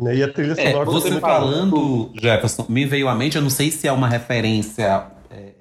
Né? 0.00 0.16
E 0.16 0.22
a 0.22 0.32
trilha 0.32 0.54
é, 0.56 0.70
sonora. 0.72 0.90
Você 0.90 1.20
falando, 1.20 2.10
Jefferson, 2.14 2.66
me 2.68 2.86
veio 2.86 3.08
à 3.08 3.14
mente, 3.14 3.36
eu 3.36 3.42
não 3.42 3.50
sei 3.50 3.70
se 3.70 3.86
é 3.86 3.92
uma 3.92 4.08
referência 4.08 5.10
é, 5.30 5.52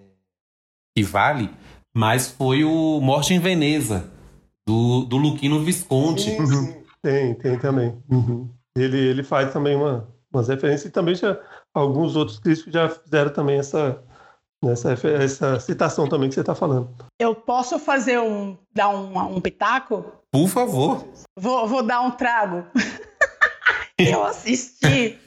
que 0.95 1.03
vale, 1.03 1.49
mas 1.93 2.29
foi 2.29 2.63
o 2.63 2.99
Morte 3.01 3.33
em 3.33 3.39
Veneza, 3.39 4.09
do, 4.65 5.03
do 5.03 5.17
Luquino 5.17 5.59
Visconti. 5.61 6.31
Uhum. 6.31 6.81
Tem, 7.01 7.33
tem 7.35 7.59
também. 7.59 7.97
Uhum. 8.09 8.49
Ele, 8.77 8.97
ele 8.97 9.23
faz 9.23 9.51
também 9.51 9.75
uma, 9.75 10.07
umas 10.31 10.47
referências 10.47 10.85
e 10.85 10.91
também 10.91 11.15
já 11.15 11.37
alguns 11.73 12.15
outros 12.15 12.39
críticos 12.39 12.71
já 12.71 12.87
fizeram 12.89 13.31
também 13.31 13.57
essa, 13.57 14.01
essa, 14.63 14.93
essa 15.07 15.59
citação 15.59 16.07
também 16.07 16.29
que 16.29 16.35
você 16.35 16.41
está 16.41 16.55
falando. 16.55 16.89
Eu 17.19 17.35
posso 17.35 17.77
fazer 17.79 18.19
um. 18.19 18.57
dar 18.73 18.89
um, 18.89 19.35
um 19.35 19.41
pitaco? 19.41 20.05
Por 20.31 20.47
favor. 20.47 21.05
Vou, 21.37 21.67
vou 21.67 21.83
dar 21.83 22.01
um 22.01 22.11
trago. 22.11 22.65
eu 23.99 24.23
assisti. 24.23 25.17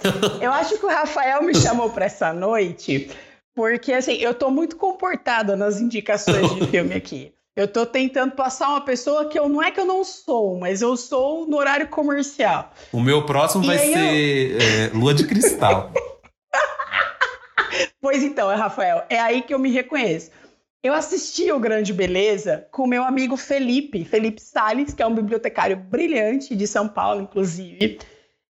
Eu 0.40 0.52
acho 0.52 0.78
que 0.78 0.86
o 0.86 0.88
Rafael 0.88 1.42
me 1.42 1.54
chamou 1.54 1.90
para 1.90 2.06
essa 2.06 2.32
noite, 2.32 3.10
porque 3.54 3.92
assim, 3.92 4.14
eu 4.14 4.34
tô 4.34 4.50
muito 4.50 4.76
comportada 4.76 5.56
nas 5.56 5.80
indicações 5.80 6.54
de 6.54 6.66
filme 6.68 6.94
aqui. 6.94 7.32
Eu 7.54 7.68
tô 7.68 7.84
tentando 7.84 8.32
passar 8.32 8.70
uma 8.70 8.80
pessoa 8.80 9.28
que 9.28 9.38
eu 9.38 9.46
não 9.46 9.62
é 9.62 9.70
que 9.70 9.78
eu 9.78 9.84
não 9.84 10.02
sou, 10.04 10.58
mas 10.58 10.80
eu 10.80 10.96
sou 10.96 11.46
no 11.46 11.58
horário 11.58 11.86
comercial. 11.88 12.72
O 12.90 12.98
meu 12.98 13.26
próximo 13.26 13.62
e 13.64 13.66
vai 13.66 13.78
ser 13.78 14.52
eu... 14.52 14.58
é, 14.58 14.90
Lua 14.94 15.12
de 15.12 15.26
Cristal. 15.26 15.92
pois 18.00 18.22
então, 18.22 18.48
Rafael, 18.56 19.04
é 19.10 19.20
aí 19.20 19.42
que 19.42 19.52
eu 19.52 19.58
me 19.58 19.70
reconheço. 19.70 20.30
Eu 20.82 20.94
assisti 20.94 21.52
o 21.52 21.60
Grande 21.60 21.92
Beleza 21.92 22.66
com 22.72 22.86
meu 22.86 23.04
amigo 23.04 23.36
Felipe, 23.36 24.04
Felipe 24.04 24.40
Salles, 24.40 24.92
que 24.94 25.02
é 25.02 25.06
um 25.06 25.14
bibliotecário 25.14 25.76
brilhante 25.76 26.56
de 26.56 26.66
São 26.66 26.88
Paulo, 26.88 27.20
inclusive. 27.20 28.00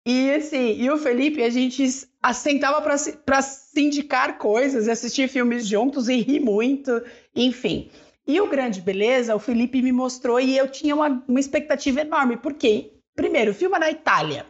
E 0.09 0.31
assim, 0.31 0.81
e 0.81 0.89
o 0.89 0.97
Felipe, 0.97 1.43
a 1.43 1.51
gente 1.51 1.85
sentava 2.33 2.81
para 2.81 3.43
se 3.43 3.81
indicar 3.81 4.39
coisas, 4.39 4.87
assistir 4.87 5.29
filmes 5.29 5.67
juntos 5.67 6.09
e 6.09 6.21
rir 6.21 6.39
muito, 6.39 7.03
enfim. 7.35 7.91
E 8.25 8.41
o 8.41 8.47
Grande 8.47 8.81
Beleza, 8.81 9.35
o 9.35 9.41
Felipe 9.41 9.83
me 9.83 9.91
mostrou 9.91 10.39
e 10.39 10.57
eu 10.57 10.69
tinha 10.69 10.95
uma, 10.95 11.25
uma 11.27 11.41
expectativa 11.41 12.03
enorme, 12.03 12.37
porque, 12.37 12.93
primeiro, 13.17 13.53
filma 13.53 13.81
na 13.81 13.91
Itália. 13.91 14.47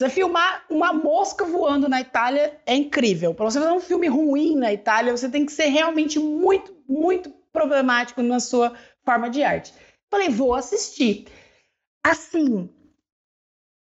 Você 0.00 0.08
filmar 0.08 0.64
uma 0.70 0.94
mosca 0.94 1.44
voando 1.44 1.86
na 1.86 2.00
Itália 2.00 2.58
é 2.64 2.74
incrível. 2.74 3.34
Para 3.34 3.44
você 3.44 3.60
fazer 3.60 3.72
um 3.72 3.80
filme 3.80 4.08
ruim 4.08 4.56
na 4.56 4.72
Itália, 4.72 5.14
você 5.14 5.28
tem 5.28 5.44
que 5.44 5.52
ser 5.52 5.66
realmente 5.66 6.18
muito, 6.18 6.74
muito 6.88 7.30
problemático 7.52 8.22
na 8.22 8.40
sua 8.40 8.72
forma 9.04 9.28
de 9.28 9.42
arte. 9.42 9.74
Falei, 10.10 10.30
vou 10.30 10.54
assistir. 10.54 11.26
Assim, 12.02 12.68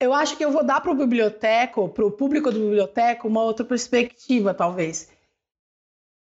eu 0.02 0.12
acho 0.12 0.36
que 0.36 0.44
eu 0.44 0.50
vou 0.50 0.64
dar 0.64 0.80
para 0.80 0.90
o 0.90 0.96
biblioteco, 0.96 1.88
para 1.88 2.04
o 2.04 2.10
público 2.10 2.50
do 2.50 2.58
biblioteco, 2.58 3.28
uma 3.28 3.42
outra 3.42 3.64
perspectiva, 3.64 4.52
talvez. 4.52 5.08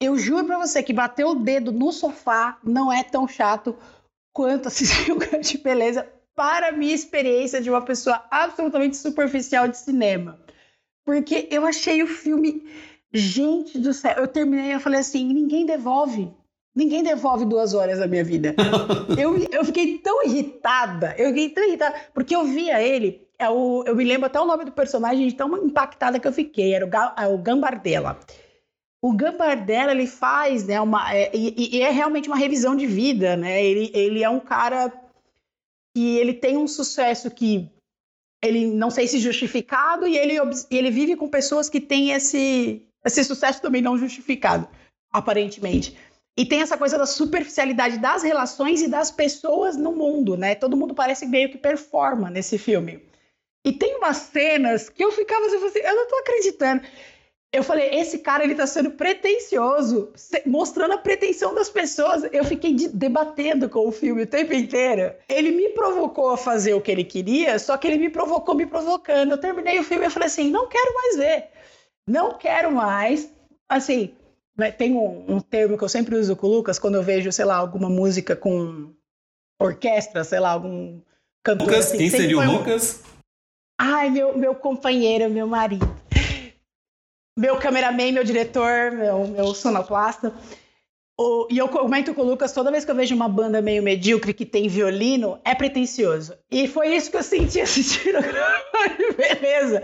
Eu 0.02 0.18
juro 0.18 0.46
para 0.46 0.58
você 0.58 0.82
que 0.82 0.94
bater 0.94 1.26
o 1.26 1.36
dedo 1.36 1.72
no 1.74 1.92
sofá 1.92 2.58
não 2.64 2.94
é 2.94 3.04
tão 3.04 3.28
chato 3.28 3.76
quanto 4.32 4.70
assistir 4.70 5.12
o 5.12 5.18
Grande 5.20 5.58
Beleza 5.58 6.08
para 6.34 6.70
a 6.70 6.72
minha 6.72 6.96
experiência 6.96 7.60
de 7.60 7.70
uma 7.70 7.82
pessoa 7.82 8.24
absolutamente 8.32 8.96
superficial 8.96 9.68
de 9.68 9.78
cinema. 9.78 10.40
Porque 11.04 11.50
eu 11.52 11.66
achei 11.66 12.02
o 12.02 12.08
filme. 12.08 12.66
Gente 13.12 13.80
do 13.80 13.94
céu, 13.94 14.18
eu 14.18 14.28
terminei 14.28 14.74
e 14.74 14.80
falei 14.80 15.00
assim: 15.00 15.34
ninguém 15.34 15.66
devolve. 15.66 16.32
Ninguém 16.78 17.02
devolve 17.02 17.44
duas 17.44 17.74
horas 17.74 17.98
da 17.98 18.06
minha 18.06 18.24
vida. 18.24 18.54
eu, 19.20 19.36
eu 19.52 19.66
fiquei 19.66 19.98
tão 19.98 20.24
irritada, 20.24 21.16
eu 21.18 21.30
fiquei 21.30 21.50
tão 21.50 21.68
irritada, 21.68 21.96
porque 22.14 22.36
eu 22.36 22.44
via 22.44 22.80
ele, 22.80 23.28
é 23.40 23.50
o, 23.50 23.84
eu 23.88 23.96
me 23.96 24.04
lembro 24.04 24.28
até 24.28 24.40
o 24.40 24.46
nome 24.46 24.64
do 24.64 24.72
personagem, 24.72 25.28
de 25.28 25.34
tão 25.34 25.58
impactada 25.66 26.20
que 26.20 26.28
eu 26.28 26.32
fiquei, 26.32 26.76
era 26.76 26.86
o, 26.86 26.90
é 27.20 27.28
o 27.28 27.36
Gambardella. 27.40 28.20
O 29.02 29.12
Gambardella, 29.12 29.92
ele 29.92 30.06
faz, 30.06 30.68
né, 30.68 30.80
uma, 30.80 31.12
é, 31.12 31.36
e, 31.36 31.78
e, 31.78 31.82
é 31.82 31.90
realmente 31.90 32.28
uma 32.28 32.38
revisão 32.38 32.76
de 32.76 32.86
vida, 32.86 33.36
né, 33.36 33.64
ele, 33.66 33.90
ele 33.96 34.24
é 34.24 34.30
um 34.30 34.40
cara 34.40 34.94
que 35.96 36.18
ele 36.18 36.36
tem 36.36 36.58
um 36.58 36.68
sucesso 36.68 37.32
que 37.32 37.68
ele 38.44 38.68
não 38.68 38.92
sei 38.92 39.08
se 39.08 39.18
justificado 39.18 40.06
e 40.06 40.16
ele, 40.16 40.36
ele 40.70 40.92
vive 40.92 41.16
com 41.16 41.28
pessoas 41.28 41.70
que 41.70 41.82
têm 41.82 42.12
esse, 42.12 42.84
esse 43.04 43.24
sucesso 43.24 43.64
também 43.64 43.82
não 43.82 43.98
justificado, 43.98 44.68
aparentemente. 45.12 45.98
E 46.38 46.46
tem 46.46 46.62
essa 46.62 46.78
coisa 46.78 47.00
da 47.00 47.08
superficialidade 47.08 47.98
das 47.98 48.22
relações 48.22 48.82
e 48.84 48.88
das 48.88 49.10
pessoas 49.10 49.76
no 49.76 49.92
mundo, 49.92 50.38
né? 50.38 50.54
Todo 50.54 50.78
mundo 50.78 50.94
parece 50.94 51.26
meio 51.26 51.50
que 51.50 51.58
performa 51.58 52.30
nesse 52.30 52.60
filme. 52.60 53.04
E 53.66 53.74
tem 53.74 53.96
umas 53.96 54.18
cenas 54.18 54.88
que 54.88 55.04
eu 55.04 55.12
ficava 55.12 55.46
assim, 55.48 55.80
eu 55.80 55.96
não 55.96 56.08
tô 56.08 56.16
acreditando. 56.18 56.84
Eu 57.52 57.64
falei, 57.64 57.90
esse 57.96 58.20
cara 58.20 58.44
ele 58.44 58.54
tá 58.54 58.68
sendo 58.68 58.92
pretencioso, 58.92 60.14
mostrando 60.46 60.94
a 60.94 60.98
pretensão 60.98 61.56
das 61.56 61.70
pessoas. 61.70 62.24
Eu 62.32 62.44
fiquei 62.44 62.74
de, 62.74 62.90
debatendo 62.90 63.68
com 63.68 63.88
o 63.88 63.92
filme 63.92 64.24
o 64.24 64.28
tempo 64.28 64.54
inteiro. 64.54 65.16
Ele 65.28 65.52
me 65.52 65.70
provocou 65.70 66.30
a 66.30 66.38
fazer 66.38 66.74
o 66.76 66.82
que 66.82 66.92
ele 66.92 67.04
queria, 67.04 67.58
só 67.58 67.78
que 67.78 67.88
ele 67.88 67.98
me 67.98 68.10
provocou 68.10 68.54
me 68.54 68.66
provocando. 68.66 69.32
Eu 69.32 69.38
terminei 69.40 69.80
o 69.80 69.84
filme 69.84 70.06
e 70.06 70.10
falei 70.10 70.28
assim, 70.28 70.52
não 70.52 70.68
quero 70.68 70.94
mais 70.94 71.18
ver. 71.18 71.48
Não 72.08 72.38
quero 72.38 72.72
mais. 72.72 73.34
Assim, 73.70 74.14
né, 74.58 74.72
tem 74.72 74.96
um, 74.96 75.36
um, 75.36 75.40
termo 75.40 75.78
que 75.78 75.84
eu 75.84 75.90
sempre 75.90 76.16
uso 76.16 76.36
com 76.36 76.48
o 76.48 76.50
Lucas 76.50 76.80
quando 76.80 76.96
eu 76.96 77.04
vejo, 77.04 77.32
sei 77.32 77.46
lá, 77.46 77.56
alguma 77.56 77.90
música 77.90 78.36
com 78.36 78.92
orquestra, 79.62 80.24
sei 80.24 80.40
lá, 80.40 80.50
algum 80.50 81.00
cantor. 81.44 81.68
Lucas, 81.68 81.86
assim, 81.88 81.98
quem 81.98 82.10
seria 82.10 82.38
o 82.38 82.52
Lucas? 82.52 83.04
Ai, 83.80 84.10
meu, 84.10 84.38
meu 84.38 84.56
companheiro, 84.56 85.30
meu 85.30 85.48
marido. 85.48 85.88
Meu 87.38 87.58
cameraman, 87.58 88.12
meu 88.12 88.24
diretor, 88.24 88.92
meu, 88.92 89.28
meu 89.28 89.54
sonoplasta. 89.54 90.34
O, 91.20 91.48
e 91.52 91.58
eu 91.58 91.68
comento 91.68 92.14
com 92.14 92.22
o 92.22 92.26
Lucas, 92.26 92.52
toda 92.52 92.72
vez 92.72 92.84
que 92.84 92.90
eu 92.90 92.96
vejo 92.96 93.16
uma 93.16 93.30
banda 93.30 93.62
meio 93.62 93.82
medíocre 93.82 94.34
que 94.34 94.46
tem 94.46 94.68
violino, 94.68 95.40
é 95.46 95.54
pretencioso. 95.54 96.36
E 96.50 96.68
foi 96.68 96.96
isso 96.96 97.12
que 97.12 97.18
eu 97.18 97.24
senti 97.24 97.62
assistindo. 97.62 98.20
Beleza. 99.16 99.82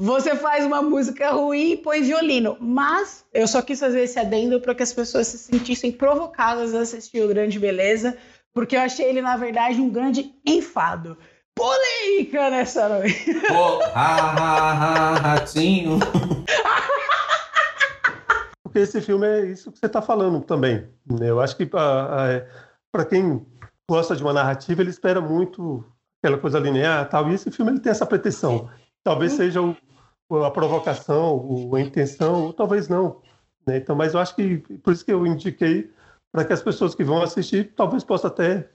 Você 0.00 0.36
faz 0.36 0.64
uma 0.64 0.80
música 0.80 1.32
ruim 1.32 1.72
e 1.72 1.76
põe 1.76 2.02
violino. 2.02 2.56
Mas 2.60 3.24
eu 3.34 3.48
só 3.48 3.60
quis 3.60 3.80
fazer 3.80 4.02
esse 4.02 4.16
adendo 4.16 4.60
para 4.60 4.72
que 4.72 4.82
as 4.84 4.92
pessoas 4.92 5.26
se 5.26 5.36
sentissem 5.36 5.90
provocadas 5.90 6.72
a 6.72 6.82
assistir 6.82 7.20
o 7.20 7.28
Grande 7.28 7.58
Beleza, 7.58 8.16
porque 8.54 8.76
eu 8.76 8.80
achei 8.80 9.06
ele, 9.06 9.20
na 9.20 9.36
verdade, 9.36 9.80
um 9.80 9.90
grande 9.90 10.32
enfado. 10.46 11.18
Polêmica 11.52 12.48
nessa 12.48 12.88
noite. 12.88 13.24
Oh, 13.50 13.82
ha, 13.82 14.16
ha, 14.36 14.72
ha, 14.72 15.14
ratinho. 15.16 15.98
Porque 18.62 18.78
esse 18.78 19.00
filme 19.00 19.26
é 19.26 19.46
isso 19.46 19.72
que 19.72 19.80
você 19.80 19.86
está 19.86 20.00
falando 20.00 20.40
também. 20.42 20.88
Né? 21.10 21.28
Eu 21.28 21.40
acho 21.40 21.56
que 21.56 21.66
para 21.66 23.04
quem 23.08 23.44
gosta 23.90 24.14
de 24.14 24.22
uma 24.22 24.32
narrativa, 24.32 24.80
ele 24.80 24.90
espera 24.90 25.20
muito 25.20 25.84
aquela 26.22 26.38
coisa 26.38 26.60
linear 26.60 27.08
tal. 27.08 27.28
E 27.28 27.34
esse 27.34 27.50
filme 27.50 27.72
ele 27.72 27.80
tem 27.80 27.90
essa 27.90 28.06
pretensão. 28.06 28.70
Talvez 29.04 29.32
seja 29.32 29.60
o, 29.62 29.76
a 30.44 30.50
provocação, 30.50 31.70
a 31.74 31.80
intenção, 31.80 32.46
ou 32.46 32.52
talvez 32.52 32.88
não. 32.88 33.20
Né? 33.66 33.78
Então, 33.78 33.96
mas 33.96 34.14
eu 34.14 34.20
acho 34.20 34.34
que 34.34 34.58
por 34.82 34.92
isso 34.92 35.04
que 35.04 35.12
eu 35.12 35.26
indiquei 35.26 35.90
para 36.32 36.44
que 36.44 36.52
as 36.52 36.62
pessoas 36.62 36.94
que 36.94 37.04
vão 37.04 37.22
assistir 37.22 37.72
talvez 37.74 38.04
possam 38.04 38.28
até 38.30 38.68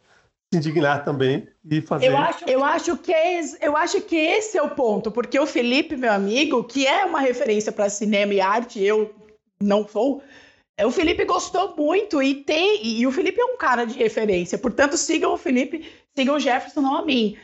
se 0.51 0.57
indignar 0.57 1.03
também 1.03 1.47
e 1.69 1.81
fazer. 1.81 2.07
Eu 2.07 2.17
acho, 2.17 2.45
eu 2.45 2.63
acho 2.63 2.97
que 2.97 3.13
é, 3.13 3.41
eu 3.61 3.75
acho 3.75 4.01
que 4.01 4.15
esse 4.15 4.57
é 4.57 4.61
o 4.61 4.69
ponto, 4.69 5.11
porque 5.11 5.39
o 5.39 5.47
Felipe, 5.47 5.95
meu 5.95 6.11
amigo, 6.11 6.63
que 6.63 6.85
é 6.85 7.05
uma 7.05 7.19
referência 7.19 7.71
para 7.71 7.89
cinema 7.89 8.33
e 8.33 8.41
arte, 8.41 8.81
eu 8.81 9.13
não 9.61 9.87
sou. 9.87 10.21
O 10.81 10.91
Felipe 10.91 11.23
gostou 11.25 11.75
muito 11.77 12.21
e 12.21 12.35
tem 12.35 12.85
e 12.85 13.05
o 13.05 13.11
Felipe 13.11 13.39
é 13.39 13.45
um 13.45 13.57
cara 13.57 13.85
de 13.85 13.97
referência, 13.97 14.57
portanto 14.57 14.97
sigam 14.97 15.33
o 15.33 15.37
Felipe, 15.37 15.87
sigam 16.15 16.35
o 16.35 16.39
Jefferson, 16.39 16.81
não 16.81 16.97
a 16.97 17.05
mim. 17.05 17.37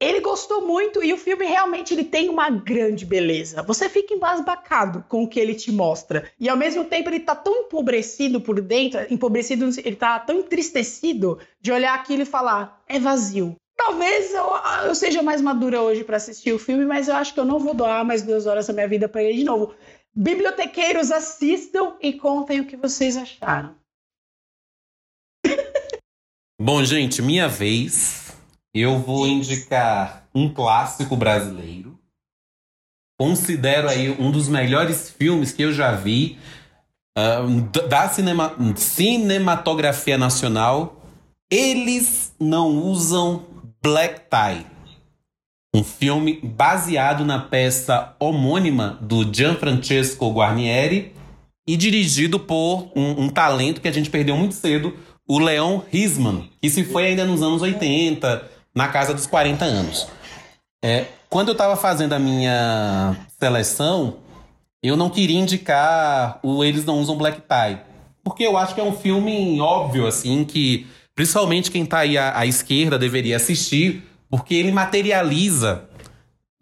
Ele 0.00 0.20
gostou 0.20 0.66
muito 0.66 1.02
e 1.02 1.12
o 1.12 1.16
filme 1.16 1.46
realmente 1.46 1.94
ele 1.94 2.04
tem 2.04 2.28
uma 2.28 2.50
grande 2.50 3.06
beleza. 3.06 3.62
Você 3.62 3.88
fica 3.88 4.12
embasbacado 4.12 5.04
com 5.08 5.22
o 5.22 5.28
que 5.28 5.38
ele 5.38 5.54
te 5.54 5.70
mostra. 5.70 6.30
E 6.38 6.48
ao 6.48 6.56
mesmo 6.56 6.84
tempo 6.84 7.08
ele 7.08 7.20
tá 7.20 7.34
tão 7.34 7.62
empobrecido 7.62 8.40
por 8.40 8.60
dentro, 8.60 9.00
empobrecido, 9.08 9.70
ele 9.84 9.96
tá 9.96 10.18
tão 10.18 10.40
entristecido 10.40 11.38
de 11.60 11.72
olhar 11.72 11.94
aquilo 11.94 12.22
e 12.22 12.26
falar: 12.26 12.82
é 12.88 12.98
vazio. 12.98 13.54
Talvez 13.76 14.32
eu, 14.32 14.46
eu 14.86 14.94
seja 14.94 15.22
mais 15.22 15.40
madura 15.40 15.80
hoje 15.80 16.04
para 16.04 16.16
assistir 16.16 16.52
o 16.52 16.58
filme, 16.58 16.84
mas 16.84 17.08
eu 17.08 17.14
acho 17.14 17.34
que 17.34 17.40
eu 17.40 17.44
não 17.44 17.58
vou 17.58 17.74
doar 17.74 18.04
mais 18.04 18.22
duas 18.22 18.46
horas 18.46 18.66
da 18.66 18.72
minha 18.72 18.88
vida 18.88 19.08
para 19.08 19.22
ele 19.22 19.38
de 19.38 19.44
novo. 19.44 19.74
Bibliotequeiros, 20.14 21.10
assistam 21.10 21.96
e 22.00 22.12
contem 22.12 22.60
o 22.60 22.66
que 22.66 22.76
vocês 22.76 23.16
acharam. 23.16 23.74
Bom, 26.60 26.84
gente, 26.84 27.20
minha 27.20 27.48
vez. 27.48 28.23
Eu 28.74 28.98
vou 28.98 29.28
indicar 29.28 30.26
um 30.34 30.52
clássico 30.52 31.14
brasileiro. 31.14 31.96
Considero 33.16 33.88
aí 33.88 34.10
um 34.10 34.32
dos 34.32 34.48
melhores 34.48 35.10
filmes 35.10 35.52
que 35.52 35.62
eu 35.62 35.72
já 35.72 35.92
vi 35.92 36.36
uh, 37.16 37.88
da 37.88 38.08
cinema, 38.08 38.56
cinematografia 38.74 40.18
nacional. 40.18 41.00
Eles 41.48 42.34
não 42.40 42.70
usam 42.82 43.46
black 43.80 44.22
tie. 44.28 44.66
Um 45.72 45.84
filme 45.84 46.40
baseado 46.42 47.24
na 47.24 47.38
peça 47.38 48.16
homônima 48.18 48.98
do 49.00 49.22
Gianfrancesco 49.32 50.32
Guarnieri 50.32 51.12
e 51.64 51.76
dirigido 51.76 52.40
por 52.40 52.90
um, 52.96 53.22
um 53.22 53.28
talento 53.28 53.80
que 53.80 53.88
a 53.88 53.92
gente 53.92 54.10
perdeu 54.10 54.36
muito 54.36 54.54
cedo, 54.54 54.96
o 55.28 55.38
Leon 55.38 55.80
Risman, 55.90 56.50
que 56.60 56.68
se 56.68 56.84
foi 56.84 57.06
ainda 57.06 57.24
nos 57.24 57.40
anos 57.40 57.62
80, 57.62 58.53
na 58.74 58.88
casa 58.88 59.14
dos 59.14 59.26
40 59.26 59.64
anos. 59.64 60.08
É, 60.84 61.06
quando 61.30 61.48
eu 61.48 61.52
estava 61.52 61.76
fazendo 61.76 62.12
a 62.12 62.18
minha 62.18 63.16
seleção, 63.38 64.18
eu 64.82 64.96
não 64.96 65.08
queria 65.08 65.38
indicar 65.38 66.38
o 66.42 66.62
Eles 66.62 66.84
Não 66.84 66.98
Usam 67.00 67.16
Black 67.16 67.40
Tie. 67.40 67.80
Porque 68.22 68.42
eu 68.42 68.56
acho 68.56 68.74
que 68.74 68.80
é 68.80 68.84
um 68.84 68.92
filme 68.92 69.60
óbvio, 69.60 70.06
assim, 70.06 70.44
que 70.44 70.86
principalmente 71.14 71.70
quem 71.70 71.84
está 71.84 71.98
aí 71.98 72.18
à, 72.18 72.38
à 72.38 72.46
esquerda 72.46 72.98
deveria 72.98 73.36
assistir, 73.36 74.02
porque 74.28 74.54
ele 74.54 74.72
materializa 74.72 75.88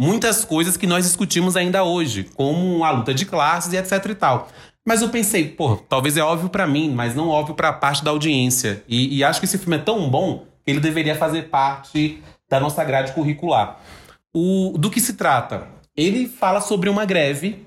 muitas 0.00 0.44
coisas 0.44 0.76
que 0.76 0.86
nós 0.86 1.04
discutimos 1.04 1.56
ainda 1.56 1.84
hoje, 1.84 2.24
como 2.34 2.84
a 2.84 2.90
luta 2.90 3.14
de 3.14 3.24
classes 3.24 3.72
e 3.72 3.76
etc 3.76 4.04
e 4.10 4.14
tal. 4.14 4.48
Mas 4.84 5.00
eu 5.00 5.08
pensei, 5.08 5.48
pô, 5.48 5.76
talvez 5.76 6.16
é 6.16 6.22
óbvio 6.22 6.48
para 6.48 6.66
mim, 6.66 6.90
mas 6.90 7.14
não 7.14 7.28
óbvio 7.28 7.54
para 7.54 7.72
parte 7.72 8.02
da 8.02 8.10
audiência. 8.10 8.82
E, 8.88 9.16
e, 9.16 9.24
acho 9.24 9.38
que 9.38 9.46
esse 9.46 9.58
filme 9.58 9.76
é 9.76 9.80
tão 9.80 10.10
bom 10.10 10.44
ele 10.66 10.80
deveria 10.80 11.14
fazer 11.14 11.48
parte 11.48 12.22
da 12.48 12.60
nossa 12.60 12.84
grade 12.84 13.12
curricular. 13.12 13.80
O, 14.34 14.74
do 14.78 14.90
que 14.90 15.00
se 15.00 15.14
trata? 15.14 15.68
Ele 15.96 16.26
fala 16.28 16.60
sobre 16.60 16.88
uma 16.88 17.04
greve. 17.04 17.64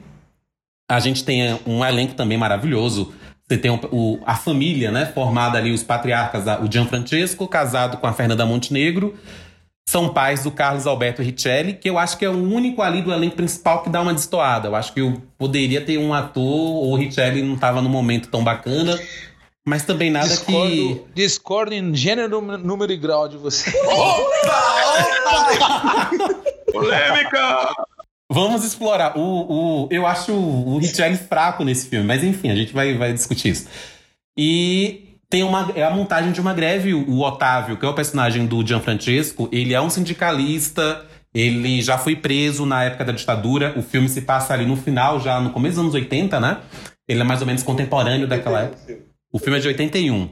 A 0.89 0.99
gente 0.99 1.23
tem 1.23 1.59
um 1.65 1.83
elenco 1.83 2.13
também 2.13 2.37
maravilhoso. 2.37 3.13
Você 3.47 3.57
tem 3.57 3.71
o, 3.71 4.19
a 4.25 4.35
família, 4.35 4.91
né? 4.91 5.05
Formada 5.05 5.57
ali, 5.57 5.71
os 5.71 5.83
patriarcas, 5.83 6.45
o 6.63 6.71
Gianfrancesco, 6.71 7.47
casado 7.47 7.97
com 7.97 8.07
a 8.07 8.13
Fernanda 8.13 8.45
Montenegro. 8.45 9.15
São 9.87 10.09
pais 10.09 10.43
do 10.43 10.49
Carlos 10.49 10.87
Alberto 10.87 11.21
Richelli, 11.21 11.73
que 11.73 11.87
eu 11.87 11.99
acho 11.99 12.17
que 12.17 12.25
é 12.25 12.29
o 12.29 12.33
único 12.33 12.81
ali 12.81 13.03
do 13.03 13.13
elenco 13.13 13.35
principal 13.35 13.83
que 13.83 13.89
dá 13.89 14.01
uma 14.01 14.15
destoada. 14.15 14.67
Eu 14.67 14.75
acho 14.75 14.91
que 14.91 14.99
eu 14.99 15.21
poderia 15.37 15.79
ter 15.79 15.99
um 15.99 16.11
ator, 16.11 16.43
ou 16.43 16.93
o 16.93 16.95
Richelli 16.95 17.43
não 17.43 17.53
estava 17.53 17.83
no 17.83 17.89
momento 17.89 18.27
tão 18.29 18.43
bacana. 18.43 18.99
Mas 19.67 19.83
também 19.83 20.11
nada 20.11 20.27
discordo, 20.27 20.69
que. 20.69 21.01
Discordo 21.15 21.73
em 21.73 21.95
gênero, 21.95 22.39
número 22.39 22.91
e 22.91 22.97
grau 22.97 23.27
de 23.27 23.35
você. 23.35 23.71
Opa! 23.85 24.65
Opa! 25.25 26.09
Polêmica! 26.71 27.73
Vamos 28.31 28.63
explorar. 28.63 29.17
O, 29.17 29.21
o, 29.21 29.87
eu 29.91 30.05
acho 30.05 30.33
o 30.33 30.77
Richelli 30.77 31.17
fraco 31.17 31.63
nesse 31.63 31.89
filme, 31.89 32.05
mas 32.05 32.23
enfim, 32.23 32.51
a 32.51 32.55
gente 32.55 32.73
vai, 32.73 32.95
vai 32.95 33.11
discutir 33.11 33.49
isso. 33.49 33.67
E 34.37 35.17
tem 35.29 35.41
uma, 35.41 35.71
é 35.75 35.83
a 35.83 35.89
montagem 35.89 36.31
de 36.31 36.39
uma 36.39 36.53
greve. 36.53 36.93
O 36.93 37.21
Otávio, 37.21 37.77
que 37.77 37.85
é 37.85 37.89
o 37.89 37.93
personagem 37.93 38.45
do 38.45 38.65
Gianfrancesco, 38.65 39.49
ele 39.51 39.73
é 39.73 39.81
um 39.81 39.89
sindicalista. 39.89 41.05
Ele 41.33 41.81
já 41.81 41.97
foi 41.97 42.15
preso 42.15 42.65
na 42.65 42.83
época 42.83 43.03
da 43.03 43.11
ditadura. 43.11 43.73
O 43.75 43.81
filme 43.81 44.07
se 44.07 44.21
passa 44.21 44.53
ali 44.53 44.65
no 44.65 44.75
final, 44.75 45.19
já 45.19 45.39
no 45.39 45.49
começo 45.49 45.75
dos 45.75 45.83
anos 45.83 45.93
80, 45.93 46.39
né? 46.39 46.59
Ele 47.07 47.21
é 47.21 47.23
mais 47.23 47.41
ou 47.41 47.47
menos 47.47 47.63
contemporâneo 47.63 48.27
daquela 48.27 48.61
época. 48.61 49.14
O 49.35 49.37
filme 49.37 49.57
é 49.57 49.61
de 49.61 49.67
81. 49.67 50.29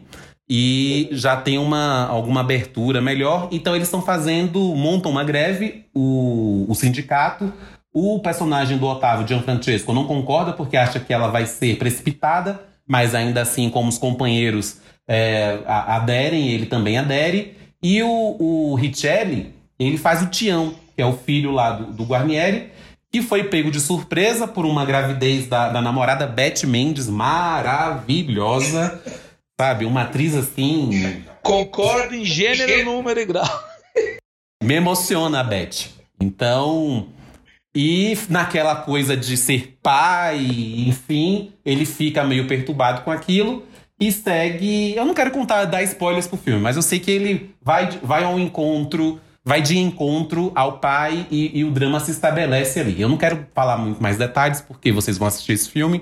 E 0.49 1.09
já 1.11 1.35
tem 1.35 1.57
uma, 1.57 2.07
alguma 2.07 2.39
abertura 2.39 3.01
melhor. 3.01 3.49
Então 3.51 3.75
eles 3.75 3.89
estão 3.89 4.01
fazendo, 4.01 4.73
montam 4.77 5.11
uma 5.11 5.25
greve, 5.25 5.83
o, 5.93 6.65
o 6.69 6.73
sindicato. 6.73 7.51
O 7.93 8.19
personagem 8.19 8.77
do 8.77 8.87
Otávio, 8.87 9.27
Gianfrancesco, 9.27 9.91
não 9.91 10.07
concorda 10.07 10.53
porque 10.53 10.77
acha 10.77 11.01
que 11.01 11.13
ela 11.13 11.27
vai 11.27 11.45
ser 11.45 11.77
precipitada. 11.77 12.61
mas 12.87 13.13
ainda 13.13 13.41
assim, 13.41 13.69
como 13.69 13.89
os 13.89 13.97
companheiros 13.97 14.77
é, 15.05 15.59
aderem, 15.67 16.47
ele 16.47 16.65
também 16.65 16.97
adere. 16.97 17.57
E 17.83 18.01
o, 18.01 18.37
o 18.39 18.75
Richelli, 18.75 19.53
ele 19.77 19.97
faz 19.97 20.21
o 20.21 20.27
Tião, 20.27 20.75
que 20.95 21.01
é 21.01 21.05
o 21.05 21.11
filho 21.11 21.51
lá 21.51 21.73
do, 21.73 21.91
do 21.91 22.05
Guarnieri, 22.05 22.71
que 23.13 23.21
foi 23.21 23.43
pego 23.43 23.69
de 23.69 23.79
surpresa 23.79 24.47
por 24.47 24.65
uma 24.65 24.83
gravidez 24.83 25.45
da, 25.45 25.69
da 25.69 25.79
namorada 25.79 26.25
Beth 26.25 26.65
Mendes, 26.65 27.07
maravilhosa, 27.07 28.99
sabe? 29.61 29.85
Uma 29.85 30.01
atriz 30.01 30.33
assim. 30.33 31.23
Concordo 31.43 32.15
em 32.15 32.25
gênero, 32.25 32.83
número 32.83 33.19
e 33.19 33.25
grau. 33.25 33.63
Me 34.63 34.73
emociona 34.73 35.41
a 35.41 35.43
Beth. 35.43 35.89
Então, 36.19 37.07
e 37.75 38.17
naquela 38.29 38.77
coisa 38.77 39.15
de 39.15 39.37
ser 39.37 39.77
pai, 39.83 40.39
enfim, 40.87 41.51
ele 41.63 41.85
fica 41.85 42.23
meio 42.23 42.47
perturbado 42.47 43.03
com 43.03 43.11
aquilo 43.11 43.63
e 43.99 44.11
segue. 44.11 44.95
Eu 44.95 45.05
não 45.05 45.13
quero 45.13 45.29
contar, 45.29 45.65
dar 45.65 45.83
spoilers 45.83 46.25
pro 46.25 46.35
filme, 46.35 46.61
mas 46.61 46.77
eu 46.77 46.81
sei 46.81 46.99
que 46.99 47.11
ele 47.11 47.53
vai, 47.61 47.91
vai 48.01 48.23
ao 48.23 48.39
encontro, 48.39 49.21
vai 49.43 49.61
de 49.61 49.77
encontro 49.77 50.51
ao 50.55 50.79
pai 50.79 51.27
e, 51.29 51.59
e 51.59 51.63
o 51.63 51.71
drama 51.71 51.99
se 51.99 52.11
estabelece 52.11 52.79
ali. 52.79 53.01
Eu 53.01 53.09
não 53.09 53.17
quero 53.17 53.45
falar 53.53 53.77
muito 53.77 54.01
mais 54.01 54.17
detalhes, 54.17 54.61
porque 54.61 54.91
vocês 54.91 55.17
vão 55.17 55.27
assistir 55.27 55.53
esse 55.53 55.69
filme. 55.69 56.01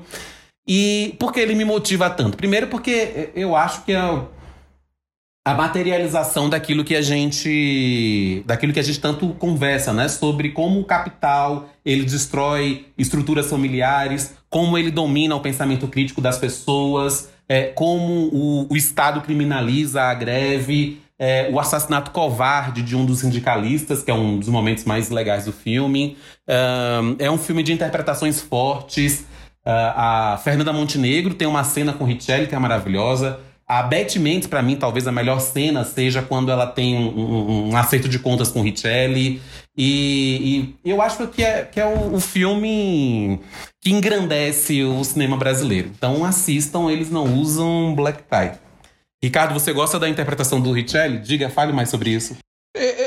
E 0.68 1.16
por 1.20 1.34
que 1.34 1.40
ele 1.40 1.56
me 1.56 1.66
motiva 1.66 2.10
tanto? 2.10 2.38
Primeiro, 2.38 2.68
porque 2.68 3.32
eu 3.36 3.56
acho 3.56 3.84
que 3.84 3.94
é 3.94 4.00
a 5.44 5.56
materialização 5.56 6.48
daquilo 6.48 6.84
que 6.84 6.96
a 6.96 7.02
gente 7.02 8.44
daquilo 8.46 8.72
que 8.72 8.80
a 8.80 8.84
gente 8.84 9.00
tanto 9.00 9.30
conversa, 9.34 9.92
né, 9.92 10.08
sobre 10.08 10.52
como 10.52 10.80
o 10.80 10.86
capital 10.86 11.68
ele 11.84 12.04
destrói 12.04 12.86
estruturas 12.96 13.50
familiares, 13.50 14.36
como 14.50 14.78
ele 14.78 14.92
domina 14.92 15.36
o 15.36 15.40
pensamento 15.40 15.88
crítico 15.88 16.22
das 16.22 16.38
pessoas, 16.38 17.30
é, 17.50 17.64
como 17.64 18.30
o, 18.32 18.68
o 18.72 18.78
Estado 18.78 19.20
criminaliza 19.22 20.04
a 20.04 20.14
greve, 20.14 21.02
é, 21.22 21.48
o 21.52 21.60
assassinato 21.60 22.10
covarde 22.10 22.82
de 22.82 22.96
um 22.96 23.06
dos 23.06 23.20
sindicalistas, 23.20 24.02
que 24.02 24.10
é 24.10 24.14
um 24.14 24.40
dos 24.40 24.50
momentos 24.50 24.86
mais 24.86 25.12
legais 25.12 25.46
do 25.46 25.54
filme. 25.54 26.18
é 27.20 27.30
um 27.30 27.38
filme 27.38 27.62
de 27.62 27.72
interpretações 27.72 28.42
fortes. 28.42 29.20
Uh, 29.64 29.94
a 29.96 30.40
Fernanda 30.44 30.74
Montenegro 30.74 31.36
tem 31.36 31.48
uma 31.48 31.64
cena 31.64 31.94
com 31.94 32.04
Richelli 32.04 32.48
que 32.48 32.56
é 32.56 32.60
maravilhosa. 32.60 33.40
A 33.68 33.84
Beth 33.84 34.18
Mendes, 34.18 34.48
para 34.48 34.64
mim, 34.64 34.76
talvez 34.76 35.08
a 35.08 35.12
melhor 35.12 35.40
cena 35.40 35.86
seja 35.86 36.24
quando 36.24 36.52
ela 36.52 36.66
tem 36.66 36.98
um, 36.98 37.20
um, 37.20 37.70
um 37.70 37.78
acerto 37.78 38.10
de 38.10 38.18
contas 38.18 38.50
com 38.50 38.64
Richelli. 38.64 39.40
E, 39.78 40.76
e, 40.84 40.90
eu 40.90 41.04
acho 41.04 41.28
que 41.28 41.44
é, 41.44 41.64
que 41.64 41.80
é 41.80 41.86
o, 41.86 42.16
o, 42.16 42.20
filme 42.20 43.40
que 43.80 43.92
engrandece 43.92 44.84
o 44.84 45.04
cinema 45.04 45.38
brasileiro. 45.38 45.92
Então 45.96 46.26
assistam, 46.26 46.90
eles 46.90 47.12
não 47.12 47.36
usam 47.36 47.94
black 47.96 48.24
tie. 48.24 48.60
Ricardo, 49.24 49.54
você 49.54 49.72
gosta 49.72 50.00
da 50.00 50.10
interpretação 50.10 50.60
do 50.60 50.72
Richelli? 50.72 51.20
Diga, 51.20 51.50
fale 51.50 51.72
mais 51.72 51.90
sobre 51.90 52.10
isso. 52.10 52.36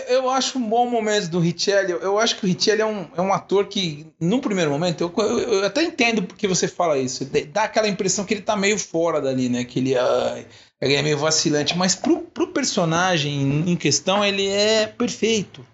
Eu 0.08 0.30
acho 0.30 0.58
um 0.58 0.68
bom 0.68 0.88
momento 0.88 1.28
do 1.28 1.40
Richelli. 1.40 1.90
Eu 1.90 2.18
acho 2.18 2.36
que 2.36 2.44
o 2.44 2.48
Richelli 2.48 2.82
é 2.82 2.86
um, 2.86 3.06
é 3.16 3.20
um 3.20 3.32
ator 3.32 3.66
que, 3.66 4.06
num 4.20 4.38
primeiro 4.38 4.70
momento, 4.70 5.00
eu, 5.00 5.12
eu, 5.16 5.38
eu 5.38 5.64
até 5.66 5.82
entendo 5.82 6.22
porque 6.22 6.46
você 6.46 6.68
fala 6.68 6.98
isso. 6.98 7.28
Dá 7.52 7.64
aquela 7.64 7.88
impressão 7.88 8.24
que 8.24 8.32
ele 8.32 8.42
tá 8.42 8.54
meio 8.54 8.78
fora 8.78 9.20
dali, 9.20 9.48
né? 9.48 9.64
Que 9.64 9.80
ele, 9.80 9.94
uh, 9.94 10.46
ele 10.80 10.94
é 10.94 11.02
meio 11.02 11.18
vacilante. 11.18 11.76
Mas 11.76 11.96
pro, 11.96 12.18
pro 12.18 12.48
personagem 12.48 13.68
em 13.68 13.74
questão, 13.74 14.24
ele 14.24 14.46
é 14.46 14.86
perfeito. 14.86 15.66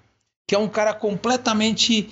Que 0.48 0.54
é 0.54 0.58
um 0.58 0.68
cara 0.68 0.94
completamente 0.94 2.08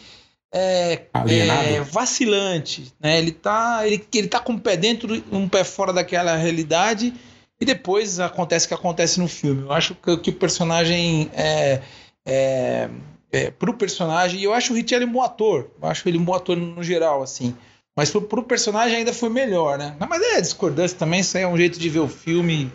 é, 0.52 1.06
é, 1.26 1.80
vacilante. 1.80 2.92
Né? 3.00 3.18
Ele, 3.18 3.32
tá, 3.32 3.86
ele, 3.86 4.04
ele 4.12 4.28
tá 4.28 4.40
com 4.40 4.52
um 4.52 4.58
pé 4.58 4.76
dentro, 4.76 5.24
um 5.32 5.48
pé 5.48 5.64
fora 5.64 5.92
daquela 5.92 6.36
realidade 6.36 7.14
e 7.60 7.64
depois 7.64 8.20
acontece 8.20 8.66
o 8.66 8.68
que 8.68 8.74
acontece 8.74 9.18
no 9.18 9.28
filme. 9.28 9.62
Eu 9.62 9.72
acho 9.72 9.94
que, 9.94 10.16
que 10.18 10.30
o 10.30 10.34
personagem 10.34 11.30
é, 11.34 11.82
é, 12.26 12.88
é, 13.32 13.50
pro 13.50 13.74
personagem, 13.74 14.40
e 14.40 14.44
eu 14.44 14.52
acho 14.52 14.72
o 14.72 14.76
Richelli 14.76 15.04
um 15.04 15.12
bom 15.12 15.22
ator. 15.22 15.70
Eu 15.80 15.88
acho 15.88 16.08
ele 16.08 16.18
um 16.18 16.24
bom 16.24 16.34
ator 16.34 16.56
no 16.56 16.82
geral, 16.82 17.22
assim. 17.22 17.56
Mas 17.96 18.10
pro, 18.10 18.22
pro 18.22 18.44
personagem 18.44 18.98
ainda 18.98 19.12
foi 19.12 19.28
melhor, 19.28 19.76
né? 19.76 19.96
Mas 19.98 20.22
é 20.22 20.40
discordância 20.40 20.96
também, 20.96 21.20
isso 21.20 21.36
aí 21.36 21.42
é 21.42 21.48
um 21.48 21.56
jeito 21.56 21.78
de 21.78 21.88
ver 21.88 21.98
o 21.98 22.08
filme 22.08 22.70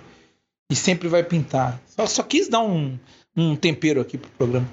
e 0.69 0.75
sempre 0.75 1.07
vai 1.07 1.23
pintar. 1.23 1.79
Só, 1.85 2.05
só 2.05 2.23
quis 2.23 2.49
dar 2.49 2.59
um, 2.59 2.99
um 3.37 3.55
tempero 3.55 4.01
aqui 4.01 4.17
pro 4.17 4.29
programa. 4.31 4.67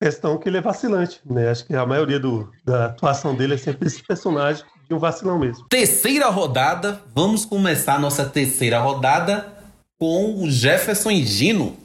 questão 0.00 0.38
que 0.38 0.48
ele 0.48 0.58
é 0.58 0.62
vacilante, 0.62 1.20
né? 1.24 1.50
Acho 1.50 1.66
que 1.66 1.74
a 1.74 1.84
maioria 1.84 2.18
do, 2.18 2.50
da 2.64 2.86
atuação 2.86 3.34
dele 3.34 3.54
é 3.54 3.58
sempre 3.58 3.88
esse 3.88 4.02
personagem 4.02 4.64
um 4.94 4.98
vacilão 4.98 5.38
mesmo. 5.38 5.66
Terceira 5.68 6.28
rodada, 6.28 7.00
vamos 7.14 7.44
começar 7.44 7.94
a 7.94 7.98
nossa 7.98 8.28
terceira 8.28 8.80
rodada 8.80 9.52
com 9.98 10.42
o 10.42 10.50
Jefferson 10.50 11.10
e 11.10 11.24
Gino. 11.24 11.76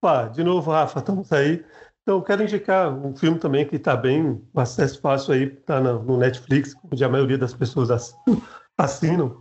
Pá, 0.00 0.24
de 0.24 0.42
novo, 0.42 0.70
Rafa, 0.70 0.98
estamos 0.98 1.32
aí. 1.32 1.64
Então, 2.02 2.20
quero 2.20 2.42
indicar 2.42 2.92
um 2.92 3.16
filme 3.16 3.38
também 3.38 3.66
que 3.66 3.76
está 3.76 3.96
bem, 3.96 4.42
acesso 4.56 5.00
fácil 5.00 5.34
aí, 5.34 5.44
está 5.44 5.80
no 5.80 6.18
Netflix, 6.18 6.74
onde 6.90 7.04
a 7.04 7.08
maioria 7.08 7.38
das 7.38 7.54
pessoas 7.54 7.90
assinam. 8.76 9.40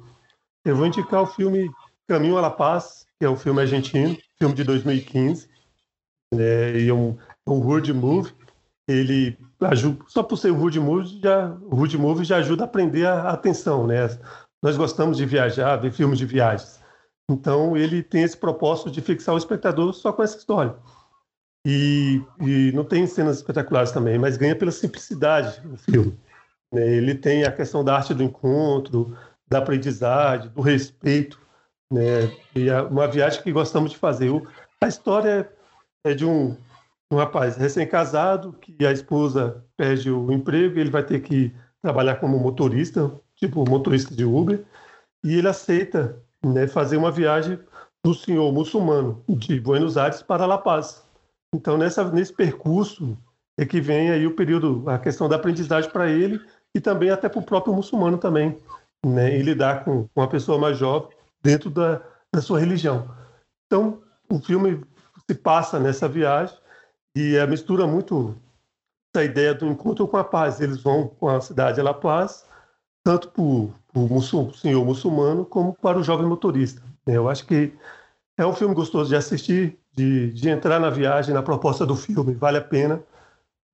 Eu 0.64 0.76
vou 0.76 0.86
indicar 0.86 1.24
o 1.24 1.28
filme 1.28 1.70
Caminho 2.08 2.38
à 2.38 2.42
La 2.42 2.52
Paz, 2.52 3.06
que 3.18 3.26
é 3.26 3.30
um 3.30 3.36
filme 3.36 3.62
argentino, 3.62 4.16
filme 4.38 4.54
de 4.54 4.64
2015. 4.64 5.50
Né, 6.34 6.80
e 6.80 6.90
é 6.90 6.94
um, 6.94 7.18
é 7.48 7.50
um 7.50 7.60
road 7.60 7.92
movie 7.94 8.34
ele 8.92 9.38
ajuda, 9.62 10.04
só 10.08 10.24
por 10.24 10.38
ser 10.38 10.52
o 10.52 10.56
Rude 10.56 10.80
Movie 10.80 11.20
já, 11.22 11.50
o 11.64 11.76
Rude 11.76 11.98
Movie 11.98 12.26
já 12.26 12.38
ajuda 12.38 12.64
a 12.64 12.66
aprender 12.66 13.06
a 13.06 13.30
atenção, 13.30 13.88
né? 13.88 14.10
Nós 14.64 14.78
gostamos 14.78 15.18
de 15.18 15.26
viajar, 15.26 15.76
ver 15.78 15.92
filmes 15.92 16.20
de 16.20 16.26
viagens. 16.26 16.80
Então 17.30 17.76
ele 17.78 18.04
tem 18.04 18.24
esse 18.24 18.38
propósito 18.38 18.92
de 18.92 19.02
fixar 19.02 19.34
o 19.34 19.38
espectador 19.38 19.94
só 19.94 20.12
com 20.12 20.24
essa 20.24 20.38
história. 20.38 20.76
E, 21.66 22.22
e 22.40 22.72
não 22.74 22.84
tem 22.84 23.06
cenas 23.06 23.38
espetaculares 23.38 23.92
também, 23.92 24.18
mas 24.18 24.38
ganha 24.38 24.56
pela 24.56 24.72
simplicidade 24.72 25.62
do 25.62 25.78
filme. 25.78 26.18
Né? 26.74 26.96
Ele 26.96 27.16
tem 27.16 27.44
a 27.44 27.52
questão 27.52 27.84
da 27.84 27.96
arte 27.96 28.14
do 28.14 28.24
encontro, 28.24 29.16
da 29.48 29.60
aprendizagem, 29.60 30.50
do 30.50 30.62
respeito, 30.62 31.40
né? 31.92 32.32
E 32.56 32.70
é 32.70 32.82
uma 32.82 33.08
viagem 33.08 33.44
que 33.44 33.52
gostamos 33.52 33.92
de 33.92 33.98
fazer. 33.98 34.32
A 34.82 34.88
história 34.88 35.52
é 36.06 36.14
de 36.14 36.26
um 36.26 36.58
um 37.12 37.18
rapaz 37.18 37.58
recém-casado 37.58 38.54
que 38.54 38.86
a 38.86 38.92
esposa 38.92 39.64
perde 39.76 40.10
o 40.10 40.32
emprego, 40.32 40.80
ele 40.80 40.90
vai 40.90 41.04
ter 41.04 41.20
que 41.22 41.54
trabalhar 41.82 42.16
como 42.16 42.40
motorista, 42.40 43.12
tipo 43.36 43.70
motorista 43.70 44.16
de 44.16 44.24
Uber, 44.24 44.64
e 45.24 45.36
ele 45.36 45.48
aceita 45.48 46.18
né, 46.44 46.68
fazer 46.68 46.96
uma 46.96 47.12
viagem 47.12 47.60
do 48.04 48.14
senhor 48.14 48.52
muçulmano 48.54 49.24
de 49.28 49.60
Buenos 49.60 49.98
Aires 49.98 50.22
para 50.22 50.46
La 50.46 50.58
Paz. 50.58 51.06
Então 51.54 51.78
nessa 51.78 52.10
nesse 52.10 52.34
percurso 52.34 53.18
é 53.60 53.66
que 53.66 53.82
vem 53.82 54.10
aí 54.10 54.26
o 54.26 54.36
período, 54.36 54.90
a 54.90 54.98
questão 54.98 55.28
da 55.28 55.36
aprendizagem 55.36 55.92
para 55.92 56.10
ele 56.10 56.40
e 56.74 56.80
também 56.80 57.10
até 57.10 57.28
para 57.28 57.40
o 57.40 57.46
próprio 57.46 57.74
muçulmano 57.74 58.18
também, 58.18 58.58
né, 59.06 59.38
e 59.38 59.42
lidar 59.42 59.84
com, 59.84 60.08
com 60.08 60.22
uma 60.22 60.30
pessoa 60.30 60.58
mais 60.58 60.78
jovem 60.78 61.10
dentro 61.44 61.70
da, 61.70 62.02
da 62.34 62.42
sua 62.42 62.60
religião. 62.60 63.14
Então 63.66 64.02
o 64.30 64.40
filme 64.40 64.82
se 65.30 65.36
passa 65.36 65.78
nessa 65.78 66.08
viagem 66.08 66.61
e 67.16 67.38
a 67.38 67.46
mistura 67.48 67.86
muito 67.86 68.36
essa 69.14 69.26
ideia 69.26 69.54
do 69.54 69.68
encontro 69.68 70.08
com 70.08 70.18
a 70.18 70.24
paz. 70.24 70.62
Eles 70.62 70.82
vão 70.82 71.08
com 71.08 71.28
a 71.28 71.42
cidade 71.42 71.76
de 71.76 71.82
La 71.82 71.94
Paz, 71.94 72.46
tanto 73.04 73.30
para 73.30 74.02
o 74.02 74.54
senhor 74.54 74.86
muçulmano 74.86 75.46
como 75.46 75.74
para 75.74 76.00
o 76.00 76.04
jovem 76.04 76.26
motorista. 76.26 76.82
Eu 77.06 77.30
acho 77.30 77.46
que 77.46 77.74
é 78.38 78.46
um 78.46 78.54
filme 78.54 78.74
gostoso 78.74 79.10
de 79.10 79.16
assistir, 79.16 79.78
de, 79.94 80.32
de 80.32 80.50
entrar 80.50 80.80
na 80.80 80.90
viagem, 80.90 81.34
na 81.34 81.44
proposta 81.44 81.86
do 81.86 81.96
filme. 81.96 82.34
Vale 82.34 82.58
a 82.58 82.64
pena 82.64 83.04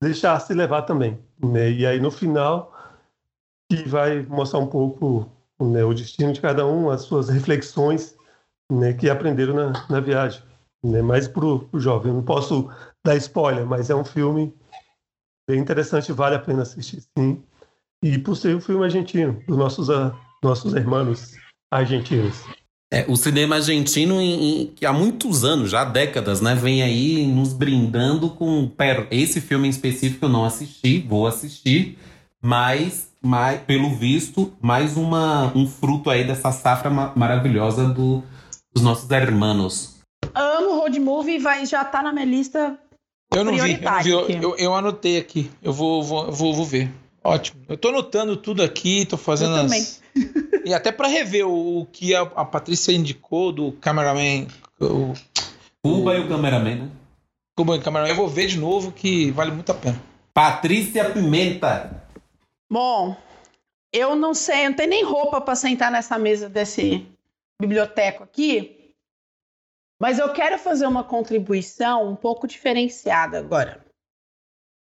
deixar 0.01 0.39
se 0.39 0.53
levar 0.53 0.83
também. 0.83 1.19
Né? 1.43 1.71
E 1.71 1.85
aí, 1.85 1.99
no 1.99 2.09
final, 2.09 2.73
que 3.69 3.87
vai 3.87 4.23
mostrar 4.23 4.59
um 4.59 4.67
pouco 4.67 5.29
né, 5.59 5.83
o 5.83 5.93
destino 5.93 6.33
de 6.33 6.41
cada 6.41 6.65
um, 6.65 6.89
as 6.89 7.01
suas 7.01 7.29
reflexões 7.29 8.17
né, 8.71 8.93
que 8.93 9.09
aprenderam 9.09 9.53
na, 9.53 9.87
na 9.87 9.99
viagem. 9.99 10.41
Né? 10.83 11.01
Mais 11.01 11.27
para 11.27 11.45
o 11.45 11.69
jovem. 11.75 12.11
Eu 12.11 12.15
não 12.15 12.23
posso 12.23 12.69
dar 13.07 13.15
spoiler, 13.15 13.65
mas 13.65 13.89
é 13.89 13.95
um 13.95 14.03
filme 14.03 14.53
bem 15.49 15.59
interessante, 15.59 16.11
vale 16.11 16.35
a 16.35 16.39
pena 16.39 16.63
assistir 16.63 17.01
sim. 17.17 17.41
E 18.03 18.17
por 18.17 18.35
ser 18.35 18.55
um 18.55 18.61
filme 18.61 18.83
argentino, 18.83 19.41
dos 19.47 19.57
nossos, 19.57 19.89
uh, 19.89 20.13
nossos 20.43 20.73
irmãos 20.73 21.33
argentinos. 21.71 22.43
É, 22.91 23.05
o 23.07 23.15
cinema 23.15 23.55
argentino, 23.55 24.21
em, 24.21 24.61
em, 24.61 24.67
que 24.67 24.85
há 24.85 24.93
muitos 24.93 25.43
anos, 25.43 25.71
já 25.71 25.81
há 25.81 25.85
décadas, 25.85 26.41
né, 26.41 26.53
vem 26.53 26.81
aí 26.83 27.25
nos 27.25 27.53
brindando 27.53 28.29
com. 28.29 28.67
Pera, 28.67 29.07
esse 29.09 29.41
filme 29.41 29.67
em 29.67 29.71
específico 29.71 30.25
eu 30.25 30.29
não 30.29 30.45
assisti, 30.45 30.99
vou 30.99 31.27
assistir, 31.27 31.97
mas, 32.41 33.11
mas 33.21 33.59
pelo 33.61 33.89
visto, 33.95 34.53
mais 34.61 34.95
uma, 34.95 35.51
um 35.55 35.67
fruto 35.67 36.09
aí 36.09 36.25
dessa 36.25 36.51
safra 36.51 36.89
ma 36.89 37.13
maravilhosa 37.15 37.89
do, 37.89 38.23
dos 38.73 38.83
nossos 38.83 39.09
hermanos. 39.09 39.97
Amo 40.33 40.79
road 40.79 40.99
movie, 40.99 41.39
vai, 41.39 41.65
já 41.65 41.83
tá 41.83 42.01
na 42.01 42.13
minha 42.13 42.25
lista 42.25 42.79
eu 43.33 43.43
não 43.43 43.53
vi, 43.53 43.73
eu, 43.73 43.91
não 43.91 44.03
vi 44.03 44.11
eu, 44.11 44.29
eu, 44.29 44.57
eu, 44.57 44.75
anotei 44.75 45.17
aqui. 45.17 45.51
Eu 45.61 45.73
vou, 45.73 46.03
vou, 46.03 46.31
vou, 46.31 46.53
vou 46.53 46.65
ver. 46.65 46.91
Ótimo. 47.23 47.61
Eu 47.67 47.77
tô 47.77 47.89
anotando 47.89 48.37
tudo 48.37 48.63
aqui, 48.63 49.05
tô 49.05 49.17
fazendo 49.17 49.57
Eu 49.57 49.63
as... 49.65 50.01
e 50.65 50.73
até 50.73 50.91
para 50.91 51.07
rever 51.07 51.45
o, 51.45 51.81
o 51.81 51.85
que 51.85 52.15
a, 52.15 52.21
a, 52.21 52.45
Patrícia 52.45 52.91
indicou 52.91 53.51
do 53.51 53.73
cameraman. 53.73 54.47
O 54.79 55.13
Cuba 55.83 56.15
e 56.15 56.21
o 56.21 56.27
cameraman, 56.29 56.75
né? 56.75 56.89
Cuba 57.57 57.75
e 57.75 57.79
o 57.79 57.81
cameraman. 57.81 58.09
Eu 58.09 58.15
vou 58.15 58.27
ver 58.27 58.47
de 58.47 58.57
novo 58.57 58.91
que 58.91 59.31
vale 59.31 59.51
muito 59.51 59.71
a 59.71 59.75
pena. 59.75 60.01
Patrícia 60.33 61.09
Pimenta. 61.09 62.03
Bom, 62.71 63.15
eu 63.91 64.15
não 64.15 64.33
sei, 64.33 64.65
eu 64.65 64.69
não 64.69 64.77
tenho 64.77 64.89
nem 64.89 65.03
roupa 65.03 65.41
para 65.41 65.55
sentar 65.55 65.91
nessa 65.91 66.17
mesa 66.17 66.47
desse 66.47 67.05
biblioteco 67.59 68.23
aqui, 68.23 68.76
mas 69.99 70.19
eu 70.19 70.31
quero 70.31 70.57
fazer 70.57 70.85
uma 70.85 71.03
contribuição 71.03 72.07
um 72.07 72.15
pouco 72.15 72.47
diferenciada 72.47 73.37
agora. 73.39 73.85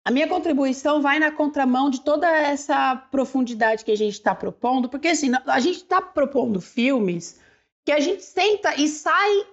A 0.06 0.12
minha 0.12 0.28
contribuição 0.28 1.02
vai 1.02 1.18
na 1.18 1.32
contramão 1.32 1.90
de 1.90 2.02
toda 2.02 2.30
essa 2.30 2.96
profundidade 2.96 3.86
que 3.86 3.92
a 3.92 3.98
gente 3.98 4.14
está 4.14 4.36
propondo, 4.36 4.90
porque 4.90 5.08
assim, 5.08 5.32
a 5.48 5.60
gente 5.60 5.78
está 5.78 6.02
propondo 6.02 6.60
filmes 6.60 7.40
que 7.86 7.92
a 7.92 8.00
gente 8.00 8.24
senta 8.24 8.76
e 8.76 8.88
sai, 8.88 9.46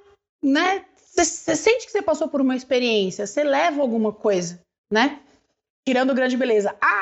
né? 0.43 0.85
Você 0.97 1.57
sente 1.57 1.87
que 1.87 1.93
você 1.93 2.03
passou 2.03 2.29
por 2.29 2.41
uma 2.41 2.57
experiência, 2.57 3.27
você 3.27 3.45
leva 3.45 3.81
alguma 3.81 4.13
coisa, 4.13 4.61
né? 4.93 5.21
Tirando 5.87 6.15
grande 6.15 6.37
beleza. 6.37 6.77
Ah, 6.81 7.01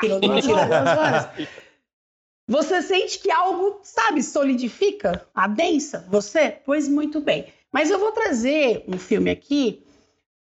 horas. 0.97 1.29
Você 2.47 2.81
sente 2.81 3.19
que 3.19 3.29
algo, 3.29 3.79
sabe, 3.83 4.23
solidifica, 4.23 5.27
adensa 5.35 6.05
você? 6.09 6.49
Pois 6.65 6.87
muito 6.87 7.21
bem. 7.21 7.53
Mas 7.73 7.89
eu 7.89 7.99
vou 7.99 8.11
trazer 8.11 8.83
um 8.87 8.97
filme 8.97 9.29
aqui 9.29 9.83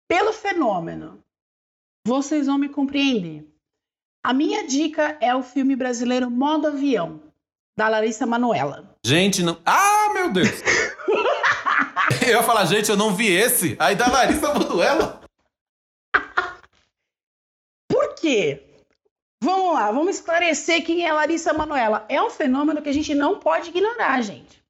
pelo 0.07 0.33
fenômeno. 0.33 1.23
Vocês 2.05 2.47
vão 2.47 2.57
me 2.57 2.67
compreender. 2.67 3.47
A 4.23 4.33
minha 4.33 4.67
dica 4.67 5.17
é 5.19 5.33
o 5.35 5.41
filme 5.41 5.75
brasileiro 5.75 6.29
Modo 6.29 6.67
Avião, 6.67 7.21
da 7.77 7.87
Larissa 7.87 8.25
Manoela. 8.25 8.95
Gente, 9.05 9.41
não. 9.41 9.59
Ah, 9.65 10.09
meu 10.13 10.31
Deus! 10.31 10.49
eu 12.21 12.29
ia 12.29 12.43
falar, 12.43 12.65
gente, 12.65 12.89
eu 12.89 12.97
não 12.97 13.15
vi 13.15 13.27
esse. 13.27 13.75
Aí 13.79 13.95
da 13.95 14.07
Larissa 14.07 14.53
Manoela. 14.53 15.21
Por 17.89 18.15
quê? 18.15 18.63
Vamos 19.43 19.73
lá, 19.73 19.91
vamos 19.91 20.17
esclarecer 20.17 20.85
quem 20.85 21.03
é 21.03 21.11
Larissa 21.11 21.51
Manoela. 21.51 22.05
É 22.07 22.21
um 22.21 22.29
fenômeno 22.29 22.81
que 22.81 22.89
a 22.89 22.93
gente 22.93 23.15
não 23.15 23.39
pode 23.39 23.69
ignorar, 23.69 24.21
gente. 24.21 24.60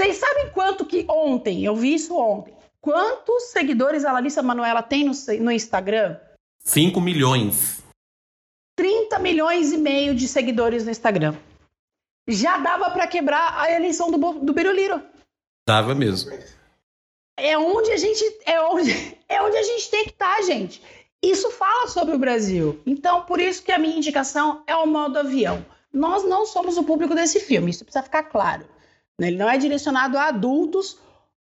Vocês 0.00 0.16
sabem 0.16 0.48
quanto 0.52 0.86
que 0.86 1.04
ontem, 1.10 1.62
eu 1.62 1.76
vi 1.76 1.92
isso 1.92 2.16
ontem, 2.16 2.54
quantos 2.80 3.50
seguidores 3.50 4.02
a 4.02 4.12
Larissa 4.12 4.42
Manoela 4.42 4.82
tem 4.82 5.04
no, 5.04 5.12
no 5.40 5.52
Instagram? 5.52 6.18
5 6.64 6.98
milhões. 7.02 7.82
30 8.76 9.18
milhões 9.18 9.72
e 9.72 9.76
meio 9.76 10.14
de 10.14 10.26
seguidores 10.26 10.86
no 10.86 10.90
Instagram. 10.90 11.36
Já 12.26 12.56
dava 12.56 12.90
para 12.90 13.06
quebrar 13.06 13.60
a 13.60 13.70
eleição 13.70 14.10
do, 14.10 14.16
do 14.38 14.54
Biruliro. 14.54 15.02
Dava 15.68 15.94
mesmo. 15.94 16.32
É 17.36 17.58
onde 17.58 17.92
a 17.92 17.98
gente 17.98 18.24
é 18.46 18.58
onde, 18.58 19.18
é 19.28 19.42
onde 19.42 19.58
a 19.58 19.62
gente 19.62 19.90
tem 19.90 20.04
que 20.04 20.12
estar, 20.12 20.36
tá, 20.36 20.42
gente. 20.42 20.82
Isso 21.22 21.50
fala 21.50 21.88
sobre 21.88 22.14
o 22.14 22.18
Brasil. 22.18 22.80
Então, 22.86 23.26
por 23.26 23.38
isso 23.38 23.62
que 23.62 23.70
a 23.70 23.78
minha 23.78 23.98
indicação 23.98 24.62
é 24.66 24.74
o 24.74 24.86
modo 24.86 25.18
avião. 25.18 25.62
Nós 25.92 26.24
não 26.24 26.46
somos 26.46 26.78
o 26.78 26.84
público 26.84 27.14
desse 27.14 27.38
filme, 27.38 27.70
isso 27.70 27.84
precisa 27.84 28.02
ficar 28.02 28.22
claro. 28.22 28.64
Ele 29.26 29.36
não 29.36 29.48
é 29.48 29.58
direcionado 29.58 30.16
a 30.18 30.28
adultos 30.28 30.98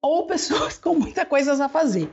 ou 0.02 0.26
pessoas 0.28 0.78
com 0.78 0.94
muita 0.94 1.24
coisa 1.24 1.64
a 1.64 1.68
fazer. 1.68 2.10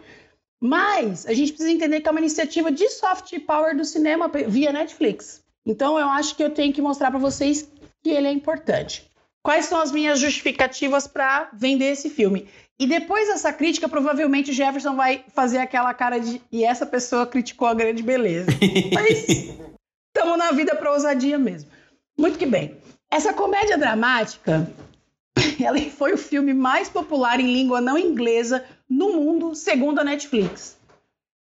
Mas 0.59 1.27
a 1.27 1.33
gente 1.33 1.51
precisa 1.51 1.71
entender 1.71 2.01
que 2.01 2.07
é 2.07 2.11
uma 2.11 2.19
iniciativa 2.19 2.71
de 2.71 2.89
soft 2.89 3.37
power 3.41 3.77
do 3.77 3.85
cinema 3.85 4.29
via 4.47 4.71
Netflix. 4.71 5.43
Então 5.65 5.99
eu 5.99 6.07
acho 6.07 6.35
que 6.35 6.43
eu 6.43 6.49
tenho 6.49 6.73
que 6.73 6.81
mostrar 6.81 7.11
para 7.11 7.19
vocês 7.19 7.69
que 8.03 8.09
ele 8.09 8.27
é 8.27 8.31
importante. 8.31 9.09
Quais 9.43 9.65
são 9.65 9.79
as 9.79 9.91
minhas 9.91 10.19
justificativas 10.19 11.07
para 11.07 11.49
vender 11.53 11.85
esse 11.85 12.09
filme? 12.09 12.47
E 12.79 12.85
depois 12.85 13.27
dessa 13.27 13.51
crítica, 13.51 13.89
provavelmente 13.89 14.51
o 14.51 14.53
Jefferson 14.53 14.95
vai 14.95 15.23
fazer 15.33 15.57
aquela 15.57 15.93
cara 15.93 16.19
de. 16.19 16.41
E 16.51 16.63
essa 16.63 16.85
pessoa 16.85 17.25
criticou 17.25 17.67
a 17.67 17.73
grande 17.73 18.03
beleza. 18.03 18.51
Mas 18.93 19.27
estamos 19.27 20.37
na 20.37 20.51
vida 20.51 20.75
para 20.75 20.91
ousadia 20.91 21.37
mesmo. 21.39 21.69
Muito 22.17 22.37
que 22.37 22.45
bem. 22.45 22.77
Essa 23.09 23.33
comédia 23.33 23.77
dramática, 23.77 24.69
ela 25.63 25.79
foi 25.89 26.13
o 26.13 26.17
filme 26.17 26.53
mais 26.53 26.89
popular 26.89 27.39
em 27.39 27.51
língua 27.51 27.81
não 27.81 27.97
inglesa 27.97 28.65
no 28.89 29.13
mundo, 29.13 29.55
segundo 29.55 29.99
a 29.99 30.03
Netflix. 30.03 30.77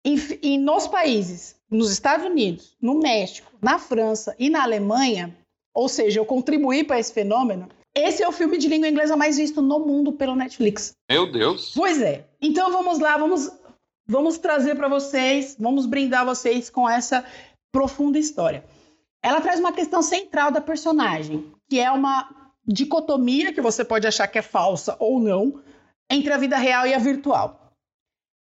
E, 0.06 0.40
e 0.42 0.58
nos 0.58 0.88
países, 0.88 1.56
nos 1.70 1.92
Estados 1.92 2.26
Unidos, 2.26 2.76
no 2.82 3.00
México, 3.00 3.52
na 3.62 3.80
França 3.80 4.36
e 4.38 4.50
na 4.50 4.64
Alemanha, 4.64 5.36
ou 5.74 5.90
seja, 5.90 6.20
eu 6.20 6.26
contribuí 6.26 6.84
para 6.84 7.00
esse 7.00 7.12
fenômeno, 7.12 7.68
esse 7.94 8.22
é 8.22 8.28
o 8.28 8.32
filme 8.32 8.58
de 8.58 8.68
língua 8.68 8.88
inglesa 8.88 9.16
mais 9.16 9.38
visto 9.38 9.62
no 9.62 9.80
mundo 9.80 10.12
pelo 10.12 10.36
Netflix. 10.36 10.94
Meu 11.10 11.32
Deus. 11.32 11.74
Pois 11.76 12.02
é. 12.02 12.26
Então 12.42 12.72
vamos 12.72 13.00
lá, 13.00 13.18
vamos 13.18 13.52
vamos 14.08 14.38
trazer 14.38 14.76
para 14.76 14.88
vocês, 14.88 15.56
vamos 15.60 15.86
brindar 15.86 16.26
vocês 16.26 16.70
com 16.70 16.88
essa 16.88 17.26
profunda 17.72 18.20
história. 18.20 18.64
Ela 19.24 19.42
traz 19.42 19.60
uma 19.60 19.72
questão 19.72 20.02
central 20.02 20.52
da 20.52 20.62
personagem, 20.62 21.52
que 21.68 21.80
é 21.80 21.90
uma 21.90 22.45
dicotomia 22.68 23.54
que 23.54 23.62
você 23.62 23.84
pode 23.84 24.08
achar 24.08 24.28
que 24.28 24.40
é 24.40 24.42
falsa 24.42 24.96
ou 25.00 25.20
não 25.20 25.62
entre 26.10 26.32
a 26.32 26.38
vida 26.38 26.58
real 26.58 26.86
e 26.86 26.94
a 26.94 27.00
virtual. 27.00 27.74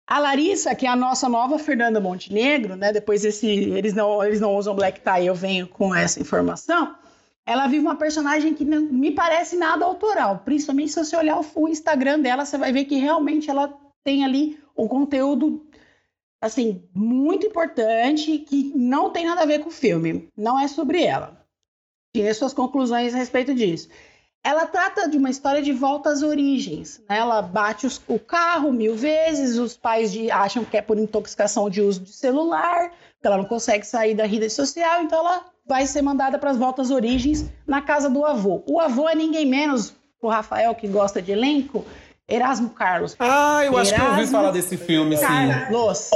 A 0.06 0.18
Larissa, 0.18 0.74
que 0.74 0.86
é 0.86 0.88
a 0.88 0.96
nossa 0.96 1.28
nova 1.28 1.58
Fernanda 1.58 2.00
Montenegro, 2.00 2.76
né? 2.76 2.92
Depois 2.92 3.24
esse, 3.24 3.46
eles 3.46 3.94
não 3.94 4.22
eles 4.22 4.40
não 4.40 4.54
usam 4.54 4.74
black 4.74 5.00
tie, 5.00 5.26
eu 5.26 5.34
venho 5.34 5.66
com 5.66 5.94
essa 5.94 6.20
informação 6.20 6.94
ela 7.46 7.66
vive 7.66 7.80
uma 7.80 7.96
personagem 7.96 8.54
que 8.54 8.64
não 8.64 8.80
me 8.80 9.10
parece 9.10 9.56
nada 9.56 9.84
autoral. 9.84 10.40
Principalmente 10.44 10.92
se 10.92 11.04
você 11.04 11.16
olhar 11.16 11.40
o 11.54 11.68
Instagram 11.68 12.20
dela, 12.20 12.44
você 12.44 12.56
vai 12.56 12.72
ver 12.72 12.86
que 12.86 12.96
realmente 12.96 13.50
ela 13.50 13.72
tem 14.02 14.24
ali 14.24 14.58
um 14.76 14.88
conteúdo 14.88 15.66
assim 16.40 16.82
muito 16.94 17.46
importante 17.46 18.38
que 18.38 18.72
não 18.74 19.10
tem 19.10 19.26
nada 19.26 19.42
a 19.42 19.46
ver 19.46 19.60
com 19.60 19.68
o 19.68 19.72
filme. 19.72 20.28
Não 20.36 20.58
é 20.58 20.68
sobre 20.68 21.02
ela. 21.02 21.44
Tire 22.14 22.32
suas 22.32 22.54
conclusões 22.54 23.14
a 23.14 23.18
respeito 23.18 23.54
disso. 23.54 23.88
Ela 24.44 24.66
trata 24.66 25.08
de 25.08 25.16
uma 25.16 25.30
história 25.30 25.62
de 25.62 25.72
volta 25.72 26.10
às 26.10 26.22
origens. 26.22 27.00
Né? 27.08 27.16
Ela 27.16 27.40
bate 27.40 27.86
os, 27.86 28.00
o 28.06 28.18
carro 28.18 28.70
mil 28.70 28.94
vezes, 28.94 29.56
os 29.56 29.74
pais 29.74 30.12
de, 30.12 30.30
acham 30.30 30.62
que 30.66 30.76
é 30.76 30.82
por 30.82 30.98
intoxicação 30.98 31.70
de 31.70 31.80
uso 31.80 32.00
de 32.00 32.12
celular, 32.12 32.90
que 33.20 33.26
ela 33.26 33.38
não 33.38 33.46
consegue 33.46 33.86
sair 33.86 34.14
da 34.14 34.26
rede 34.26 34.50
social, 34.50 35.02
então 35.02 35.20
ela 35.20 35.46
vai 35.66 35.86
ser 35.86 36.02
mandada 36.02 36.38
para 36.38 36.50
as 36.50 36.58
voltas 36.58 36.90
origens 36.90 37.46
na 37.66 37.80
casa 37.80 38.10
do 38.10 38.22
avô. 38.22 38.62
O 38.68 38.78
avô 38.78 39.08
é 39.08 39.14
ninguém 39.14 39.46
menos, 39.46 39.96
o 40.20 40.28
Rafael 40.28 40.74
que 40.74 40.86
gosta 40.86 41.22
de 41.22 41.32
elenco, 41.32 41.82
Erasmo 42.28 42.68
Carlos. 42.68 43.16
Ah, 43.18 43.64
eu 43.64 43.72
Erasmo 43.72 43.78
acho 43.78 43.94
que 43.94 44.00
eu 44.00 44.10
ouvi 44.10 44.26
falar 44.26 44.50
desse 44.50 44.76
filme, 44.76 45.16
sim. 45.16 45.24
Carlos. 45.24 46.10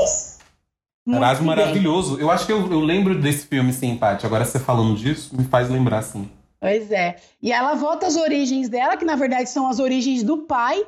Erasmo 1.07 1.47
maravilhoso. 1.47 2.20
Eu 2.20 2.31
acho 2.31 2.45
que 2.45 2.53
eu, 2.53 2.70
eu 2.70 2.81
lembro 2.81 3.18
desse 3.18 3.47
filme, 3.47 3.72
sim, 3.72 3.97
Paty. 3.97 4.26
Agora 4.26 4.45
você 4.45 4.59
falando 4.59 4.95
disso, 4.95 5.35
me 5.35 5.45
faz 5.45 5.70
lembrar, 5.70 6.03
sim. 6.03 6.31
Pois 6.61 6.90
é. 6.90 7.16
E 7.40 7.52
ela 7.52 7.74
volta 7.74 8.06
às 8.06 8.16
origens 8.16 8.68
dela, 8.68 8.96
que 8.96 9.04
na 9.04 9.16
verdade 9.16 9.48
são 9.48 9.68
as 9.68 9.78
origens 9.78 10.22
do 10.22 10.38
pai. 10.38 10.86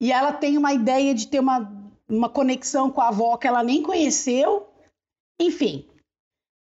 E 0.00 0.12
ela 0.12 0.32
tem 0.32 0.56
uma 0.56 0.72
ideia 0.72 1.14
de 1.14 1.26
ter 1.26 1.40
uma, 1.40 1.72
uma 2.08 2.28
conexão 2.28 2.90
com 2.90 3.00
a 3.00 3.08
avó 3.08 3.36
que 3.36 3.46
ela 3.46 3.62
nem 3.62 3.82
conheceu. 3.82 4.68
Enfim, 5.40 5.88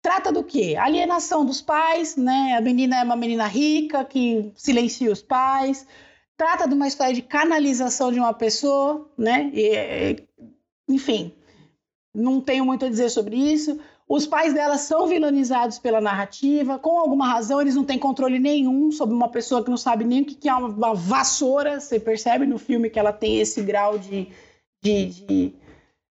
Trata 0.01 0.31
do 0.31 0.43
quê? 0.43 0.77
Alienação 0.79 1.45
dos 1.45 1.61
pais, 1.61 2.15
né? 2.15 2.55
A 2.57 2.61
menina 2.61 2.99
é 2.99 3.03
uma 3.03 3.17
menina 3.17 3.45
rica 3.47 4.05
que 4.05 4.51
silencia 4.55 5.11
os 5.11 5.21
pais. 5.21 5.85
Trata 6.37 6.67
de 6.67 6.73
uma 6.73 6.87
história 6.87 7.13
de 7.13 7.21
canalização 7.21 8.11
de 8.11 8.17
uma 8.19 8.33
pessoa, 8.33 9.11
né? 9.17 9.51
E, 9.53 10.23
enfim, 10.87 11.35
não 12.15 12.39
tenho 12.39 12.65
muito 12.65 12.85
a 12.85 12.89
dizer 12.89 13.09
sobre 13.09 13.35
isso. 13.35 13.77
Os 14.09 14.25
pais 14.25 14.55
dela 14.55 14.75
são 14.79 15.05
vilanizados 15.05 15.77
pela 15.77 16.01
narrativa, 16.01 16.79
com 16.79 16.97
alguma 16.97 17.27
razão 17.27 17.61
eles 17.61 17.75
não 17.75 17.85
têm 17.85 17.99
controle 17.99 18.39
nenhum 18.39 18.91
sobre 18.91 19.13
uma 19.13 19.29
pessoa 19.29 19.63
que 19.63 19.69
não 19.69 19.77
sabe 19.77 20.03
nem 20.03 20.23
o 20.23 20.25
que 20.25 20.49
é 20.49 20.55
uma 20.55 20.95
vassoura. 20.95 21.79
Você 21.79 21.99
percebe 21.99 22.47
no 22.47 22.57
filme 22.57 22.89
que 22.89 22.97
ela 22.97 23.13
tem 23.13 23.39
esse 23.39 23.61
grau 23.61 23.99
de, 23.99 24.27
de, 24.81 25.05
de 25.05 25.55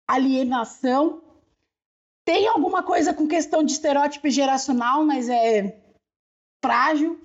alienação. 0.08 1.24
Tem 2.24 2.48
alguma 2.48 2.84
coisa 2.84 3.12
com 3.12 3.28
questão 3.28 3.64
de 3.64 3.72
estereótipo 3.72 4.30
geracional, 4.30 5.04
mas 5.04 5.28
é 5.28 5.82
frágil. 6.64 7.20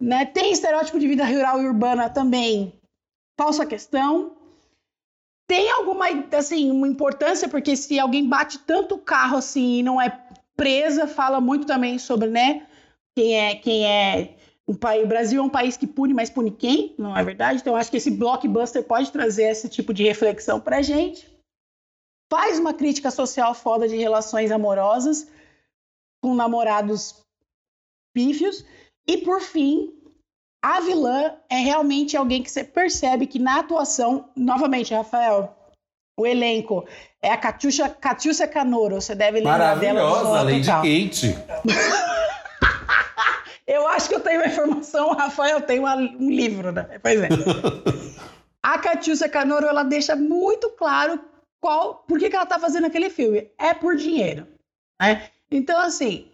Né? 0.00 0.24
Tem 0.24 0.52
estereótipo 0.52 0.98
de 0.98 1.06
vida 1.06 1.26
rural 1.26 1.60
e 1.60 1.66
urbana 1.66 2.08
também, 2.08 2.72
falsa 3.38 3.66
questão. 3.66 4.37
Tem 5.48 5.70
alguma 5.70 6.06
assim, 6.36 6.70
uma 6.70 6.86
importância, 6.86 7.48
porque 7.48 7.74
se 7.74 7.98
alguém 7.98 8.28
bate 8.28 8.58
tanto 8.60 8.96
o 8.96 9.00
carro 9.00 9.38
assim 9.38 9.78
e 9.78 9.82
não 9.82 10.00
é 10.00 10.20
presa, 10.56 11.06
fala 11.06 11.40
muito 11.40 11.66
também 11.66 11.98
sobre 11.98 12.28
né, 12.28 12.66
quem 13.16 13.34
é 13.34 13.54
quem 13.56 13.86
é 13.86 14.36
o 14.66 14.76
país, 14.76 15.08
Brasil 15.08 15.40
é 15.40 15.44
um 15.44 15.48
país 15.48 15.78
que 15.78 15.86
pune, 15.86 16.12
mas 16.12 16.28
pune 16.28 16.50
quem? 16.50 16.94
Não 16.98 17.16
é 17.16 17.24
verdade? 17.24 17.60
Então 17.60 17.74
acho 17.74 17.90
que 17.90 17.96
esse 17.96 18.10
blockbuster 18.10 18.84
pode 18.84 19.10
trazer 19.10 19.44
esse 19.44 19.68
tipo 19.68 19.94
de 19.94 20.04
reflexão 20.04 20.60
para 20.60 20.82
gente 20.82 21.26
faz 22.30 22.58
uma 22.58 22.74
crítica 22.74 23.10
social 23.10 23.54
foda 23.54 23.88
de 23.88 23.96
relações 23.96 24.50
amorosas, 24.50 25.28
com 26.22 26.34
namorados 26.34 27.24
pífios. 28.12 28.64
E 29.06 29.18
por 29.18 29.40
fim, 29.40 29.97
a 30.62 30.80
vilã 30.80 31.34
é 31.48 31.56
realmente 31.56 32.16
alguém 32.16 32.42
que 32.42 32.50
você 32.50 32.64
percebe 32.64 33.26
que 33.26 33.38
na 33.38 33.60
atuação, 33.60 34.28
novamente, 34.36 34.92
Rafael, 34.94 35.54
o 36.18 36.26
elenco 36.26 36.86
é 37.22 37.30
a 37.30 37.36
Catiúcia 37.36 38.46
Canoro, 38.48 39.00
você 39.00 39.14
deve 39.14 39.38
lembrar 39.38 39.76
dela. 39.78 40.02
Maravilhosa, 40.02 40.42
Lady 40.42 40.60
total. 40.66 40.82
Kate. 40.82 41.38
Eu 43.66 43.86
acho 43.88 44.08
que 44.08 44.14
eu 44.14 44.20
tenho 44.20 44.40
uma 44.40 44.46
informação, 44.46 45.10
o 45.10 45.14
Rafael 45.14 45.60
tem 45.60 45.78
uma- 45.78 45.94
um 45.94 46.30
livro, 46.30 46.72
né? 46.72 46.98
Pois 47.02 47.20
é. 47.20 47.28
a 48.62 48.78
Catiúcia 48.78 49.28
Canoro, 49.28 49.66
ela 49.66 49.82
deixa 49.82 50.16
muito 50.16 50.70
claro 50.70 51.20
qual, 51.60 51.96
por 52.08 52.18
que, 52.18 52.30
que 52.30 52.36
ela 52.36 52.46
tá 52.46 52.58
fazendo 52.58 52.86
aquele 52.86 53.10
filme. 53.10 53.50
É 53.58 53.74
por 53.74 53.94
dinheiro, 53.94 54.46
né? 54.98 55.28
Então, 55.50 55.78
assim, 55.78 56.27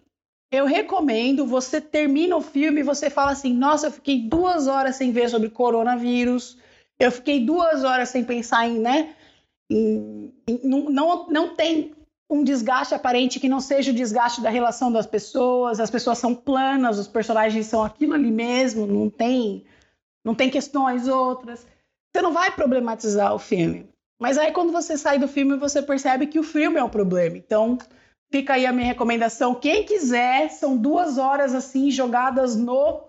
eu 0.54 0.66
recomendo, 0.66 1.46
você 1.46 1.80
termina 1.80 2.36
o 2.36 2.40
filme 2.40 2.80
e 2.80 2.84
você 2.84 3.10
fala 3.10 3.32
assim, 3.32 3.52
nossa, 3.52 3.86
eu 3.88 3.92
fiquei 3.92 4.20
duas 4.28 4.66
horas 4.66 4.96
sem 4.96 5.12
ver 5.12 5.28
sobre 5.28 5.50
coronavírus, 5.50 6.58
eu 6.98 7.10
fiquei 7.10 7.44
duas 7.44 7.84
horas 7.84 8.08
sem 8.08 8.24
pensar 8.24 8.66
em, 8.68 8.78
né, 8.78 9.14
em- 9.70 10.32
em- 10.46 10.60
não, 10.64 11.26
não, 11.28 11.54
tem 11.54 11.92
um 12.30 12.42
desgaste 12.42 12.94
aparente 12.94 13.38
que 13.40 13.48
não 13.48 13.60
seja 13.60 13.90
o 13.90 13.94
desgaste 13.94 14.40
da 14.40 14.50
relação 14.50 14.90
das 14.90 15.06
pessoas, 15.06 15.80
as 15.80 15.90
pessoas 15.90 16.18
são 16.18 16.34
planas, 16.34 16.98
os 16.98 17.08
personagens 17.08 17.66
são 17.66 17.82
aquilo 17.82 18.14
ali 18.14 18.30
mesmo, 18.30 18.86
não 18.86 19.10
tem, 19.10 19.64
não 20.24 20.34
tem 20.34 20.50
questões 20.50 21.06
outras. 21.08 21.66
Você 22.12 22.22
não 22.22 22.32
vai 22.32 22.50
problematizar 22.50 23.34
o 23.34 23.38
filme. 23.38 23.88
Mas 24.20 24.38
aí 24.38 24.52
quando 24.52 24.72
você 24.72 24.96
sai 24.96 25.18
do 25.18 25.28
filme, 25.28 25.56
você 25.56 25.82
percebe 25.82 26.26
que 26.26 26.38
o 26.38 26.44
filme 26.44 26.78
é 26.78 26.84
o 26.84 26.88
problema. 26.88 27.36
Então, 27.36 27.76
fica 28.34 28.54
aí 28.54 28.66
a 28.66 28.72
minha 28.72 28.86
recomendação. 28.88 29.54
Quem 29.54 29.84
quiser, 29.84 30.50
são 30.50 30.76
duas 30.76 31.18
horas 31.18 31.54
assim 31.54 31.88
jogadas 31.88 32.56
no 32.56 33.00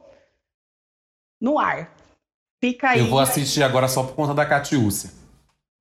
no 1.41 1.57
ar. 1.57 1.91
Fica 2.63 2.89
aí. 2.91 2.99
Eu 2.99 3.07
vou 3.07 3.19
assistir 3.19 3.63
agora 3.63 3.88
só 3.88 4.03
por 4.03 4.13
conta 4.15 4.36
da 4.36 4.45
Catiúcia. 4.45 5.09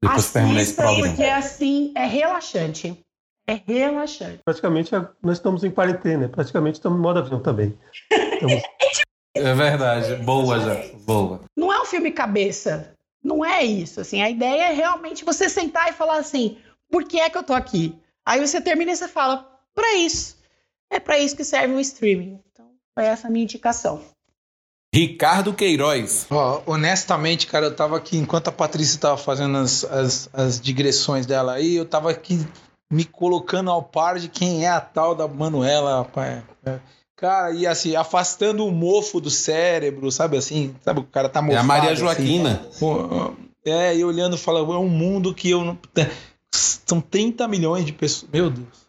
Depois 0.02 0.26
que 0.28 0.32
terminar 0.32 0.62
esse 0.62 0.74
programa. 0.74 1.08
porque 1.08 1.24
assim 1.24 1.92
é 1.94 2.06
relaxante. 2.06 2.98
É 3.46 3.60
relaxante. 3.66 4.40
Praticamente 4.42 4.96
a- 4.96 5.10
nós 5.22 5.36
estamos 5.36 5.62
em 5.62 5.70
quarentena, 5.70 6.26
praticamente 6.26 6.76
estamos 6.78 6.98
em 6.98 7.02
modo 7.02 7.18
avião 7.18 7.40
também. 7.42 7.78
Estamos- 8.10 8.62
É 9.36 9.52
verdade. 9.52 10.14
Boa, 10.22 10.60
já. 10.60 10.76
Boa. 11.04 11.40
Não 11.56 11.70
é 11.72 11.82
um 11.82 11.84
filme 11.84 12.12
cabeça. 12.12 12.94
Não 13.22 13.44
é 13.44 13.64
isso. 13.64 14.00
Assim, 14.00 14.22
a 14.22 14.30
ideia 14.30 14.70
é 14.70 14.72
realmente 14.72 15.24
você 15.24 15.48
sentar 15.48 15.88
e 15.90 15.92
falar 15.92 16.18
assim: 16.18 16.56
por 16.88 17.02
que 17.04 17.18
é 17.20 17.28
que 17.28 17.36
eu 17.36 17.42
tô 17.42 17.52
aqui? 17.52 17.98
Aí 18.26 18.40
você 18.40 18.60
termina 18.60 18.92
e 18.92 18.96
você 18.96 19.08
fala: 19.08 19.46
pra 19.74 19.94
isso. 19.94 20.36
É 20.90 21.00
pra 21.00 21.18
isso 21.18 21.36
que 21.36 21.44
serve 21.44 21.74
o 21.74 21.80
streaming. 21.80 22.40
Então, 22.52 22.66
foi 22.94 23.04
essa 23.06 23.26
a 23.26 23.30
minha 23.30 23.44
indicação. 23.44 24.00
Ricardo 24.94 25.52
Queiroz. 25.52 26.26
Ó, 26.30 26.62
honestamente, 26.66 27.48
cara, 27.48 27.66
eu 27.66 27.74
tava 27.74 27.96
aqui, 27.96 28.16
enquanto 28.16 28.46
a 28.48 28.52
Patrícia 28.52 29.00
tava 29.00 29.16
fazendo 29.16 29.58
as, 29.58 29.82
as, 29.84 30.30
as 30.32 30.60
digressões 30.60 31.26
dela 31.26 31.54
aí, 31.54 31.74
eu 31.74 31.84
tava 31.84 32.10
aqui 32.12 32.46
me 32.92 33.04
colocando 33.04 33.70
ao 33.72 33.82
par 33.82 34.20
de 34.20 34.28
quem 34.28 34.64
é 34.64 34.68
a 34.68 34.80
tal 34.80 35.16
da 35.16 35.26
Manuela, 35.26 35.98
rapaz. 35.98 36.44
É. 36.64 36.78
Cara, 37.16 37.50
e 37.52 37.66
assim, 37.66 37.96
afastando 37.96 38.64
o 38.64 38.70
mofo 38.70 39.20
do 39.20 39.30
cérebro, 39.30 40.12
sabe 40.12 40.36
assim? 40.36 40.76
Sabe, 40.84 41.00
o 41.00 41.04
cara 41.04 41.28
tá 41.28 41.40
É 41.40 41.42
mofado. 41.42 41.60
a 41.60 41.64
Maria 41.64 41.90
assim. 41.90 42.00
Joaquina. 42.00 42.68
Pô, 42.78 43.34
É, 43.64 43.96
e 43.96 44.04
olhando, 44.04 44.38
fala, 44.38 44.60
é 44.60 44.78
um 44.78 44.88
mundo 44.88 45.34
que 45.34 45.50
eu 45.50 45.64
não. 45.64 45.78
São 46.54 47.00
30 47.00 47.48
milhões 47.48 47.84
de 47.84 47.92
pessoas. 47.92 48.30
Meu 48.30 48.50
Deus. 48.50 48.84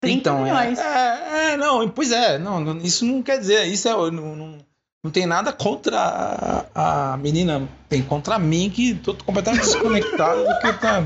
30 0.00 0.18
então, 0.18 0.38
é- 0.38 0.42
milhões. 0.42 0.78
É, 0.78 1.52
é, 1.52 1.56
não, 1.56 1.88
pois 1.88 2.10
é, 2.10 2.38
não, 2.38 2.60
não, 2.60 2.78
isso 2.78 3.04
não 3.04 3.22
quer 3.22 3.38
dizer, 3.38 3.66
isso 3.66 3.88
é, 3.88 3.92
não, 3.92 4.34
não, 4.34 4.58
não 5.04 5.10
tem 5.12 5.26
nada 5.26 5.52
contra 5.52 6.66
a, 6.74 7.12
a 7.12 7.16
menina, 7.16 7.68
tem 7.88 8.02
contra 8.02 8.36
mim 8.36 8.68
que 8.68 8.96
tô 8.96 9.14
completamente 9.14 9.62
desconectado 9.62 10.42
do 10.42 10.58
que 10.58 10.72
tá, 10.72 11.02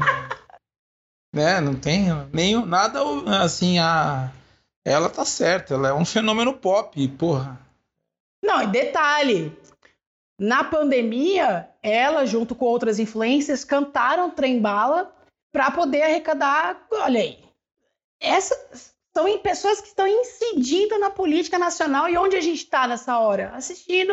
né, 1.34 1.60
não 1.60 1.74
tem 1.74 2.06
nem 2.32 2.64
nada, 2.64 3.00
assim, 3.42 3.78
a, 3.78 4.30
ela 4.82 5.10
tá 5.10 5.26
certa, 5.26 5.74
ela 5.74 5.88
é 5.88 5.92
um 5.92 6.06
fenômeno 6.06 6.54
pop, 6.54 7.06
porra. 7.08 7.60
Não, 8.42 8.62
e 8.62 8.66
detalhe: 8.68 9.54
na 10.38 10.64
pandemia, 10.64 11.68
ela, 11.82 12.24
junto 12.24 12.54
com 12.54 12.64
outras 12.64 12.98
influências, 12.98 13.64
cantaram 13.64 14.30
Trem 14.30 14.60
Bala 14.60 15.12
para 15.56 15.70
poder 15.70 16.02
arrecadar. 16.02 16.86
Olha 16.92 17.18
aí. 17.18 17.38
Essas 18.20 18.92
são 19.16 19.26
em- 19.26 19.38
pessoas 19.38 19.80
que 19.80 19.88
estão 19.88 20.06
incidindo 20.06 20.98
na 20.98 21.08
política 21.08 21.58
nacional. 21.58 22.10
E 22.10 22.18
onde 22.18 22.36
a 22.36 22.42
gente 22.42 22.58
está 22.64 22.86
nessa 22.86 23.18
hora? 23.18 23.52
Assistindo 23.54 24.12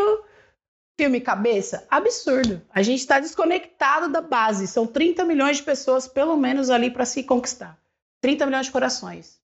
filme 0.97 1.19
cabeça? 1.19 1.85
Absurdo. 1.89 2.61
A 2.73 2.81
gente 2.81 3.01
está 3.01 3.19
desconectado 3.19 4.07
da 4.09 4.21
base. 4.21 4.67
São 4.67 4.87
30 4.87 5.25
milhões 5.25 5.57
de 5.57 5.63
pessoas, 5.63 6.07
pelo 6.07 6.37
menos, 6.37 6.69
ali 6.69 6.89
para 6.89 7.03
se 7.05 7.23
conquistar. 7.23 7.77
30 8.21 8.45
milhões 8.45 8.67
de 8.67 8.71
corações. 8.71 9.37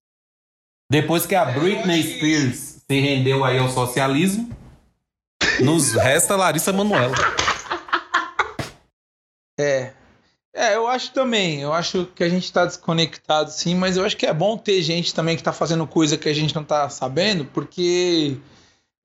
Depois 0.89 1.25
que 1.25 1.35
a 1.35 1.43
Britney 1.43 2.01
Spears 2.01 2.81
se 2.89 2.99
rendeu 3.01 3.43
aí 3.43 3.57
ao 3.59 3.67
socialismo, 3.67 4.49
nos 5.61 5.91
resta 5.95 6.37
Larissa 6.37 6.71
Manoela. 6.71 7.13
É. 9.59 9.98
É, 10.53 10.75
eu 10.75 10.87
acho 10.87 11.11
também. 11.13 11.61
Eu 11.61 11.73
acho 11.73 12.05
que 12.07 12.23
a 12.23 12.29
gente 12.29 12.51
tá 12.51 12.65
desconectado, 12.65 13.51
sim, 13.51 13.75
mas 13.75 13.97
eu 13.97 14.05
acho 14.05 14.17
que 14.17 14.25
é 14.25 14.33
bom 14.33 14.57
ter 14.57 14.81
gente 14.81 15.13
também 15.13 15.37
que 15.37 15.43
tá 15.43 15.53
fazendo 15.53 15.85
coisa 15.85 16.17
que 16.17 16.27
a 16.29 16.33
gente 16.33 16.55
não 16.55 16.63
tá 16.63 16.89
sabendo, 16.89 17.45
porque 17.45 18.37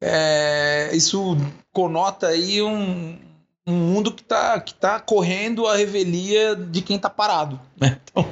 é, 0.01 0.91
isso 0.95 1.37
conota 1.73 2.29
aí 2.29 2.63
um, 2.63 3.19
um 3.67 3.73
mundo 3.73 4.13
que 4.13 4.23
tá, 4.23 4.61
que 4.61 4.75
tá 4.75 4.99
correndo 5.01 5.67
a 5.67 5.77
revelia 5.77 6.57
de 6.57 6.83
quem 6.83 6.99
tá 6.99 7.11
parado. 7.11 7.61
Né? 7.81 8.01
Então, 8.05 8.29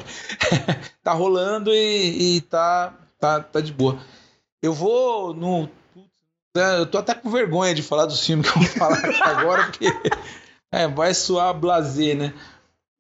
tá 1.03 1.13
rolando 1.13 1.73
e, 1.75 2.37
e 2.37 2.41
tá, 2.43 2.95
tá, 3.19 3.41
tá 3.41 3.61
de 3.61 3.73
boa. 3.73 3.99
Eu 4.63 4.73
vou 4.73 5.35
no. 5.35 5.69
é, 6.57 6.79
Eu 6.79 6.87
tô 6.87 6.99
até 6.99 7.15
com 7.15 7.31
vergonha 7.31 7.75
de 7.75 7.83
falar 7.83 8.07
dos 8.07 8.25
filmes 8.25 8.49
que 8.49 8.57
eu 8.57 8.63
vou 8.63 8.71
falar 8.73 9.03
agora, 9.23 9.65
porque 9.65 9.87
é, 10.71 10.87
vai 10.87 11.13
soar 11.13 11.53
blazer, 11.55 12.17
né? 12.17 12.35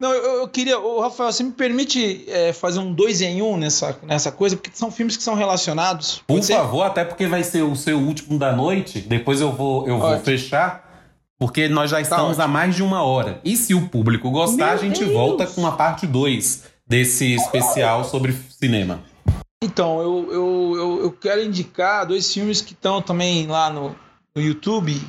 Não, 0.02 0.12
eu, 0.12 0.40
eu 0.40 0.48
queria. 0.48 0.80
Ô, 0.80 1.00
Rafael, 1.00 1.30
você 1.30 1.44
me 1.44 1.52
permite 1.52 2.24
é, 2.26 2.52
fazer 2.52 2.80
um 2.80 2.92
dois 2.92 3.20
em 3.20 3.40
um 3.40 3.56
nessa, 3.56 3.96
nessa 4.02 4.32
coisa? 4.32 4.56
Porque 4.56 4.72
são 4.74 4.90
filmes 4.90 5.16
que 5.16 5.22
são 5.22 5.36
relacionados. 5.36 6.20
Por 6.26 6.42
ser? 6.42 6.54
favor, 6.54 6.82
até 6.82 7.04
porque 7.04 7.28
vai 7.28 7.44
ser 7.44 7.62
o 7.62 7.76
seu 7.76 8.00
último 8.00 8.36
da 8.36 8.50
noite. 8.50 9.00
Depois 9.00 9.40
eu 9.40 9.52
vou, 9.52 9.86
eu 9.86 10.00
vou 10.00 10.18
fechar, 10.18 11.06
porque 11.38 11.68
nós 11.68 11.88
já 11.88 12.00
estamos 12.00 12.30
ótimo. 12.30 12.42
há 12.42 12.48
mais 12.48 12.74
de 12.74 12.82
uma 12.82 13.04
hora. 13.04 13.40
E 13.44 13.56
se 13.56 13.74
o 13.74 13.88
público 13.88 14.28
gostar, 14.32 14.66
Meu 14.66 14.74
a 14.74 14.76
gente 14.76 15.04
Deus! 15.04 15.12
volta 15.12 15.46
com 15.46 15.64
a 15.64 15.70
parte 15.70 16.04
2 16.04 16.64
desse 16.84 17.36
especial 17.36 18.02
sobre 18.04 18.32
cinema. 18.50 18.98
Então, 19.62 20.00
eu, 20.00 20.32
eu, 20.32 20.72
eu, 20.74 21.02
eu 21.04 21.12
quero 21.12 21.44
indicar 21.44 22.04
dois 22.08 22.34
filmes 22.34 22.60
que 22.60 22.72
estão 22.72 23.00
também 23.00 23.46
lá 23.46 23.70
no, 23.70 23.94
no 24.34 24.42
YouTube 24.42 25.00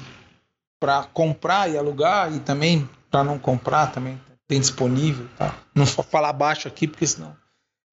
para 0.80 1.02
comprar 1.06 1.68
e 1.68 1.80
alugar 1.80 2.32
e 2.32 2.40
também 2.40 2.88
para 3.10 3.24
não 3.24 3.40
comprar 3.40 3.88
também 3.88 4.20
tem 4.54 4.60
disponível, 4.62 5.26
tá? 5.38 5.56
Não 5.74 5.84
vou 5.86 6.06
falar 6.06 6.32
baixo 6.32 6.68
aqui 6.68 6.88
porque 6.88 7.08
senão. 7.08 7.36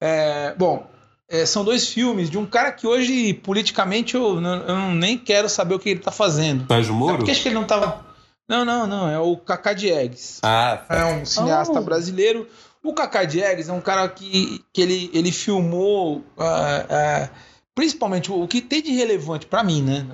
É, 0.02 0.54
bom, 0.58 0.86
é, 1.28 1.46
são 1.46 1.64
dois 1.64 1.88
filmes 1.88 2.28
de 2.28 2.36
um 2.36 2.44
cara 2.44 2.70
que 2.70 2.86
hoje 2.86 3.32
politicamente 3.34 4.14
eu, 4.14 4.40
não- 4.40 4.62
eu 4.66 4.76
nem 4.94 5.16
quero 5.16 5.48
saber 5.48 5.74
o 5.74 5.78
que 5.78 5.88
ele 5.88 6.00
tá 6.00 6.10
fazendo. 6.10 6.66
Sérgio 6.68 6.94
É 6.94 6.96
Moro? 6.98 7.16
porque 7.16 7.30
acho 7.30 7.42
que 7.42 7.48
ele 7.48 7.54
não 7.54 7.64
tava. 7.64 8.04
Não, 8.48 8.64
não, 8.64 8.86
não. 8.86 9.08
É 9.08 9.18
o 9.18 9.36
Kaká 9.38 9.72
Diegues. 9.72 10.40
Ah, 10.42 10.82
É 10.90 11.04
um 11.04 11.24
cineasta 11.24 11.78
Oh. 11.78 11.82
brasileiro. 11.82 12.46
O 12.82 12.92
Kaká 12.92 13.24
Diegues 13.24 13.68
é 13.68 13.72
um 13.72 13.80
cara 13.80 14.08
que, 14.08 14.62
que 14.72 14.82
ele, 14.82 15.10
ele 15.14 15.30
filmou 15.32 16.22
ah, 16.38 16.84
ah, 16.90 17.28
principalmente 17.74 18.30
o 18.32 18.46
que 18.48 18.60
tem 18.60 18.82
de 18.82 18.90
relevante 18.92 19.46
pra 19.46 19.62
mim, 19.62 19.82
né? 19.82 20.06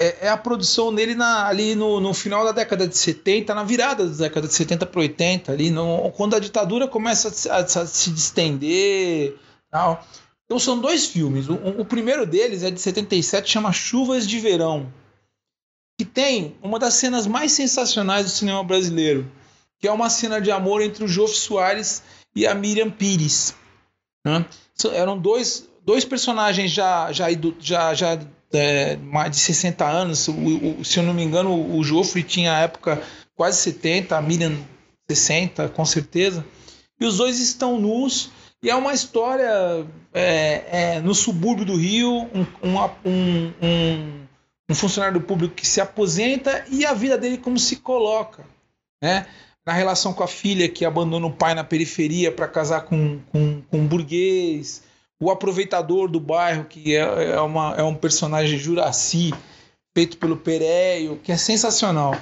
É, 0.00 0.26
é 0.26 0.28
a 0.28 0.36
produção 0.36 0.94
dele 0.94 1.14
na- 1.14 1.46
ali 1.46 1.74
no, 1.74 1.98
no 2.00 2.14
final 2.14 2.44
da 2.44 2.52
década 2.52 2.86
de 2.86 2.96
70, 2.96 3.52
na 3.54 3.64
virada 3.64 4.06
da 4.06 4.16
década 4.16 4.46
de 4.46 4.54
70 4.54 4.86
para 4.86 5.00
80, 5.00 5.50
ali 5.52 5.70
no- 5.70 6.10
quando 6.12 6.34
a 6.36 6.38
ditadura 6.38 6.86
começa 6.86 7.28
a, 7.28 7.32
se- 7.32 7.48
a- 7.50 7.56
a 7.56 7.86
se 7.86 8.10
distender. 8.10 9.36
Tal. 9.70 10.04
Então 10.44 10.58
são 10.58 10.78
dois 10.80 11.06
filmes. 11.06 11.48
O, 11.48 11.54
o 11.54 11.84
primeiro 11.84 12.24
deles 12.24 12.62
é 12.62 12.70
de 12.70 12.80
77, 12.80 13.50
chama 13.50 13.72
Chuvas 13.72 14.26
de 14.26 14.38
Verão 14.38 14.92
que 16.00 16.04
tem 16.04 16.56
uma 16.62 16.78
das 16.78 16.94
cenas 16.94 17.26
mais 17.26 17.50
sensacionais 17.50 18.24
do 18.24 18.30
cinema 18.30 18.62
brasileiro, 18.62 19.28
que 19.80 19.88
é 19.88 19.90
uma 19.92 20.08
cena 20.08 20.40
de 20.40 20.48
amor 20.48 20.80
entre 20.80 21.02
o 21.02 21.08
Jô 21.08 21.26
Soares 21.26 22.04
e 22.36 22.46
a 22.46 22.54
Miriam 22.54 22.88
Pires. 22.88 23.52
né? 24.24 24.46
Eram 24.92 25.18
dois, 25.18 25.68
dois 25.84 26.04
personagens 26.04 26.70
já, 26.70 27.10
já, 27.10 27.26
já, 27.58 27.94
já 27.94 28.18
é, 28.52 28.96
mais 28.96 29.30
de 29.30 29.38
60 29.38 29.84
anos. 29.86 30.28
O, 30.28 30.32
o- 30.80 30.84
se 30.84 30.98
eu 30.98 31.02
não 31.02 31.14
me 31.14 31.22
engano, 31.22 31.76
o 31.76 31.82
Joffre 31.84 32.22
tinha 32.22 32.54
à 32.54 32.60
época 32.60 33.02
quase 33.34 33.58
70, 33.58 34.16
a 34.16 34.22
Miriam 34.22 34.56
60, 35.10 35.68
com 35.68 35.84
certeza. 35.84 36.44
E 37.00 37.06
os 37.06 37.18
dois 37.18 37.38
estão 37.38 37.78
nus 37.80 38.30
E 38.62 38.68
é 38.68 38.74
uma 38.74 38.92
história 38.92 39.86
é, 40.12 40.64
é, 40.96 41.00
no 41.00 41.14
subúrbio 41.14 41.64
do 41.64 41.76
Rio, 41.76 42.10
um, 42.34 42.46
um, 42.64 43.52
um, 43.62 44.26
um, 44.68 44.74
funcionário 44.74 45.20
público 45.20 45.54
que 45.54 45.66
se 45.66 45.80
aposenta 45.80 46.64
e 46.68 46.84
a 46.84 46.92
vida 46.92 47.16
dele 47.16 47.38
como 47.38 47.56
se 47.58 47.76
coloca. 47.76 48.44
Né? 49.00 49.26
Na 49.64 49.72
relação 49.72 50.12
com 50.12 50.24
a 50.24 50.28
filha 50.28 50.68
que 50.68 50.84
abandona 50.84 51.26
o 51.26 51.32
pai 51.32 51.54
na 51.54 51.62
periferia 51.62 52.32
para 52.32 52.48
casar 52.48 52.80
com, 52.80 53.20
com, 53.30 53.62
com, 53.70 53.78
um 53.78 53.86
burguês, 53.86 54.82
o 55.20 55.30
aproveitador 55.30 56.08
do 56.08 56.20
bairro, 56.20 56.64
que 56.64 56.94
é, 56.94 57.32
é, 57.32 57.40
uma, 57.40 57.74
é 57.74 57.82
um 57.82 57.94
personagem 57.94 58.58
Juraci, 58.58 59.32
feito 59.94 60.16
pelo 60.18 60.36
Pereio, 60.36 61.18
que 61.22 61.32
é 61.32 61.36
sensacional. 61.36 62.14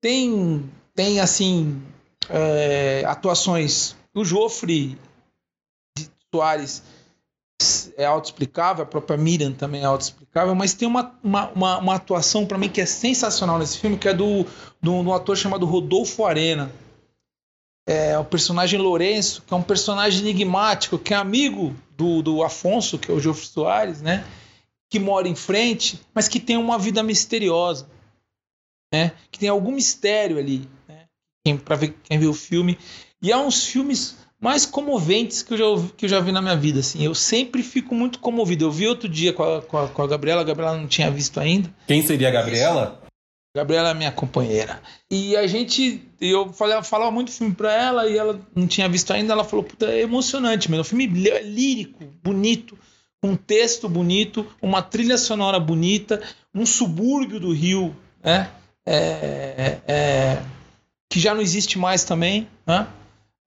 Tem, 0.00 0.68
tem 0.94 1.20
assim, 1.20 1.80
é, 2.28 3.04
atuações. 3.06 3.94
O 4.14 4.24
Joffre 4.24 4.98
Soares 6.34 6.82
é 7.96 8.04
autoexplicável, 8.04 8.82
a 8.82 8.86
própria 8.86 9.16
Miriam 9.16 9.52
também 9.52 9.82
é 9.82 9.84
autoexplicável, 9.84 10.54
mas 10.54 10.74
tem 10.74 10.88
uma, 10.88 11.14
uma, 11.22 11.50
uma, 11.50 11.78
uma 11.78 11.94
atuação 11.94 12.44
para 12.44 12.58
mim 12.58 12.68
que 12.68 12.80
é 12.80 12.86
sensacional 12.86 13.58
nesse 13.58 13.78
filme, 13.78 13.96
que 13.96 14.08
é 14.08 14.14
do, 14.14 14.44
do, 14.80 15.02
do 15.04 15.12
ator 15.12 15.36
chamado 15.36 15.64
Rodolfo 15.64 16.24
Arena. 16.24 16.72
É 17.86 18.16
o 18.16 18.24
personagem 18.24 18.78
Lourenço, 18.78 19.42
que 19.42 19.52
é 19.52 19.56
um 19.56 19.62
personagem 19.62 20.20
enigmático, 20.20 20.98
que 20.98 21.12
é 21.12 21.16
amigo 21.16 21.74
do, 21.96 22.22
do 22.22 22.42
Afonso, 22.42 22.98
que 22.98 23.10
é 23.10 23.14
o 23.14 23.20
Joffre 23.20 23.46
Soares, 23.46 24.00
né? 24.00 24.24
Que 24.88 25.00
mora 25.00 25.26
em 25.26 25.34
frente, 25.34 26.00
mas 26.14 26.28
que 26.28 26.38
tem 26.38 26.56
uma 26.56 26.78
vida 26.78 27.02
misteriosa, 27.02 27.88
né? 28.92 29.12
Que 29.30 29.38
tem 29.38 29.48
algum 29.48 29.72
mistério 29.72 30.38
ali, 30.38 30.68
né? 30.88 31.58
Para 31.64 31.76
ver 31.76 31.96
quem 32.04 32.18
viu 32.18 32.30
o 32.30 32.34
filme. 32.34 32.78
E 33.20 33.32
é 33.32 33.36
uns 33.36 33.64
filmes 33.64 34.16
mais 34.42 34.66
comoventes 34.66 35.40
que 35.42 35.54
eu, 35.54 35.58
já, 35.58 35.88
que 35.96 36.04
eu 36.04 36.08
já 36.08 36.18
vi 36.18 36.32
na 36.32 36.42
minha 36.42 36.56
vida. 36.56 36.80
Assim. 36.80 37.04
Eu 37.04 37.14
sempre 37.14 37.62
fico 37.62 37.94
muito 37.94 38.18
comovido. 38.18 38.64
Eu 38.64 38.72
vi 38.72 38.88
outro 38.88 39.08
dia 39.08 39.32
com 39.32 39.44
a, 39.44 39.62
com 39.62 39.78
a, 39.78 39.88
com 39.88 40.02
a 40.02 40.06
Gabriela, 40.08 40.40
a 40.40 40.44
Gabriela 40.44 40.76
não 40.76 40.88
tinha 40.88 41.10
visto 41.10 41.38
ainda. 41.38 41.72
Quem 41.86 42.02
seria 42.02 42.28
a 42.28 42.32
Gabriela? 42.32 43.00
Gabriela 43.54 43.90
é 43.90 43.94
minha 43.94 44.12
companheira. 44.12 44.80
E 45.10 45.36
a 45.36 45.46
gente, 45.46 46.02
eu 46.20 46.52
falava, 46.52 46.82
falava 46.82 47.10
muito 47.10 47.30
filme 47.30 47.54
pra 47.54 47.72
ela 47.72 48.08
e 48.08 48.16
ela 48.16 48.40
não 48.54 48.66
tinha 48.66 48.88
visto 48.88 49.12
ainda. 49.12 49.32
Ela 49.32 49.44
falou: 49.44 49.64
Puta, 49.64 49.86
é 49.86 50.00
emocionante 50.00 50.70
mesmo. 50.70 50.80
É 50.80 50.86
um 50.86 50.88
filme 50.88 51.06
lírico, 51.06 52.04
bonito, 52.22 52.78
um 53.22 53.36
texto 53.36 53.88
bonito, 53.88 54.46
uma 54.60 54.82
trilha 54.82 55.18
sonora 55.18 55.60
bonita, 55.60 56.22
um 56.54 56.64
subúrbio 56.64 57.38
do 57.38 57.52
Rio, 57.52 57.94
né? 58.22 58.50
É, 58.86 59.78
é, 59.86 59.92
é 59.92 60.42
que 61.12 61.20
já 61.20 61.34
não 61.34 61.42
existe 61.42 61.78
mais 61.78 62.04
também, 62.04 62.48
né? 62.66 62.86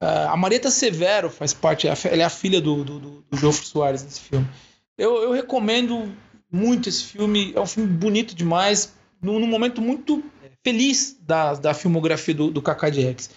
Uh, 0.02 0.30
a 0.30 0.38
Marieta 0.38 0.70
Severo 0.70 1.32
faz 1.32 1.52
parte, 1.52 1.88
ela 1.88 1.98
é 2.22 2.24
a 2.24 2.30
filha 2.30 2.62
do, 2.62 2.84
do, 2.84 3.00
do 3.00 3.38
Joffre 3.38 3.66
Soares 3.66 4.04
nesse 4.04 4.20
filme. 4.20 4.48
Eu, 4.96 5.24
eu, 5.24 5.32
recomendo 5.32 6.14
muito 6.52 6.88
esse 6.88 7.06
filme, 7.06 7.54
é 7.56 7.60
um 7.60 7.66
filme 7.66 7.90
bonito 7.90 8.36
demais, 8.36 8.94
num, 9.26 9.40
num 9.40 9.48
momento 9.48 9.82
muito 9.82 10.24
feliz 10.64 11.18
da, 11.20 11.54
da 11.54 11.74
filmografia 11.74 12.34
do, 12.34 12.52
do 12.52 12.62
Kaká 12.62 12.90
Diegues. 12.90 13.30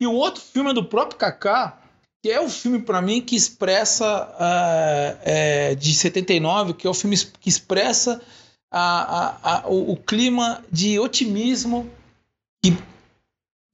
E 0.00 0.06
o 0.06 0.12
outro 0.12 0.42
filme 0.42 0.70
é 0.70 0.74
do 0.74 0.84
próprio 0.84 1.18
Kaká, 1.18 1.78
que 2.22 2.30
é 2.30 2.40
o 2.40 2.48
filme 2.48 2.80
para 2.80 3.02
mim 3.02 3.20
que 3.20 3.36
expressa, 3.36 4.28
uh, 4.34 5.20
é, 5.22 5.74
de 5.74 5.94
79, 5.94 6.74
que 6.74 6.86
é 6.86 6.90
o 6.90 6.94
filme 6.94 7.16
que 7.16 7.48
expressa 7.48 8.20
a, 8.70 8.80
a, 8.80 9.58
a, 9.58 9.68
o, 9.68 9.92
o 9.92 9.96
clima 9.96 10.64
de 10.72 10.98
otimismo 10.98 11.90
que 12.62 12.76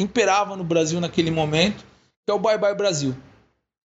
imperava 0.01 0.57
no 0.57 0.65
Brasil 0.65 1.01
naquele 1.01 1.31
momento 1.31 1.85
que 2.27 2.31
é 2.31 2.35
o 2.35 2.39
Bye 2.39 2.59
Bye 2.59 2.75
Brasil. 2.75 3.17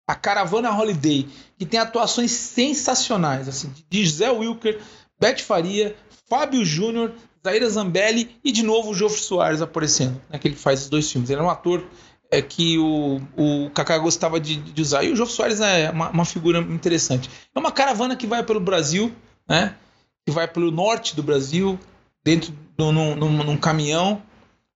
A 0.08 0.14
Caravana 0.14 0.76
Holiday, 0.76 1.28
que 1.58 1.66
tem 1.66 1.80
atuações 1.80 2.32
sensacionais, 2.32 3.48
assim, 3.48 3.74
de 3.90 4.06
José 4.06 4.30
Wilker, 4.30 4.82
Beth 5.20 5.40
Faria, 5.40 5.96
Fábio 6.28 6.64
Júnior, 6.64 7.12
Zaira 7.46 7.70
Zambelli 7.70 8.36
e 8.44 8.52
de 8.52 8.64
novo 8.64 8.90
o 8.90 8.94
Joffre 8.94 9.22
Soares 9.22 9.62
aparecendo, 9.62 10.20
né, 10.30 10.40
que 10.40 10.48
ele 10.48 10.56
faz 10.56 10.82
os 10.82 10.90
dois 10.90 11.12
filmes. 11.12 11.30
Ele 11.30 11.40
é 11.40 11.44
um 11.44 11.50
ator 11.50 11.84
é, 12.32 12.42
que 12.42 12.78
o, 12.80 13.22
o 13.38 13.70
Kaká 13.70 14.00
gostava 14.00 14.40
de, 14.40 14.56
de, 14.56 14.82
usar. 14.82 15.04
E 15.04 15.12
o 15.12 15.16
Joffre 15.16 15.36
Soares 15.36 15.62
é 15.62 15.92
uma, 15.92 16.10
uma, 16.10 16.26
figura 16.26 16.60
interessante. 16.60 17.30
É 17.54 17.60
uma 17.60 17.72
caravana 17.72 18.16
que 18.16 18.26
vai 18.26 18.44
pelo 18.44 18.60
Brasil, 18.60 19.14
né? 19.48 19.76
Que 20.26 20.32
vai 20.34 20.48
pelo 20.48 20.72
norte 20.72 21.16
do 21.16 21.22
Brasil, 21.22 21.80
dentro 22.24 22.52
de 22.52 22.58
num, 22.78 23.16
num 23.16 23.58
caminhão, 23.58 24.22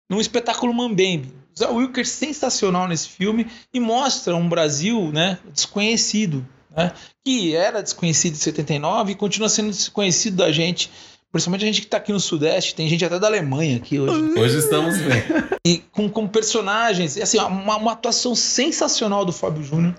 num 0.09 0.21
espetáculo 0.21 0.73
Mambembe. 0.73 1.33
Zé 1.57 1.67
Wilker 1.67 2.07
sensacional 2.07 2.87
nesse 2.87 3.09
filme 3.09 3.47
e 3.73 3.79
mostra 3.79 4.35
um 4.35 4.47
Brasil 4.47 5.11
né, 5.11 5.39
desconhecido, 5.51 6.47
né, 6.69 6.93
que 7.25 7.55
era 7.55 7.83
desconhecido 7.83 8.35
em 8.35 8.37
79 8.37 9.11
e 9.11 9.15
continua 9.15 9.49
sendo 9.49 9.69
desconhecido 9.69 10.37
da 10.37 10.51
gente, 10.51 10.89
principalmente 11.31 11.63
a 11.63 11.67
gente 11.67 11.81
que 11.81 11.87
está 11.87 11.97
aqui 11.97 12.11
no 12.11 12.19
Sudeste, 12.19 12.75
tem 12.75 12.87
gente 12.87 13.05
até 13.05 13.19
da 13.19 13.27
Alemanha 13.27 13.77
aqui 13.77 13.99
hoje. 13.99 14.39
Hoje 14.39 14.57
estamos 14.57 14.97
bem. 14.97 15.23
E 15.65 15.79
com, 15.79 16.09
com 16.09 16.27
personagens, 16.27 17.17
assim, 17.17 17.37
uma, 17.37 17.77
uma 17.77 17.91
atuação 17.91 18.35
sensacional 18.35 19.25
do 19.25 19.31
Fábio 19.31 19.63
Júnior, 19.63 19.95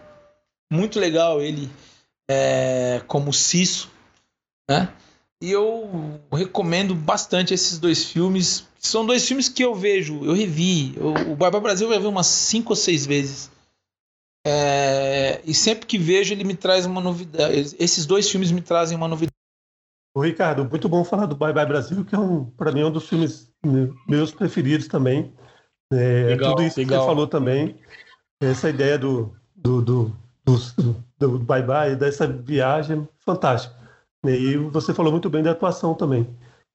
muito 0.73 0.99
legal 0.99 1.41
ele 1.41 1.71
é, 2.31 3.03
como 3.07 3.33
Cisso, 3.33 3.91
né? 4.69 4.89
E 5.43 5.51
eu 5.51 6.21
recomendo 6.31 6.95
bastante 6.95 7.55
esses 7.55 7.79
dois 7.79 8.05
filmes. 8.05 8.67
São 8.79 9.07
dois 9.07 9.27
filmes 9.27 9.49
que 9.49 9.65
eu 9.65 9.75
vejo, 9.75 10.25
eu 10.25 10.35
revi. 10.35 10.95
o 11.29 11.35
Barba 11.35 11.59
Brasil 11.59 11.89
eu 11.89 11.95
já 11.95 12.01
vi 12.01 12.07
umas 12.07 12.27
cinco 12.27 12.71
ou 12.71 12.77
seis 12.77 13.07
vezes. 13.07 13.51
É, 14.47 15.41
e 15.45 15.55
sempre 15.55 15.87
que 15.87 15.99
vejo, 15.99 16.33
ele 16.33 16.45
me 16.45 16.55
traz 16.55 16.85
uma 16.85 17.01
novidade. 17.01 17.75
Esses 17.79 18.05
dois 18.05 18.31
filmes 18.31 18.51
me 18.51 18.61
trazem 18.61 18.97
uma 18.97 19.09
novidade. 19.09 19.33
Ô, 20.15 20.23
Ricardo, 20.23 20.65
muito 20.65 20.89
bom 20.89 21.05
falar 21.05 21.27
do 21.27 21.37
Bye 21.37 21.53
Bye 21.53 21.67
Brasil, 21.67 22.05
que 22.05 22.15
é 22.15 22.19
um, 22.19 22.45
para 22.45 22.73
mim, 22.73 22.81
é 22.81 22.87
um 22.87 22.91
dos 22.91 23.09
filmes 23.09 23.51
meus 24.09 24.33
preferidos 24.33 24.89
também. 24.89 25.33
É, 25.93 26.25
legal, 26.27 26.51
tudo 26.51 26.67
isso 26.67 26.79
legal. 26.79 26.99
que 26.99 27.05
você 27.05 27.09
falou 27.09 27.27
também, 27.27 27.77
essa 28.41 28.69
ideia 28.69 28.99
do, 28.99 29.35
do, 29.55 29.83
do, 29.83 30.17
do, 30.45 31.05
do 31.19 31.39
Bye 31.39 31.63
Bye, 31.63 31.97
dessa 31.97 32.27
viagem, 32.27 33.09
fantástica. 33.25 33.77
E 34.27 34.57
você 34.57 34.93
falou 34.93 35.13
muito 35.13 35.31
bem 35.31 35.43
da 35.43 35.53
atuação 35.53 35.95
também. 35.95 36.29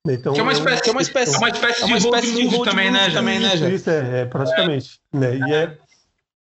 Então, 0.08 0.34
que 0.34 0.40
é 0.40 0.44
uma 0.44 0.54
espécie, 0.54 0.84
que 0.84 0.90
é 0.90 0.92
uma 0.92 1.02
espécie, 1.02 1.36
é 1.36 1.38
uma 1.38 1.50
espécie, 1.50 1.82
é 1.82 1.86
uma 1.86 1.98
espécie 1.98 2.36
de, 2.36 2.56
road 2.56 2.70
também, 2.70 2.92
né, 2.92 3.10
também, 3.10 3.40
né? 3.40 3.56
Isso, 3.56 3.90
é, 3.90 4.22
é 4.22 4.26
praticamente. 4.26 5.00
É. 5.14 5.18
Né? 5.18 5.38
E, 5.38 5.54
é, 5.54 5.78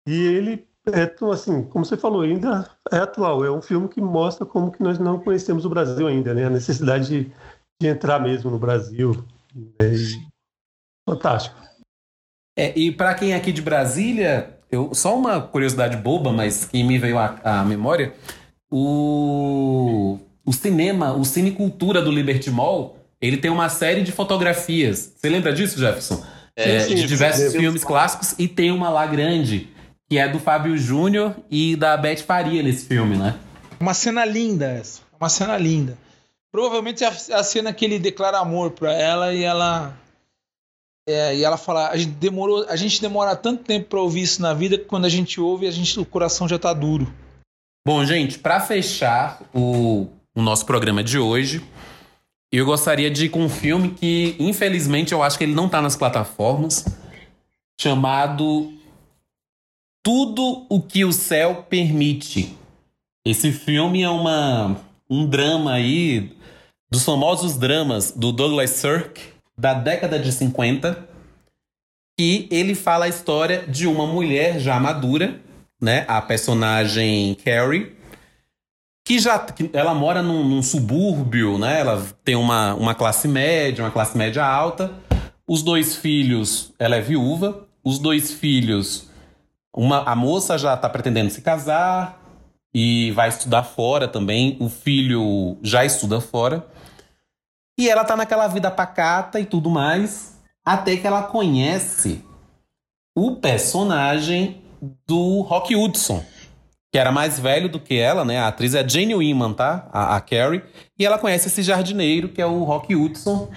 e 0.07 0.27
ele 0.27 0.69
é, 0.87 1.15
assim, 1.33 1.63
como 1.65 1.85
você 1.85 1.97
falou, 1.97 2.23
ainda 2.23 2.69
é 2.93 2.99
atual. 2.99 3.45
É 3.45 3.51
um 3.51 3.63
filme 3.63 3.89
que 3.89 4.01
mostra 4.01 4.45
como 4.45 4.71
que 4.71 4.83
nós 4.83 4.99
não 4.99 5.19
conhecemos 5.19 5.65
o 5.65 5.71
Brasil 5.71 6.07
ainda, 6.07 6.35
né? 6.35 6.45
A 6.45 6.51
necessidade 6.51 7.09
de, 7.09 7.33
de 7.81 7.89
entrar 7.89 8.21
mesmo 8.21 8.51
no 8.51 8.59
Brasil. 8.59 9.25
Né? 9.55 9.95
Fantástico. 11.09 11.57
É, 12.57 12.79
e 12.79 12.93
para 12.93 13.15
quem 13.15 13.33
é 13.33 13.37
aqui 13.37 13.51
de 13.51 13.63
Brasília, 13.63 14.59
eu, 14.71 14.95
só 14.95 15.17
uma 15.17 15.41
curiosidade 15.41 15.97
boba, 15.97 16.33
mas 16.33 16.65
que 16.65 16.83
me 16.85 16.99
veio 16.99 17.19
à, 17.19 17.65
memória, 17.65 18.15
o 18.71 20.19
o 20.47 20.53
cinema, 20.53 21.15
o 21.15 21.25
cinecultura 21.25 22.03
do 22.03 22.11
Liberty 22.11 22.51
Mall, 22.51 22.99
ele 23.19 23.39
tem 23.39 23.51
uma 23.51 23.71
série 23.71 24.03
de 24.03 24.13
fotografias. 24.13 25.15
Você 25.17 25.31
lembra 25.31 25.55
disso, 25.55 25.79
Jefferson? 25.79 26.23
É, 26.55 26.81
sim, 26.81 26.95
de 26.95 27.07
diversos 27.07 27.53
sim, 27.53 27.59
filmes 27.59 27.83
clássicos 27.83 28.35
e 28.39 28.47
tem 28.47 28.71
uma 28.71 28.91
lá 28.91 29.07
grande 29.07 29.69
que 30.09 30.19
é 30.19 30.29
do 30.29 30.39
Fábio 30.39 30.77
Júnior 30.77 31.35
e 31.51 31.77
da 31.77 31.97
Beth 31.97 32.19
Faria 32.19 32.63
nesse 32.63 32.87
filme, 32.87 33.17
né? 33.17 33.39
Uma 33.81 33.95
cena 33.95 34.25
linda 34.25 34.67
essa, 34.67 35.01
uma 35.19 35.29
cena 35.29 35.57
linda. 35.57 35.99
Provavelmente 36.53 37.03
é 37.03 37.09
a, 37.09 37.43
cena 37.43 37.73
que 37.73 37.85
ele 37.85 37.99
declara 37.99 38.39
amor 38.39 38.71
para 38.71 38.93
ela 38.93 39.35
e 39.35 39.43
ela 39.43 39.97
é, 41.09 41.37
e 41.37 41.45
ela 41.45 41.57
fala, 41.57 41.91
a 41.91 41.97
gente 41.97 42.13
demorou, 42.13 42.65
a 42.69 42.77
gente 42.77 43.01
demora 43.01 43.35
tanto 43.35 43.65
tempo 43.65 43.89
para 43.89 44.01
ouvir 44.01 44.23
isso 44.23 44.41
na 44.41 44.55
vida 44.55 44.79
que 44.79 44.85
quando 44.85 45.05
a 45.05 45.09
gente 45.09 45.41
ouve, 45.41 45.67
a 45.67 45.71
gente 45.71 45.99
o 45.99 46.05
coração 46.05 46.49
já 46.49 46.59
tá 46.59 46.73
duro. 46.73 47.13
Bom, 47.87 48.05
gente, 48.05 48.39
para 48.39 48.61
fechar 48.61 49.43
o 49.53 50.09
o 50.35 50.43
nosso 50.43 50.67
programa 50.67 51.03
de 51.03 51.19
hoje. 51.19 51.63
Eu 52.53 52.67
gostaria 52.67 53.11
de 53.11 53.27
ir 53.27 53.29
com 53.29 53.41
um 53.41 53.49
filme 53.49 53.91
que, 53.91 54.37
infelizmente, 54.39 55.13
eu 55.13 55.23
acho 55.23 55.39
que 55.39 55.45
ele 55.45 55.55
não 55.55 55.67
está 55.67 55.81
nas 55.81 55.97
plataformas, 55.97 56.85
chamado 57.81 58.73
Tudo 60.05 60.67
o 60.69 60.83
que 60.83 61.03
o 61.03 61.15
Céu 61.15 61.65
Permite. 61.67 62.55
Esse 63.27 63.51
filme 63.51 64.03
é 64.03 64.11
uma, 64.11 64.77
um 65.09 65.25
drama 65.25 65.73
aí, 65.73 66.37
dos 66.91 67.03
famosos 67.03 67.57
dramas 67.57 68.11
do 68.11 68.31
Douglas 68.31 68.69
Sirk, 68.69 69.19
da 69.57 69.73
década 69.73 70.19
de 70.19 70.31
50, 70.31 71.09
e 72.21 72.47
ele 72.51 72.75
fala 72.75 73.07
a 73.07 73.09
história 73.09 73.67
de 73.67 73.87
uma 73.87 74.07
mulher 74.07 74.61
já 74.61 74.79
madura, 74.79 75.41
né? 75.81 76.05
A 76.07 76.21
personagem 76.21 77.35
Carrie, 77.43 77.97
que 79.07 79.19
já 79.19 79.39
que 79.39 79.71
ela 79.73 79.95
mora 79.95 80.23
num, 80.23 80.47
num, 80.47 80.63
subúrbio, 80.63 81.57
né? 81.57 81.81
Ela 81.81 82.07
tem 82.23 82.37
uma, 82.37 82.75
uma 82.75 82.95
classe 82.95 83.27
média, 83.27 83.83
uma 83.83 83.91
classe 83.91 84.19
média 84.19 84.45
alta. 84.45 84.93
Os 85.49 85.63
dois 85.63 85.97
filhos, 85.97 86.75
ela 86.79 86.95
é 86.95 87.01
viúva. 87.01 87.67
Os 87.83 87.99
dois 87.99 88.33
filhos, 88.33 89.09
uma, 89.75 90.03
a 90.05 90.15
moça 90.15 90.57
já 90.57 90.75
está 90.75 90.89
pretendendo 90.89 91.31
se 91.31 91.43
casar 91.43 92.23
e 92.73 93.11
vai 93.13 93.29
estudar 93.29 93.65
fora 93.65 94.07
também. 94.07 94.57
O 94.61 94.69
filho 94.69 95.59
já 95.63 95.85
estuda 95.85 96.21
fora. 96.21 96.67
E 97.79 97.89
ela 97.89 98.05
tá 98.05 98.17
naquela 98.17 98.47
vida 98.47 98.71
pacata 98.71 99.41
e 99.41 99.45
tudo 99.45 99.69
mais, 99.69 100.41
até 100.65 100.97
que 100.97 101.07
ela 101.07 101.25
conhece 101.25 102.25
o 103.17 103.37
personagem 103.37 104.63
do 105.07 105.41
Rock 105.41 105.75
Hudson, 105.75 106.25
que 106.93 106.99
era 106.99 107.11
mais 107.11 107.39
velho 107.39 107.69
do 107.69 107.81
que 107.81 107.99
ela, 107.99 108.25
né? 108.25 108.39
A 108.39 108.49
atriz 108.49 108.77
é 108.77 108.89
Jane 108.89 109.15
Wyman, 109.15 109.55
tá? 109.55 109.89
A, 109.93 110.15
a 110.15 110.21
Carrie. 110.21 110.63
E 110.97 111.05
ela 111.05 111.19
conhece 111.19 111.49
esse 111.49 111.63
jardineiro, 111.63 112.29
que 112.29 112.41
é 112.41 112.47
o 112.47 112.63
Rock 112.63 112.95
Hudson. 112.95 113.51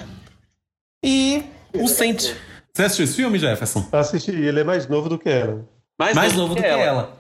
E 1.03 1.43
o 1.75 1.87
sente. 1.87 2.35
Você 2.73 2.83
assistiu 2.83 3.05
esse 3.05 3.15
filme, 3.15 3.37
Jefferson? 3.37 3.87
Assisti, 3.91 4.31
ele 4.31 4.61
é 4.61 4.63
mais 4.63 4.87
novo 4.87 5.09
do 5.09 5.19
que 5.19 5.29
ela. 5.29 5.76
Mais, 5.99 6.15
mais 6.15 6.33
novo, 6.33 6.55
do 6.55 6.61
que, 6.61 6.67
ela. 6.67 6.81
ela. 6.81 7.17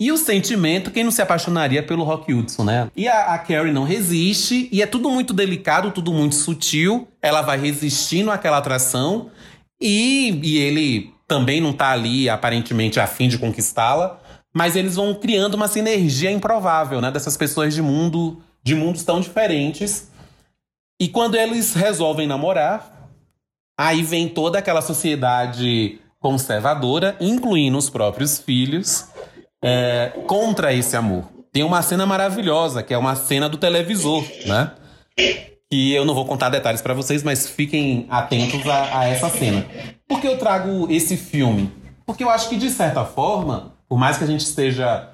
E 0.00 0.12
o 0.12 0.16
sentimento, 0.16 0.92
quem 0.92 1.02
não 1.02 1.10
se 1.10 1.20
apaixonaria 1.20 1.82
pelo 1.82 2.04
Rock 2.04 2.32
Hudson, 2.32 2.62
né? 2.62 2.90
E 2.94 3.08
a, 3.08 3.34
a, 3.34 3.38
Carrie 3.38 3.72
não 3.72 3.82
resiste, 3.82 4.68
e 4.70 4.80
é 4.80 4.86
tudo 4.86 5.10
muito 5.10 5.32
delicado, 5.32 5.90
tudo 5.90 6.12
muito 6.12 6.36
sutil. 6.36 7.08
Ela 7.20 7.42
vai 7.42 7.58
resistindo 7.58 8.30
àquela 8.30 8.58
atração, 8.58 9.30
e, 9.80 10.38
e 10.42 10.58
ele 10.58 11.12
também 11.26 11.60
não 11.60 11.72
tá 11.72 11.90
ali, 11.90 12.28
aparentemente, 12.28 13.00
a 13.00 13.06
fim 13.08 13.28
de 13.28 13.38
conquistá-la. 13.38 14.20
Mas 14.54 14.76
eles 14.76 14.94
vão 14.94 15.14
criando 15.14 15.54
uma 15.54 15.68
sinergia 15.68 16.30
improvável, 16.30 17.00
né? 17.00 17.10
Dessas 17.10 17.36
pessoas 17.36 17.74
de 17.74 17.82
mundo, 17.82 18.40
de 18.62 18.76
mundos 18.76 19.02
tão 19.02 19.20
diferentes. 19.20 20.10
E 21.00 21.08
quando 21.08 21.36
eles 21.36 21.74
resolvem 21.74 22.26
namorar, 22.26 23.10
aí 23.78 24.02
vem 24.02 24.28
toda 24.28 24.58
aquela 24.58 24.80
sociedade 24.80 26.00
conservadora, 26.20 27.16
incluindo 27.20 27.78
os 27.78 27.88
próprios 27.88 28.38
filhos, 28.38 29.06
é, 29.62 30.12
contra 30.26 30.72
esse 30.72 30.96
amor. 30.96 31.24
Tem 31.52 31.62
uma 31.62 31.82
cena 31.82 32.06
maravilhosa, 32.06 32.82
que 32.82 32.92
é 32.92 32.98
uma 32.98 33.16
cena 33.16 33.48
do 33.48 33.56
televisor, 33.56 34.24
né? 34.46 34.72
Que 35.70 35.92
eu 35.92 36.04
não 36.04 36.14
vou 36.14 36.24
contar 36.24 36.48
detalhes 36.48 36.82
para 36.82 36.94
vocês, 36.94 37.22
mas 37.22 37.48
fiquem 37.48 38.06
atentos 38.08 38.66
a, 38.66 39.00
a 39.00 39.08
essa 39.08 39.28
cena. 39.28 39.66
Por 40.06 40.20
que 40.20 40.26
eu 40.26 40.38
trago 40.38 40.86
esse 40.90 41.16
filme? 41.16 41.72
Porque 42.06 42.24
eu 42.24 42.30
acho 42.30 42.48
que, 42.48 42.56
de 42.56 42.70
certa 42.70 43.04
forma, 43.04 43.74
por 43.88 43.98
mais 43.98 44.18
que 44.18 44.24
a 44.24 44.26
gente 44.26 44.40
esteja 44.40 45.10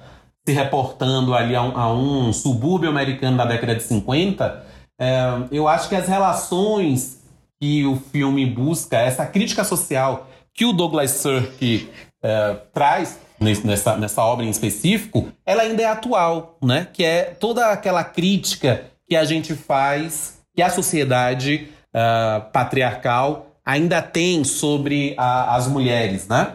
se 0.47 0.53
reportando 0.53 1.33
ali 1.33 1.55
a 1.55 1.61
um, 1.61 1.77
a 1.77 1.93
um 1.93 2.31
subúrbio 2.31 2.89
americano 2.89 3.37
da 3.37 3.45
década 3.45 3.75
de 3.75 3.83
50, 3.83 4.63
é, 4.99 5.23
eu 5.51 5.67
acho 5.67 5.89
que 5.89 5.95
as 5.95 6.07
relações 6.07 7.23
que 7.59 7.85
o 7.85 7.95
filme 7.95 8.45
busca, 8.45 8.97
essa 8.97 9.25
crítica 9.25 9.63
social 9.63 10.27
que 10.55 10.65
o 10.65 10.71
Douglas 10.71 11.11
Sirk 11.11 11.89
é, 12.23 12.55
traz 12.73 13.19
nessa, 13.39 13.97
nessa 13.97 14.23
obra 14.23 14.45
em 14.45 14.49
específico, 14.49 15.27
ela 15.45 15.63
ainda 15.63 15.83
é 15.83 15.85
atual, 15.85 16.57
né? 16.63 16.87
Que 16.91 17.03
é 17.03 17.23
toda 17.25 17.67
aquela 17.71 18.03
crítica 18.03 18.85
que 19.07 19.15
a 19.15 19.25
gente 19.25 19.53
faz, 19.53 20.39
que 20.55 20.61
a 20.61 20.69
sociedade 20.69 21.67
uh, 21.93 22.49
patriarcal 22.51 23.47
ainda 23.63 24.01
tem 24.01 24.43
sobre 24.43 25.13
a, 25.17 25.55
as 25.55 25.67
mulheres, 25.67 26.27
né? 26.27 26.53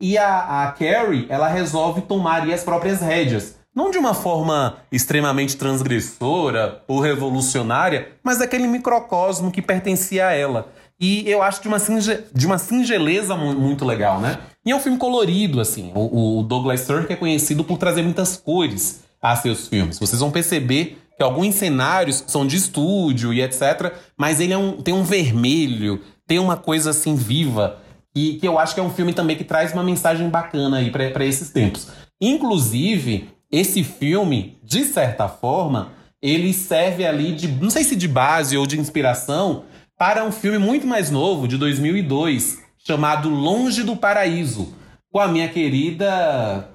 E 0.00 0.16
a, 0.16 0.62
a 0.62 0.72
Carrie, 0.72 1.26
ela 1.28 1.48
resolve 1.48 2.00
tomar 2.02 2.48
as 2.48 2.64
próprias 2.64 3.00
rédeas. 3.00 3.56
Não 3.74 3.90
de 3.90 3.98
uma 3.98 4.14
forma 4.14 4.78
extremamente 4.90 5.56
transgressora 5.56 6.82
ou 6.88 7.00
revolucionária, 7.00 8.08
mas 8.22 8.38
daquele 8.38 8.66
microcosmo 8.66 9.50
que 9.50 9.62
pertencia 9.62 10.28
a 10.28 10.32
ela. 10.32 10.72
E 11.00 11.28
eu 11.28 11.42
acho 11.42 11.62
de 11.62 11.68
uma, 11.68 11.78
singe 11.78 12.24
de 12.34 12.46
uma 12.46 12.58
singeleza 12.58 13.34
muito 13.34 13.86
legal, 13.86 14.20
né? 14.20 14.38
E 14.64 14.70
é 14.70 14.76
um 14.76 14.80
filme 14.80 14.98
colorido, 14.98 15.60
assim. 15.60 15.90
O, 15.94 16.40
o 16.40 16.42
Douglas 16.42 16.80
Sirk 16.80 17.10
é 17.10 17.16
conhecido 17.16 17.64
por 17.64 17.78
trazer 17.78 18.02
muitas 18.02 18.36
cores 18.36 19.02
a 19.22 19.34
seus 19.34 19.66
filmes. 19.66 19.98
Vocês 19.98 20.20
vão 20.20 20.30
perceber 20.30 20.98
que 21.16 21.22
alguns 21.22 21.54
cenários 21.54 22.22
são 22.26 22.46
de 22.46 22.56
estúdio 22.56 23.32
e 23.32 23.40
etc. 23.40 23.94
Mas 24.16 24.40
ele 24.40 24.52
é 24.52 24.58
um, 24.58 24.72
tem 24.82 24.92
um 24.92 25.02
vermelho, 25.02 26.02
tem 26.26 26.38
uma 26.38 26.56
coisa 26.56 26.90
assim 26.90 27.14
viva. 27.14 27.78
E 28.14 28.34
que 28.34 28.46
eu 28.46 28.58
acho 28.58 28.74
que 28.74 28.80
é 28.80 28.82
um 28.82 28.90
filme 28.90 29.14
também 29.14 29.36
que 29.36 29.44
traz 29.44 29.72
uma 29.72 29.82
mensagem 29.82 30.28
bacana 30.28 30.78
aí 30.78 30.90
para 30.90 31.24
esses 31.24 31.50
tempos. 31.50 31.88
Inclusive, 32.20 33.30
esse 33.50 33.82
filme, 33.82 34.58
de 34.62 34.84
certa 34.84 35.28
forma, 35.28 35.92
ele 36.20 36.52
serve 36.52 37.06
ali 37.06 37.32
de, 37.32 37.48
não 37.48 37.70
sei 37.70 37.84
se 37.84 37.96
de 37.96 38.06
base 38.06 38.56
ou 38.56 38.66
de 38.66 38.78
inspiração, 38.78 39.64
para 40.00 40.24
um 40.24 40.32
filme 40.32 40.56
muito 40.56 40.86
mais 40.86 41.10
novo, 41.10 41.46
de 41.46 41.58
2002, 41.58 42.62
chamado 42.78 43.28
Longe 43.28 43.82
do 43.82 43.94
Paraíso, 43.94 44.74
com 45.12 45.20
a 45.20 45.28
minha 45.28 45.46
querida. 45.46 46.66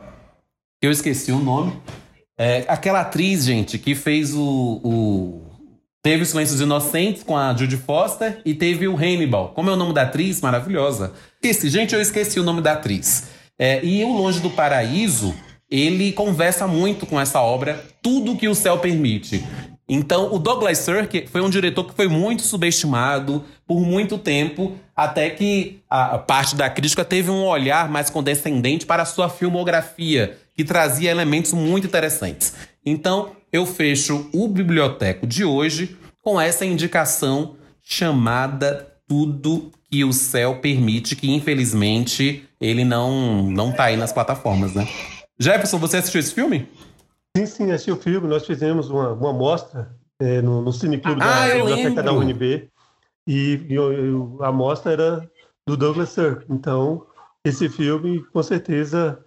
Eu 0.80 0.92
esqueci 0.92 1.32
o 1.32 1.40
nome. 1.40 1.74
É, 2.38 2.66
aquela 2.68 3.02
atriz, 3.02 3.44
gente, 3.44 3.80
que 3.80 3.96
fez 3.96 4.36
o, 4.36 4.80
o. 4.84 5.42
Teve 6.04 6.22
os 6.22 6.30
Silêncios 6.30 6.62
Inocentes 6.62 7.24
com 7.24 7.36
a 7.36 7.52
Judy 7.52 7.78
Foster 7.78 8.44
e 8.46 8.54
teve 8.54 8.88
o 8.88 8.96
Hannibal. 8.96 9.54
Como 9.56 9.72
é 9.72 9.74
o 9.74 9.76
nome 9.76 9.96
da 9.96 10.04
atriz? 10.04 10.40
Maravilhosa. 10.40 11.12
Esqueci, 11.42 11.70
gente, 11.70 11.96
eu 11.96 12.02
esqueci 12.02 12.40
o 12.40 12.44
nome 12.44 12.62
da 12.62 12.74
atriz. 12.74 13.30
É, 13.58 13.84
e 13.84 14.04
o 14.04 14.14
Longe 14.14 14.40
do 14.40 14.52
Paraíso, 14.52 15.34
ele 15.68 16.12
conversa 16.12 16.68
muito 16.68 17.08
com 17.08 17.20
essa 17.20 17.42
obra, 17.42 17.84
tudo 18.04 18.38
que 18.38 18.48
o 18.48 18.54
céu 18.54 18.78
permite. 18.78 19.44
Então, 19.88 20.34
o 20.34 20.40
Douglas 20.40 20.80
Sirk 20.80 21.28
foi 21.28 21.42
um 21.42 21.50
diretor 21.50 21.84
que 21.86 21.94
foi 21.94 22.08
muito 22.08 22.42
subestimado 22.42 23.44
por 23.68 23.82
muito 23.82 24.18
tempo, 24.18 24.76
até 24.96 25.30
que 25.30 25.80
a 25.90 26.18
parte 26.18 26.56
da 26.56 26.70
crítica 26.70 27.06
teve 27.06 27.30
um 27.30 27.46
olhar 27.46 27.90
mais 27.90 28.10
condescendente 28.10 28.86
para 28.86 29.04
a 29.04 29.06
sua 29.06 29.30
filmografia, 29.30 30.38
que 30.56 30.64
trazia 30.64 31.12
elementos 31.12 31.54
muito 31.54 31.86
interessantes. 31.86 32.54
Então, 32.84 33.36
eu 33.52 33.66
fecho 33.66 34.28
o 34.34 34.48
biblioteco 34.48 35.28
de 35.28 35.46
hoje 35.46 35.96
com 36.22 36.42
essa 36.42 36.66
indicação 36.66 37.56
chamada 37.84 38.88
Tudo 39.08 39.72
que 39.92 40.04
o 40.04 40.12
Céu 40.12 40.56
Permite, 40.56 41.16
que 41.16 41.32
infelizmente 41.32 42.44
ele 42.60 42.84
não 42.84 43.44
não 43.44 43.72
tá 43.72 43.86
aí 43.86 43.98
nas 43.98 44.12
plataformas, 44.12 44.74
né? 44.74 44.88
Jefferson, 45.40 45.78
você 45.78 45.98
assistiu 45.98 46.20
esse 46.20 46.34
filme? 46.34 46.68
Sim, 47.36 47.46
sim, 47.46 47.72
assisti 47.72 47.92
o 47.92 47.98
filme. 47.98 48.28
Nós 48.28 48.46
fizemos 48.46 48.90
uma, 48.90 49.12
uma 49.12 49.34
mostra 49.34 49.94
é, 50.20 50.42
no, 50.42 50.62
no 50.62 50.72
Cineclube 50.72 51.22
ah, 51.22 51.48
da 51.48 51.56
Biblioteca 51.56 52.02
da 52.02 52.14
UNB. 52.14 52.70
E, 53.28 53.66
e, 53.70 53.76
a 54.42 54.52
mostra 54.52 54.94
era 54.94 55.32
do 55.68 55.76
Douglas 55.76 56.10
Sirk. 56.10 56.46
Então, 56.50 57.06
esse 57.44 57.68
filme, 57.68 58.24
com 58.32 58.42
certeza, 58.42 59.20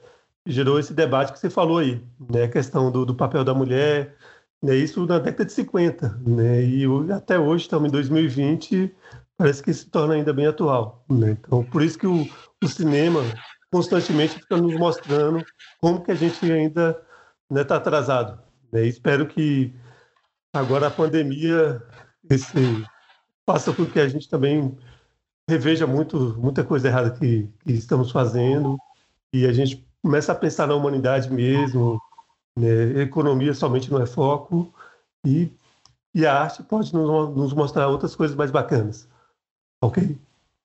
gerou 0.46 0.78
esse 0.78 0.94
debate 0.94 1.32
que 1.32 1.38
você 1.38 1.50
falou 1.50 1.78
aí, 1.78 2.02
né? 2.30 2.44
A 2.44 2.48
questão 2.48 2.90
do, 2.90 3.04
do 3.04 3.14
papel 3.14 3.44
da 3.44 3.52
mulher, 3.52 4.16
né? 4.62 4.74
isso 4.74 5.04
na 5.04 5.18
década 5.18 5.44
de 5.44 5.52
50, 5.52 6.20
né? 6.26 6.64
E 6.64 6.86
até 7.12 7.38
hoje, 7.38 7.64
estamos 7.64 7.88
em 7.88 7.92
2020, 7.92 8.94
parece 9.36 9.62
que 9.62 9.74
se 9.74 9.86
torna 9.86 10.14
ainda 10.14 10.32
bem 10.32 10.46
atual, 10.46 11.04
né? 11.10 11.36
Então, 11.38 11.62
por 11.62 11.82
isso 11.82 11.98
que 11.98 12.06
o, 12.06 12.26
o 12.62 12.68
cinema 12.68 13.20
constantemente 13.70 14.36
fica 14.36 14.56
nos 14.56 14.74
mostrando 14.74 15.44
como 15.78 16.02
que 16.02 16.10
a 16.10 16.14
gente 16.14 16.50
ainda 16.50 16.98
né, 17.50 17.64
tá 17.64 17.76
atrasado. 17.76 18.40
Né? 18.72 18.86
Espero 18.86 19.26
que 19.26 19.72
agora 20.52 20.88
a 20.88 20.90
pandemia 20.90 21.82
esse, 22.30 22.84
faça 23.46 23.72
com 23.72 23.86
que 23.86 23.98
a 23.98 24.08
gente 24.08 24.28
também 24.28 24.76
reveja 25.48 25.86
muito, 25.86 26.36
muita 26.38 26.62
coisa 26.62 26.88
errada 26.88 27.10
que, 27.10 27.48
que 27.64 27.72
estamos 27.72 28.10
fazendo 28.10 28.76
e 29.32 29.46
a 29.46 29.52
gente 29.52 29.86
começa 30.02 30.32
a 30.32 30.34
pensar 30.34 30.66
na 30.66 30.74
humanidade 30.74 31.32
mesmo. 31.32 32.00
Né? 32.58 33.02
Economia 33.02 33.54
somente 33.54 33.90
não 33.90 34.02
é 34.02 34.06
foco 34.06 34.72
e, 35.24 35.50
e 36.14 36.26
a 36.26 36.42
arte 36.42 36.62
pode 36.62 36.92
nos, 36.92 37.34
nos 37.34 37.52
mostrar 37.54 37.88
outras 37.88 38.14
coisas 38.14 38.36
mais 38.36 38.50
bacanas. 38.50 39.08
Ok? 39.82 40.18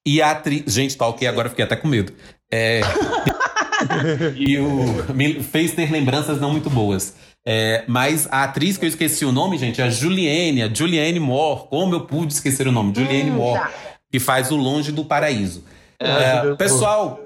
E 0.05 0.21
a 0.21 0.31
atriz. 0.31 0.73
Gente, 0.73 0.97
tá 0.97 1.07
ok, 1.07 1.25
agora 1.27 1.49
fiquei 1.49 1.63
até 1.63 1.77
com 1.77 1.87
medo. 1.87 2.13
É. 2.51 2.81
e 4.35 4.57
o, 4.57 5.13
me 5.13 5.41
fez 5.41 5.71
ter 5.71 5.91
lembranças 5.91 6.39
não 6.39 6.51
muito 6.51 6.69
boas. 6.69 7.15
É, 7.45 7.83
mas 7.87 8.27
a 8.31 8.43
atriz 8.43 8.77
que 8.77 8.85
eu 8.85 8.89
esqueci 8.89 9.25
o 9.25 9.31
nome, 9.31 9.57
gente, 9.57 9.81
é 9.81 9.83
a 9.83 9.89
Juliane, 9.89 10.63
a 10.63 10.73
Juliane 10.73 11.19
Moore. 11.19 11.67
Como 11.69 11.93
eu 11.93 12.01
pude 12.01 12.33
esquecer 12.33 12.67
o 12.67 12.71
nome? 12.71 12.93
Juliane 12.95 13.31
hum, 13.31 13.35
Moore, 13.35 13.59
tá. 13.59 13.71
que 14.11 14.19
faz 14.19 14.51
o 14.51 14.55
Longe 14.55 14.91
do 14.91 15.03
Paraíso. 15.03 15.63
É, 15.99 16.55
pessoal, 16.55 17.21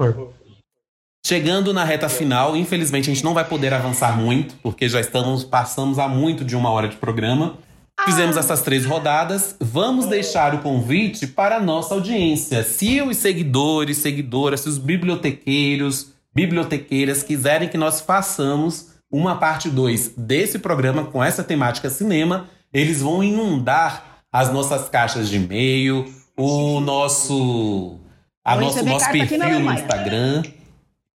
chegando 1.26 1.74
na 1.74 1.84
reta 1.84 2.10
final, 2.10 2.56
infelizmente 2.56 3.10
a 3.10 3.14
gente 3.14 3.24
não 3.24 3.34
vai 3.34 3.44
poder 3.44 3.74
avançar 3.74 4.18
muito, 4.18 4.56
porque 4.61 4.88
já 4.88 4.99
estamos 4.99 5.44
passamos 5.44 5.99
há 5.99 6.07
muito 6.07 6.45
de 6.45 6.56
uma 6.56 6.69
hora 6.69 6.88
de 6.88 6.95
programa. 6.95 7.57
Fizemos 8.06 8.38
ah. 8.38 8.40
essas 8.40 8.61
três 8.61 8.86
rodadas. 8.86 9.56
Vamos 9.60 10.06
deixar 10.06 10.53
o 10.53 10.60
convite 10.60 11.26
para 11.26 11.57
a 11.57 11.60
nossa 11.60 11.95
audiência. 11.95 12.64
Se 12.64 13.02
os 13.02 13.18
seguidores, 13.18 13.98
seguidoras, 13.98 14.61
se 14.61 14.69
os 14.69 14.78
bibliotequeiros, 14.78 16.14
bibliotequeiras 16.38 17.24
quiserem 17.24 17.68
que 17.68 17.80
nós 17.80 18.00
façamos 18.00 18.90
uma 19.12 19.38
parte 19.38 19.72
2 19.72 20.10
desse 20.16 20.60
programa 20.60 21.06
com 21.06 21.24
essa 21.24 21.44
temática 21.44 21.90
cinema, 21.90 22.48
eles 22.72 23.02
vão 23.02 23.24
inundar 23.24 24.22
as 24.32 24.54
nossas 24.54 24.88
caixas 24.88 25.30
de 25.30 25.38
e-mail, 25.38 26.06
o 26.38 26.80
nosso, 26.80 27.98
a 28.46 28.56
nosso, 28.56 28.86
nosso 28.86 29.12
perfil 29.12 29.40
no 29.40 29.74
Instagram, 29.74 30.44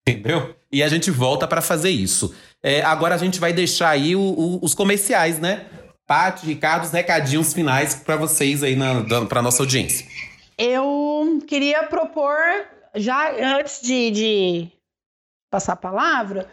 entendeu? 0.05 0.57
e 0.73 0.82
a 0.82 0.89
gente 0.89 1.09
volta 1.09 1.47
para 1.47 1.62
fazer 1.62 1.90
isso. 1.90 2.35
É, 2.61 2.82
agora 2.82 3.15
a 3.15 3.19
gente 3.19 3.39
vai 3.39 3.53
deixar 3.53 3.90
aí 3.90 4.16
o, 4.16 4.20
o, 4.20 4.59
os 4.61 4.74
comerciais, 4.74 5.39
né? 5.39 5.66
Paty, 6.05 6.47
Ricardo, 6.47 6.82
os 6.82 6.90
recadinhos 6.90 7.53
finais 7.53 7.94
para 7.94 8.16
vocês 8.16 8.65
aí, 8.65 8.77
para 9.28 9.40
nossa 9.40 9.62
audiência. 9.62 10.05
Eu 10.59 11.40
queria 11.47 11.85
propor, 11.85 12.35
já 12.97 13.31
antes 13.61 13.81
de, 13.82 14.11
de 14.11 14.81
passar 15.52 15.74
a 15.74 15.76
palavra, 15.76 16.48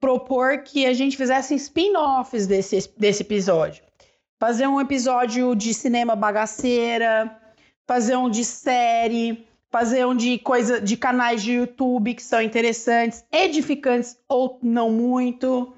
propor 0.00 0.58
que 0.58 0.86
a 0.86 0.94
gente 0.94 1.16
fizesse 1.16 1.56
spin-offs 1.56 2.46
desse, 2.46 2.88
desse 2.96 3.22
episódio. 3.22 3.82
Fazer 4.38 4.68
um 4.68 4.80
episódio 4.80 5.56
de 5.56 5.74
cinema 5.74 6.14
bagaceira, 6.14 7.36
fazer 7.84 8.16
um 8.16 8.30
de 8.30 8.44
série, 8.44 9.44
fazer 9.72 10.06
um 10.06 10.14
de 10.14 10.38
coisa 10.38 10.80
de 10.80 10.96
canais 10.96 11.42
de 11.42 11.54
YouTube 11.54 12.14
que 12.14 12.22
são 12.22 12.40
interessantes, 12.40 13.24
edificantes 13.32 14.16
ou 14.28 14.60
não 14.62 14.88
muito. 14.88 15.74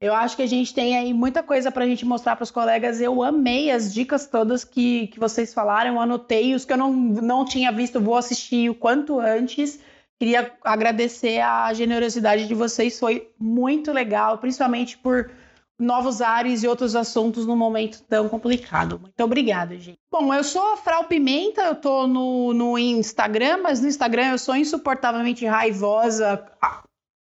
Eu 0.00 0.14
acho 0.14 0.34
que 0.34 0.42
a 0.42 0.46
gente 0.46 0.72
tem 0.72 0.96
aí 0.96 1.12
muita 1.12 1.42
coisa 1.42 1.70
para 1.70 1.84
a 1.84 1.86
gente 1.86 2.06
mostrar 2.06 2.36
para 2.36 2.44
os 2.44 2.50
colegas. 2.50 3.02
Eu 3.02 3.22
amei 3.22 3.70
as 3.70 3.92
dicas 3.92 4.26
todas 4.26 4.64
que, 4.64 5.08
que 5.08 5.20
vocês 5.20 5.52
falaram, 5.52 6.00
anotei. 6.00 6.54
Os 6.54 6.64
que 6.64 6.72
eu 6.72 6.78
não, 6.78 6.92
não 6.92 7.44
tinha 7.44 7.70
visto, 7.70 8.00
vou 8.00 8.16
assistir 8.16 8.70
o 8.70 8.74
quanto 8.74 9.20
antes. 9.20 9.78
Queria 10.18 10.52
agradecer 10.62 11.40
a 11.40 11.72
generosidade 11.72 12.46
de 12.46 12.54
vocês, 12.54 12.98
foi 12.98 13.30
muito 13.38 13.92
legal, 13.92 14.38
principalmente 14.38 14.96
por 14.96 15.30
novos 15.78 16.22
ares 16.22 16.62
e 16.62 16.68
outros 16.68 16.94
assuntos 16.94 17.46
num 17.46 17.56
momento 17.56 18.02
tão 18.08 18.28
complicado. 18.28 18.98
Muito 18.98 19.20
obrigada, 19.22 19.76
gente. 19.76 19.98
Bom, 20.10 20.32
eu 20.32 20.44
sou 20.44 20.72
a 20.72 20.76
Frau 20.76 21.04
Pimenta, 21.04 21.62
eu 21.62 21.74
tô 21.74 22.06
no, 22.06 22.54
no 22.54 22.78
Instagram, 22.78 23.58
mas 23.62 23.80
no 23.80 23.88
Instagram 23.88 24.30
eu 24.30 24.38
sou 24.38 24.54
insuportavelmente 24.54 25.44
raivosa 25.44 26.46
a, 26.62 26.84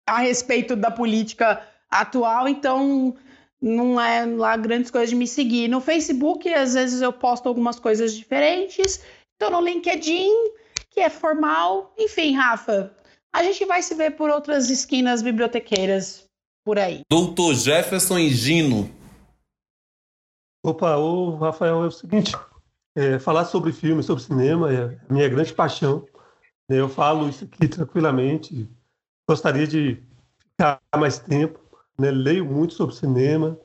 a 0.07 0.17
respeito 0.19 0.75
da 0.75 0.91
política 0.91 1.61
atual, 1.89 2.47
então 2.47 3.15
não 3.61 3.99
é 3.99 4.25
lá 4.25 4.55
grandes 4.55 4.91
coisas 4.91 5.09
de 5.09 5.15
me 5.15 5.27
seguir. 5.27 5.67
No 5.67 5.81
Facebook, 5.81 6.53
às 6.53 6.75
vezes 6.75 7.01
eu 7.01 7.11
posto 7.11 7.47
algumas 7.47 7.79
coisas 7.79 8.13
diferentes. 8.13 9.03
Tô 9.39 9.49
no 9.49 9.59
LinkedIn, 9.59 10.31
que 10.95 11.01
é 11.01 11.09
formal. 11.09 11.93
Enfim, 11.97 12.33
Rafa, 12.33 12.91
a 13.33 13.43
gente 13.43 13.65
vai 13.65 13.83
se 13.83 13.93
ver 13.93 14.11
por 14.11 14.29
outras 14.29 14.69
esquinas 14.69 15.21
bibliotequeiras 15.21 16.25
por 16.63 16.79
aí. 16.79 17.01
Doutor 17.11 17.53
Jefferson 17.53 18.17
e 18.17 18.29
Gino. 18.29 18.89
Opa, 20.65 20.95
o 20.95 21.35
Rafael, 21.35 21.83
é 21.83 21.87
o 21.87 21.91
seguinte, 21.91 22.33
é, 22.95 23.19
falar 23.19 23.45
sobre 23.45 23.71
filme, 23.71 24.01
sobre 24.01 24.23
cinema 24.23 24.73
é 24.73 24.97
a 25.07 25.13
minha 25.13 25.27
grande 25.27 25.53
paixão. 25.53 26.07
Né? 26.67 26.79
Eu 26.79 26.89
falo 26.89 27.29
isso 27.29 27.43
aqui 27.43 27.67
tranquilamente. 27.67 28.67
Gostaria 29.29 29.67
de 29.67 30.01
ficar 30.39 30.79
mais 30.95 31.19
tempo. 31.19 31.59
Né? 31.99 32.09
Leio 32.09 32.45
muito 32.45 32.73
sobre 32.73 32.95
cinema 32.95 33.59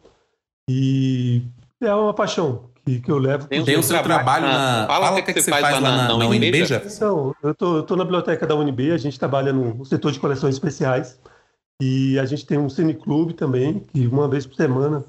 e 0.69 1.43
é 1.81 1.94
uma 1.94 2.12
paixão 2.12 2.70
que, 2.85 3.01
que 3.01 3.11
eu 3.11 3.19
levo. 3.19 3.47
Tem, 3.47 3.65
tem 3.65 3.78
o 3.78 3.82
seu 3.82 4.02
trabalho, 4.02 4.47
na... 4.47 4.86
Fala, 4.86 5.07
Fala 5.07 5.20
o 5.20 5.24
que, 5.24 5.32
que, 5.32 5.43
você 5.43 5.51
faz, 5.51 5.62
faz 5.62 5.74
lá 5.74 5.81
na, 5.81 5.97
na, 6.09 6.19
na 6.19 6.27
UNB, 6.27 6.62
Então, 6.62 7.35
eu 7.43 7.55
tô, 7.55 7.97
na 7.97 8.05
biblioteca 8.05 8.47
da 8.47 8.55
UNB, 8.55 8.93
a 8.93 8.98
gente 8.98 9.19
trabalha 9.19 9.52
no 9.52 9.85
setor 9.85 10.12
de 10.12 10.20
coleções 10.20 10.55
especiais. 10.55 11.19
E 11.81 12.19
a 12.19 12.27
gente 12.27 12.44
tem 12.44 12.59
um 12.59 12.69
cineclube 12.69 13.32
também, 13.32 13.81
que 13.81 14.07
uma 14.07 14.28
vez 14.28 14.47
por 14.47 14.55
semana 14.55 15.05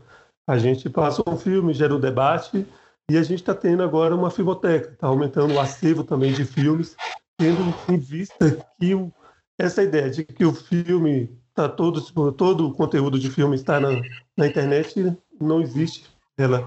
a 0.48 0.58
gente 0.58 0.90
passa 0.90 1.22
um 1.28 1.38
filme, 1.38 1.74
gera 1.74 1.96
um 1.96 2.00
debate, 2.00 2.66
e 3.10 3.18
a 3.18 3.24
gente 3.24 3.42
está 3.42 3.54
tendo 3.54 3.84
agora 3.84 4.16
uma 4.16 4.32
filmoteca, 4.32 4.92
está 4.92 5.08
aumentando 5.08 5.54
o 5.54 5.60
acervo 5.60 6.04
também 6.04 6.32
de 6.32 6.46
filmes, 6.46 6.96
tendo 7.38 7.62
em 7.90 7.98
vista 7.98 8.58
que 8.80 8.96
o, 8.96 9.12
essa 9.60 9.84
ideia 9.84 10.10
de 10.10 10.24
que 10.24 10.46
o 10.46 10.54
filme 10.54 11.30
tá 11.54 11.68
todo 11.68 12.02
todo 12.32 12.68
o 12.68 12.74
conteúdo 12.74 13.20
de 13.20 13.30
filme 13.30 13.56
está 13.56 13.80
na, 13.80 13.90
na 14.38 14.48
internet 14.48 15.18
não 15.40 15.62
existe. 15.62 16.10
Ela 16.38 16.66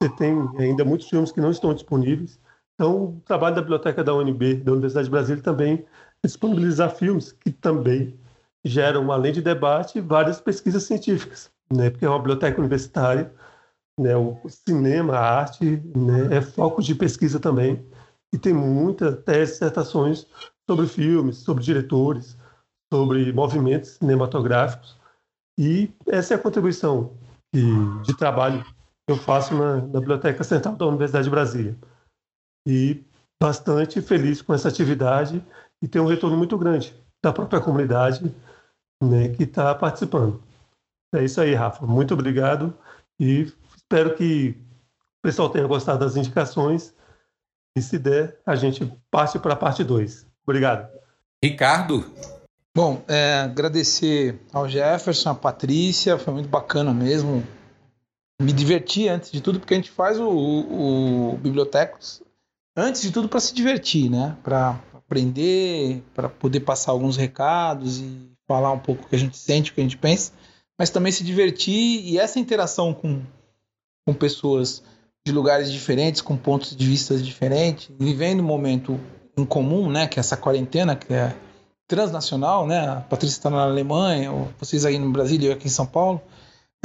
você 0.00 0.08
tem 0.16 0.36
ainda 0.58 0.84
muitos 0.84 1.08
filmes 1.08 1.32
que 1.32 1.40
não 1.40 1.50
estão 1.50 1.72
disponíveis. 1.72 2.38
Então, 2.74 3.04
o 3.04 3.22
trabalho 3.24 3.54
da 3.54 3.62
biblioteca 3.62 4.04
da 4.04 4.14
UNB, 4.14 4.56
da 4.56 4.72
Universidade 4.72 5.06
de 5.06 5.10
Brasília, 5.10 5.42
também 5.42 5.84
é 6.22 6.26
disponibilizar 6.26 6.94
filmes 6.94 7.32
que 7.32 7.50
também 7.50 8.18
geram, 8.64 9.10
além 9.10 9.32
de 9.32 9.40
debate, 9.40 10.00
várias 10.00 10.40
pesquisas 10.40 10.82
científicas, 10.82 11.50
né? 11.72 11.88
porque 11.88 12.04
é 12.04 12.08
uma 12.08 12.18
biblioteca 12.18 12.60
universitária, 12.60 13.32
né? 13.98 14.14
o 14.16 14.36
cinema, 14.48 15.14
a 15.14 15.40
arte 15.40 15.82
né? 15.96 16.36
é 16.36 16.40
foco 16.42 16.82
de 16.82 16.94
pesquisa 16.94 17.40
também, 17.40 17.86
e 18.34 18.38
tem 18.38 18.52
muitas 18.52 19.22
teses, 19.22 19.54
dissertações 19.54 20.26
sobre 20.68 20.86
filmes, 20.86 21.38
sobre 21.38 21.62
diretores, 21.62 22.36
sobre 22.92 23.32
movimentos 23.32 23.90
cinematográficos, 23.90 24.98
e 25.58 25.90
essa 26.08 26.34
é 26.34 26.36
a 26.36 26.40
contribuição 26.40 27.14
de 27.54 28.14
trabalho 28.18 28.62
eu 29.08 29.16
faço 29.16 29.54
na, 29.54 29.76
na 29.76 30.00
Biblioteca 30.00 30.42
Central 30.42 30.76
da 30.76 30.86
Universidade 30.86 31.24
de 31.24 31.30
Brasília. 31.30 31.76
E 32.66 33.04
bastante 33.40 34.00
feliz 34.00 34.42
com 34.42 34.52
essa 34.52 34.68
atividade 34.68 35.44
e 35.80 35.86
tem 35.86 36.00
um 36.00 36.06
retorno 36.06 36.36
muito 36.36 36.56
grande 36.58 36.94
da 37.22 37.32
própria 37.32 37.60
comunidade 37.60 38.34
né, 39.02 39.28
que 39.28 39.44
está 39.44 39.74
participando. 39.74 40.42
É 41.14 41.24
isso 41.24 41.40
aí, 41.40 41.54
Rafa. 41.54 41.86
Muito 41.86 42.14
obrigado 42.14 42.76
e 43.20 43.52
espero 43.76 44.16
que 44.16 44.56
o 45.18 45.22
pessoal 45.22 45.50
tenha 45.50 45.66
gostado 45.66 46.00
das 46.00 46.16
indicações 46.16 46.94
e 47.76 47.82
se 47.82 47.98
der, 47.98 48.40
a 48.44 48.56
gente 48.56 48.90
passe 49.10 49.38
para 49.38 49.52
a 49.52 49.56
parte 49.56 49.84
2. 49.84 50.26
Obrigado. 50.44 50.88
Ricardo. 51.44 52.10
Bom, 52.74 53.02
é, 53.06 53.40
agradecer 53.40 54.40
ao 54.52 54.68
Jefferson, 54.68 55.30
à 55.30 55.34
Patrícia, 55.34 56.18
foi 56.18 56.34
muito 56.34 56.48
bacana 56.48 56.92
mesmo. 56.92 57.46
Me 58.40 58.52
diverti 58.52 59.08
antes 59.08 59.32
de 59.32 59.40
tudo, 59.40 59.58
porque 59.58 59.74
a 59.74 59.76
gente 59.76 59.90
faz 59.90 60.18
o, 60.20 60.28
o, 60.28 61.34
o 61.34 61.38
Bibliotecos 61.38 62.22
antes 62.76 63.00
de 63.00 63.10
tudo 63.10 63.28
para 63.28 63.40
se 63.40 63.54
divertir, 63.54 64.10
né? 64.10 64.36
Para 64.42 64.78
aprender, 64.92 66.02
para 66.14 66.28
poder 66.28 66.60
passar 66.60 66.92
alguns 66.92 67.16
recados 67.16 67.98
e 67.98 68.30
falar 68.46 68.72
um 68.72 68.78
pouco 68.78 69.04
o 69.04 69.08
que 69.08 69.16
a 69.16 69.18
gente 69.18 69.36
sente, 69.36 69.70
o 69.70 69.74
que 69.74 69.80
a 69.80 69.84
gente 69.84 69.96
pensa, 69.96 70.32
mas 70.78 70.90
também 70.90 71.10
se 71.10 71.24
divertir 71.24 72.04
e 72.04 72.18
essa 72.18 72.38
interação 72.38 72.92
com, 72.92 73.22
com 74.04 74.14
pessoas 74.14 74.82
de 75.26 75.32
lugares 75.32 75.72
diferentes, 75.72 76.20
com 76.20 76.36
pontos 76.36 76.76
de 76.76 76.86
vista 76.86 77.16
diferentes, 77.16 77.90
vivendo 77.98 78.40
um 78.40 78.46
momento 78.46 79.00
em 79.36 79.44
comum, 79.44 79.90
né, 79.90 80.06
que 80.06 80.18
é 80.18 80.20
essa 80.20 80.36
quarentena 80.36 80.94
que 80.94 81.12
é 81.12 81.34
transnacional, 81.88 82.66
né, 82.66 82.88
a 82.88 83.00
Patrícia 83.00 83.38
está 83.38 83.50
na 83.50 83.62
Alemanha, 83.62 84.30
vocês 84.58 84.84
aí 84.84 84.98
no 84.98 85.10
Brasil 85.10 85.40
e 85.40 85.46
eu 85.46 85.52
aqui 85.52 85.66
em 85.66 85.70
São 85.70 85.86
Paulo, 85.86 86.20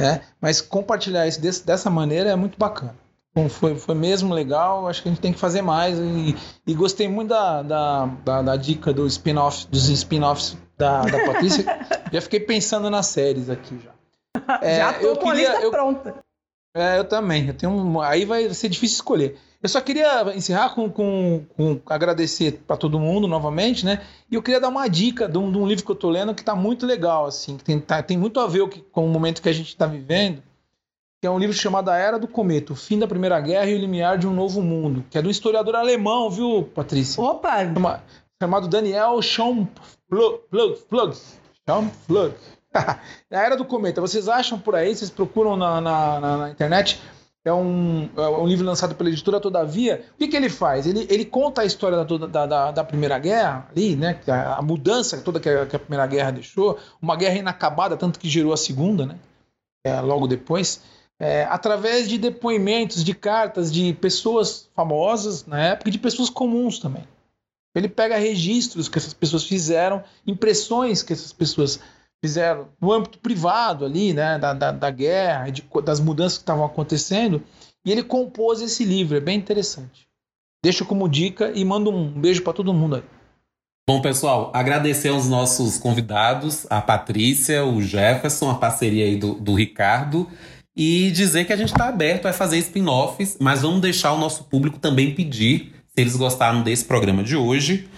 né, 0.02 0.20
mas 0.40 0.60
compartilhar 0.60 1.28
isso 1.28 1.40
desse, 1.40 1.64
dessa 1.64 1.88
maneira 1.88 2.30
é 2.30 2.36
muito 2.36 2.58
bacana. 2.58 2.96
Bom, 3.34 3.48
foi, 3.48 3.76
foi 3.76 3.94
mesmo 3.94 4.34
legal, 4.34 4.88
acho 4.88 5.02
que 5.02 5.08
a 5.08 5.12
gente 5.12 5.20
tem 5.20 5.32
que 5.32 5.38
fazer 5.38 5.62
mais 5.62 5.98
e, 5.98 6.36
e 6.66 6.74
gostei 6.74 7.08
muito 7.08 7.30
da, 7.30 7.62
da, 7.62 8.06
da, 8.06 8.42
da 8.42 8.56
dica 8.56 8.92
do 8.92 9.06
spin-off, 9.06 9.66
dos 9.68 9.88
spin-offs 9.88 10.58
da, 10.76 11.02
da 11.02 11.24
Patrícia. 11.24 11.64
já 12.12 12.20
fiquei 12.20 12.40
pensando 12.40 12.90
nas 12.90 13.06
séries 13.06 13.48
aqui 13.48 13.80
já. 13.82 13.92
É, 14.60 14.76
já 14.76 14.92
tô 14.92 15.06
eu 15.06 15.16
com 15.16 15.30
queria, 15.30 15.48
a 15.48 15.52
lista 15.52 15.64
eu, 15.64 15.70
pronta. 15.70 16.14
É, 16.74 16.98
eu 16.98 17.04
também. 17.04 17.48
Eu 17.48 17.54
tenho 17.54 17.72
um, 17.72 18.00
aí 18.00 18.24
vai 18.24 18.52
ser 18.54 18.68
difícil 18.68 18.96
escolher. 18.96 19.38
Eu 19.62 19.68
só 19.68 19.80
queria 19.80 20.34
encerrar 20.34 20.70
com, 20.70 20.90
com, 20.90 21.44
com 21.56 21.80
agradecer 21.86 22.62
para 22.66 22.76
todo 22.76 22.98
mundo 22.98 23.28
novamente, 23.28 23.84
né? 23.84 24.04
E 24.30 24.34
eu 24.34 24.42
queria 24.42 24.60
dar 24.60 24.68
uma 24.68 24.88
dica 24.88 25.28
de 25.28 25.38
um, 25.38 25.52
de 25.52 25.58
um 25.58 25.66
livro 25.66 25.84
que 25.84 25.90
eu 25.90 25.96
tô 25.96 26.10
lendo 26.10 26.34
que 26.34 26.42
tá 26.42 26.56
muito 26.56 26.84
legal, 26.84 27.26
assim, 27.26 27.56
que 27.56 27.62
tem, 27.62 27.78
tá, 27.78 28.02
tem 28.02 28.18
muito 28.18 28.40
a 28.40 28.46
ver 28.48 28.66
com 28.90 29.06
o 29.06 29.08
momento 29.08 29.40
que 29.40 29.48
a 29.48 29.52
gente 29.52 29.68
está 29.68 29.86
vivendo, 29.86 30.42
que 31.20 31.26
é 31.28 31.30
um 31.30 31.38
livro 31.38 31.54
chamado 31.54 31.90
A 31.90 31.96
Era 31.96 32.18
do 32.18 32.26
Cometa, 32.26 32.72
o 32.72 32.76
fim 32.76 32.98
da 32.98 33.06
Primeira 33.06 33.38
Guerra 33.40 33.70
e 33.70 33.74
o 33.74 33.78
limiar 33.78 34.18
de 34.18 34.26
um 34.26 34.34
novo 34.34 34.60
mundo, 34.60 35.04
que 35.08 35.16
é 35.16 35.22
de 35.22 35.28
um 35.28 35.30
historiador 35.30 35.76
alemão, 35.76 36.28
viu, 36.28 36.64
Patrícia? 36.74 37.22
Opa! 37.22 37.58
Chama, 37.72 38.02
chamado 38.42 38.66
Daniel 38.66 39.22
Schaumplug. 39.22 40.40
Schaumplug. 41.64 42.34
A 42.74 42.98
Era 43.30 43.56
do 43.56 43.64
Cometa. 43.64 44.00
Vocês 44.00 44.28
acham 44.28 44.58
por 44.58 44.74
aí, 44.74 44.94
vocês 44.94 45.10
procuram 45.10 45.56
na, 45.56 45.80
na, 45.80 46.20
na 46.38 46.50
internet, 46.50 47.00
é 47.44 47.52
um, 47.52 48.08
é 48.16 48.28
um, 48.28 48.46
livro 48.46 48.64
lançado 48.64 48.94
pela 48.94 49.10
editora 49.10 49.40
Todavia. 49.40 50.04
O 50.14 50.18
que, 50.18 50.28
que 50.28 50.36
ele 50.36 50.48
faz? 50.48 50.86
Ele, 50.86 51.06
ele 51.10 51.24
conta 51.24 51.62
a 51.62 51.64
história 51.64 52.04
da, 52.04 52.46
da, 52.46 52.70
da, 52.70 52.84
Primeira 52.84 53.18
Guerra, 53.18 53.68
ali, 53.70 53.96
né? 53.96 54.20
A, 54.28 54.58
a 54.58 54.62
mudança 54.62 55.20
toda 55.20 55.40
que 55.40 55.48
a, 55.48 55.66
que 55.66 55.74
a, 55.74 55.78
Primeira 55.78 56.06
Guerra 56.06 56.30
deixou, 56.30 56.78
uma 57.00 57.16
guerra 57.16 57.38
inacabada, 57.38 57.96
tanto 57.96 58.20
que 58.20 58.28
gerou 58.28 58.52
a 58.52 58.56
Segunda, 58.56 59.06
né? 59.06 59.16
É, 59.84 60.00
logo 60.00 60.28
depois. 60.28 60.82
É, 61.18 61.44
através 61.44 62.08
de 62.08 62.16
depoimentos, 62.16 63.02
de 63.02 63.14
cartas 63.14 63.72
de 63.72 63.92
pessoas 63.94 64.68
famosas 64.74 65.44
na 65.44 65.60
época 65.60 65.88
e 65.88 65.92
de 65.92 65.98
pessoas 65.98 66.30
comuns 66.30 66.78
também. 66.78 67.04
Ele 67.74 67.88
pega 67.88 68.16
registros 68.16 68.88
que 68.88 68.98
essas 68.98 69.14
pessoas 69.14 69.44
fizeram, 69.44 70.04
impressões 70.26 71.02
que 71.02 71.12
essas 71.12 71.32
pessoas 71.32 71.76
fizeram 71.76 72.01
no 72.80 72.92
âmbito 72.92 73.18
privado 73.18 73.84
ali, 73.84 74.12
né, 74.12 74.38
da, 74.38 74.52
da, 74.52 74.72
da 74.72 74.90
guerra, 74.90 75.50
de, 75.50 75.64
das 75.84 76.00
mudanças 76.00 76.38
que 76.38 76.42
estavam 76.42 76.64
acontecendo, 76.64 77.42
e 77.84 77.90
ele 77.90 78.02
compôs 78.02 78.60
esse 78.60 78.84
livro, 78.84 79.16
é 79.16 79.20
bem 79.20 79.36
interessante. 79.36 80.06
Deixo 80.62 80.84
como 80.84 81.08
dica 81.08 81.50
e 81.52 81.64
mando 81.64 81.90
um 81.90 82.08
beijo 82.08 82.42
para 82.42 82.52
todo 82.52 82.72
mundo 82.72 82.96
aí. 82.96 83.02
Bom, 83.88 84.00
pessoal, 84.00 84.52
agradecer 84.54 85.08
aos 85.08 85.28
nossos 85.28 85.76
convidados, 85.76 86.64
a 86.70 86.80
Patrícia, 86.80 87.64
o 87.64 87.82
Jefferson, 87.82 88.48
a 88.48 88.54
parceria 88.54 89.04
aí 89.04 89.16
do, 89.16 89.34
do 89.34 89.54
Ricardo, 89.54 90.28
e 90.76 91.10
dizer 91.10 91.44
que 91.44 91.52
a 91.52 91.56
gente 91.56 91.72
está 91.72 91.88
aberto 91.88 92.26
a 92.26 92.32
fazer 92.32 92.58
spin-offs, 92.58 93.36
mas 93.40 93.62
vamos 93.62 93.80
deixar 93.80 94.12
o 94.12 94.18
nosso 94.18 94.44
público 94.44 94.78
também 94.78 95.12
pedir 95.12 95.74
se 95.88 96.00
eles 96.00 96.14
gostaram 96.14 96.62
desse 96.62 96.84
programa 96.84 97.24
de 97.24 97.36
hoje 97.36 97.88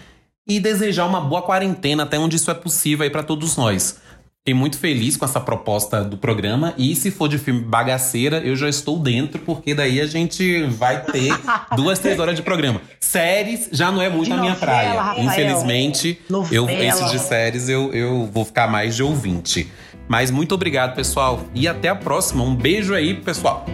e 0.48 0.58
desejar 0.58 1.06
uma 1.06 1.20
boa 1.20 1.42
quarentena 1.42 2.02
até 2.02 2.18
onde 2.18 2.36
isso 2.36 2.50
é 2.50 2.54
possível 2.54 3.04
aí 3.04 3.10
para 3.10 3.22
todos 3.22 3.56
nós. 3.56 4.00
Fiquei 4.46 4.60
muito 4.60 4.76
feliz 4.76 5.16
com 5.16 5.24
essa 5.24 5.40
proposta 5.40 6.04
do 6.04 6.18
programa. 6.18 6.74
E 6.76 6.94
se 6.94 7.10
for 7.10 7.28
de 7.28 7.38
filme 7.38 7.62
bagaceira, 7.62 8.40
eu 8.40 8.54
já 8.54 8.68
estou 8.68 8.98
dentro, 8.98 9.38
porque 9.40 9.74
daí 9.74 10.02
a 10.02 10.06
gente 10.06 10.64
vai 10.64 11.00
ter 11.02 11.32
duas, 11.74 11.98
três 11.98 12.20
horas 12.20 12.36
de 12.36 12.42
programa. 12.42 12.78
Séries 13.00 13.70
já 13.72 13.90
não 13.90 14.02
é 14.02 14.10
muito 14.10 14.26
de 14.26 14.32
a 14.32 14.36
minha 14.36 14.52
novela, 14.52 14.72
praia. 14.72 15.00
Rafael. 15.00 15.24
Infelizmente, 15.24 16.20
eu, 16.52 16.68
esses 16.68 17.10
de 17.10 17.20
séries 17.20 17.70
eu, 17.70 17.90
eu 17.94 18.28
vou 18.30 18.44
ficar 18.44 18.68
mais 18.68 18.94
de 18.94 19.02
ouvinte. 19.02 19.72
Mas 20.06 20.30
muito 20.30 20.54
obrigado, 20.54 20.94
pessoal. 20.94 21.40
E 21.54 21.66
até 21.66 21.88
a 21.88 21.94
próxima. 21.94 22.44
Um 22.44 22.54
beijo 22.54 22.92
aí, 22.92 23.14
pessoal. 23.14 23.64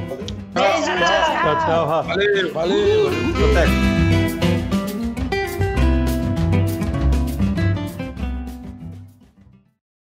Beijo, 0.55 0.85
tchau, 0.85 1.43
tchau, 1.43 1.67
tchau 1.67 1.89
Rafa. 1.89 2.09
Valeu, 2.11 2.55
valeu. 2.55 3.11
valeu. 3.11 4.00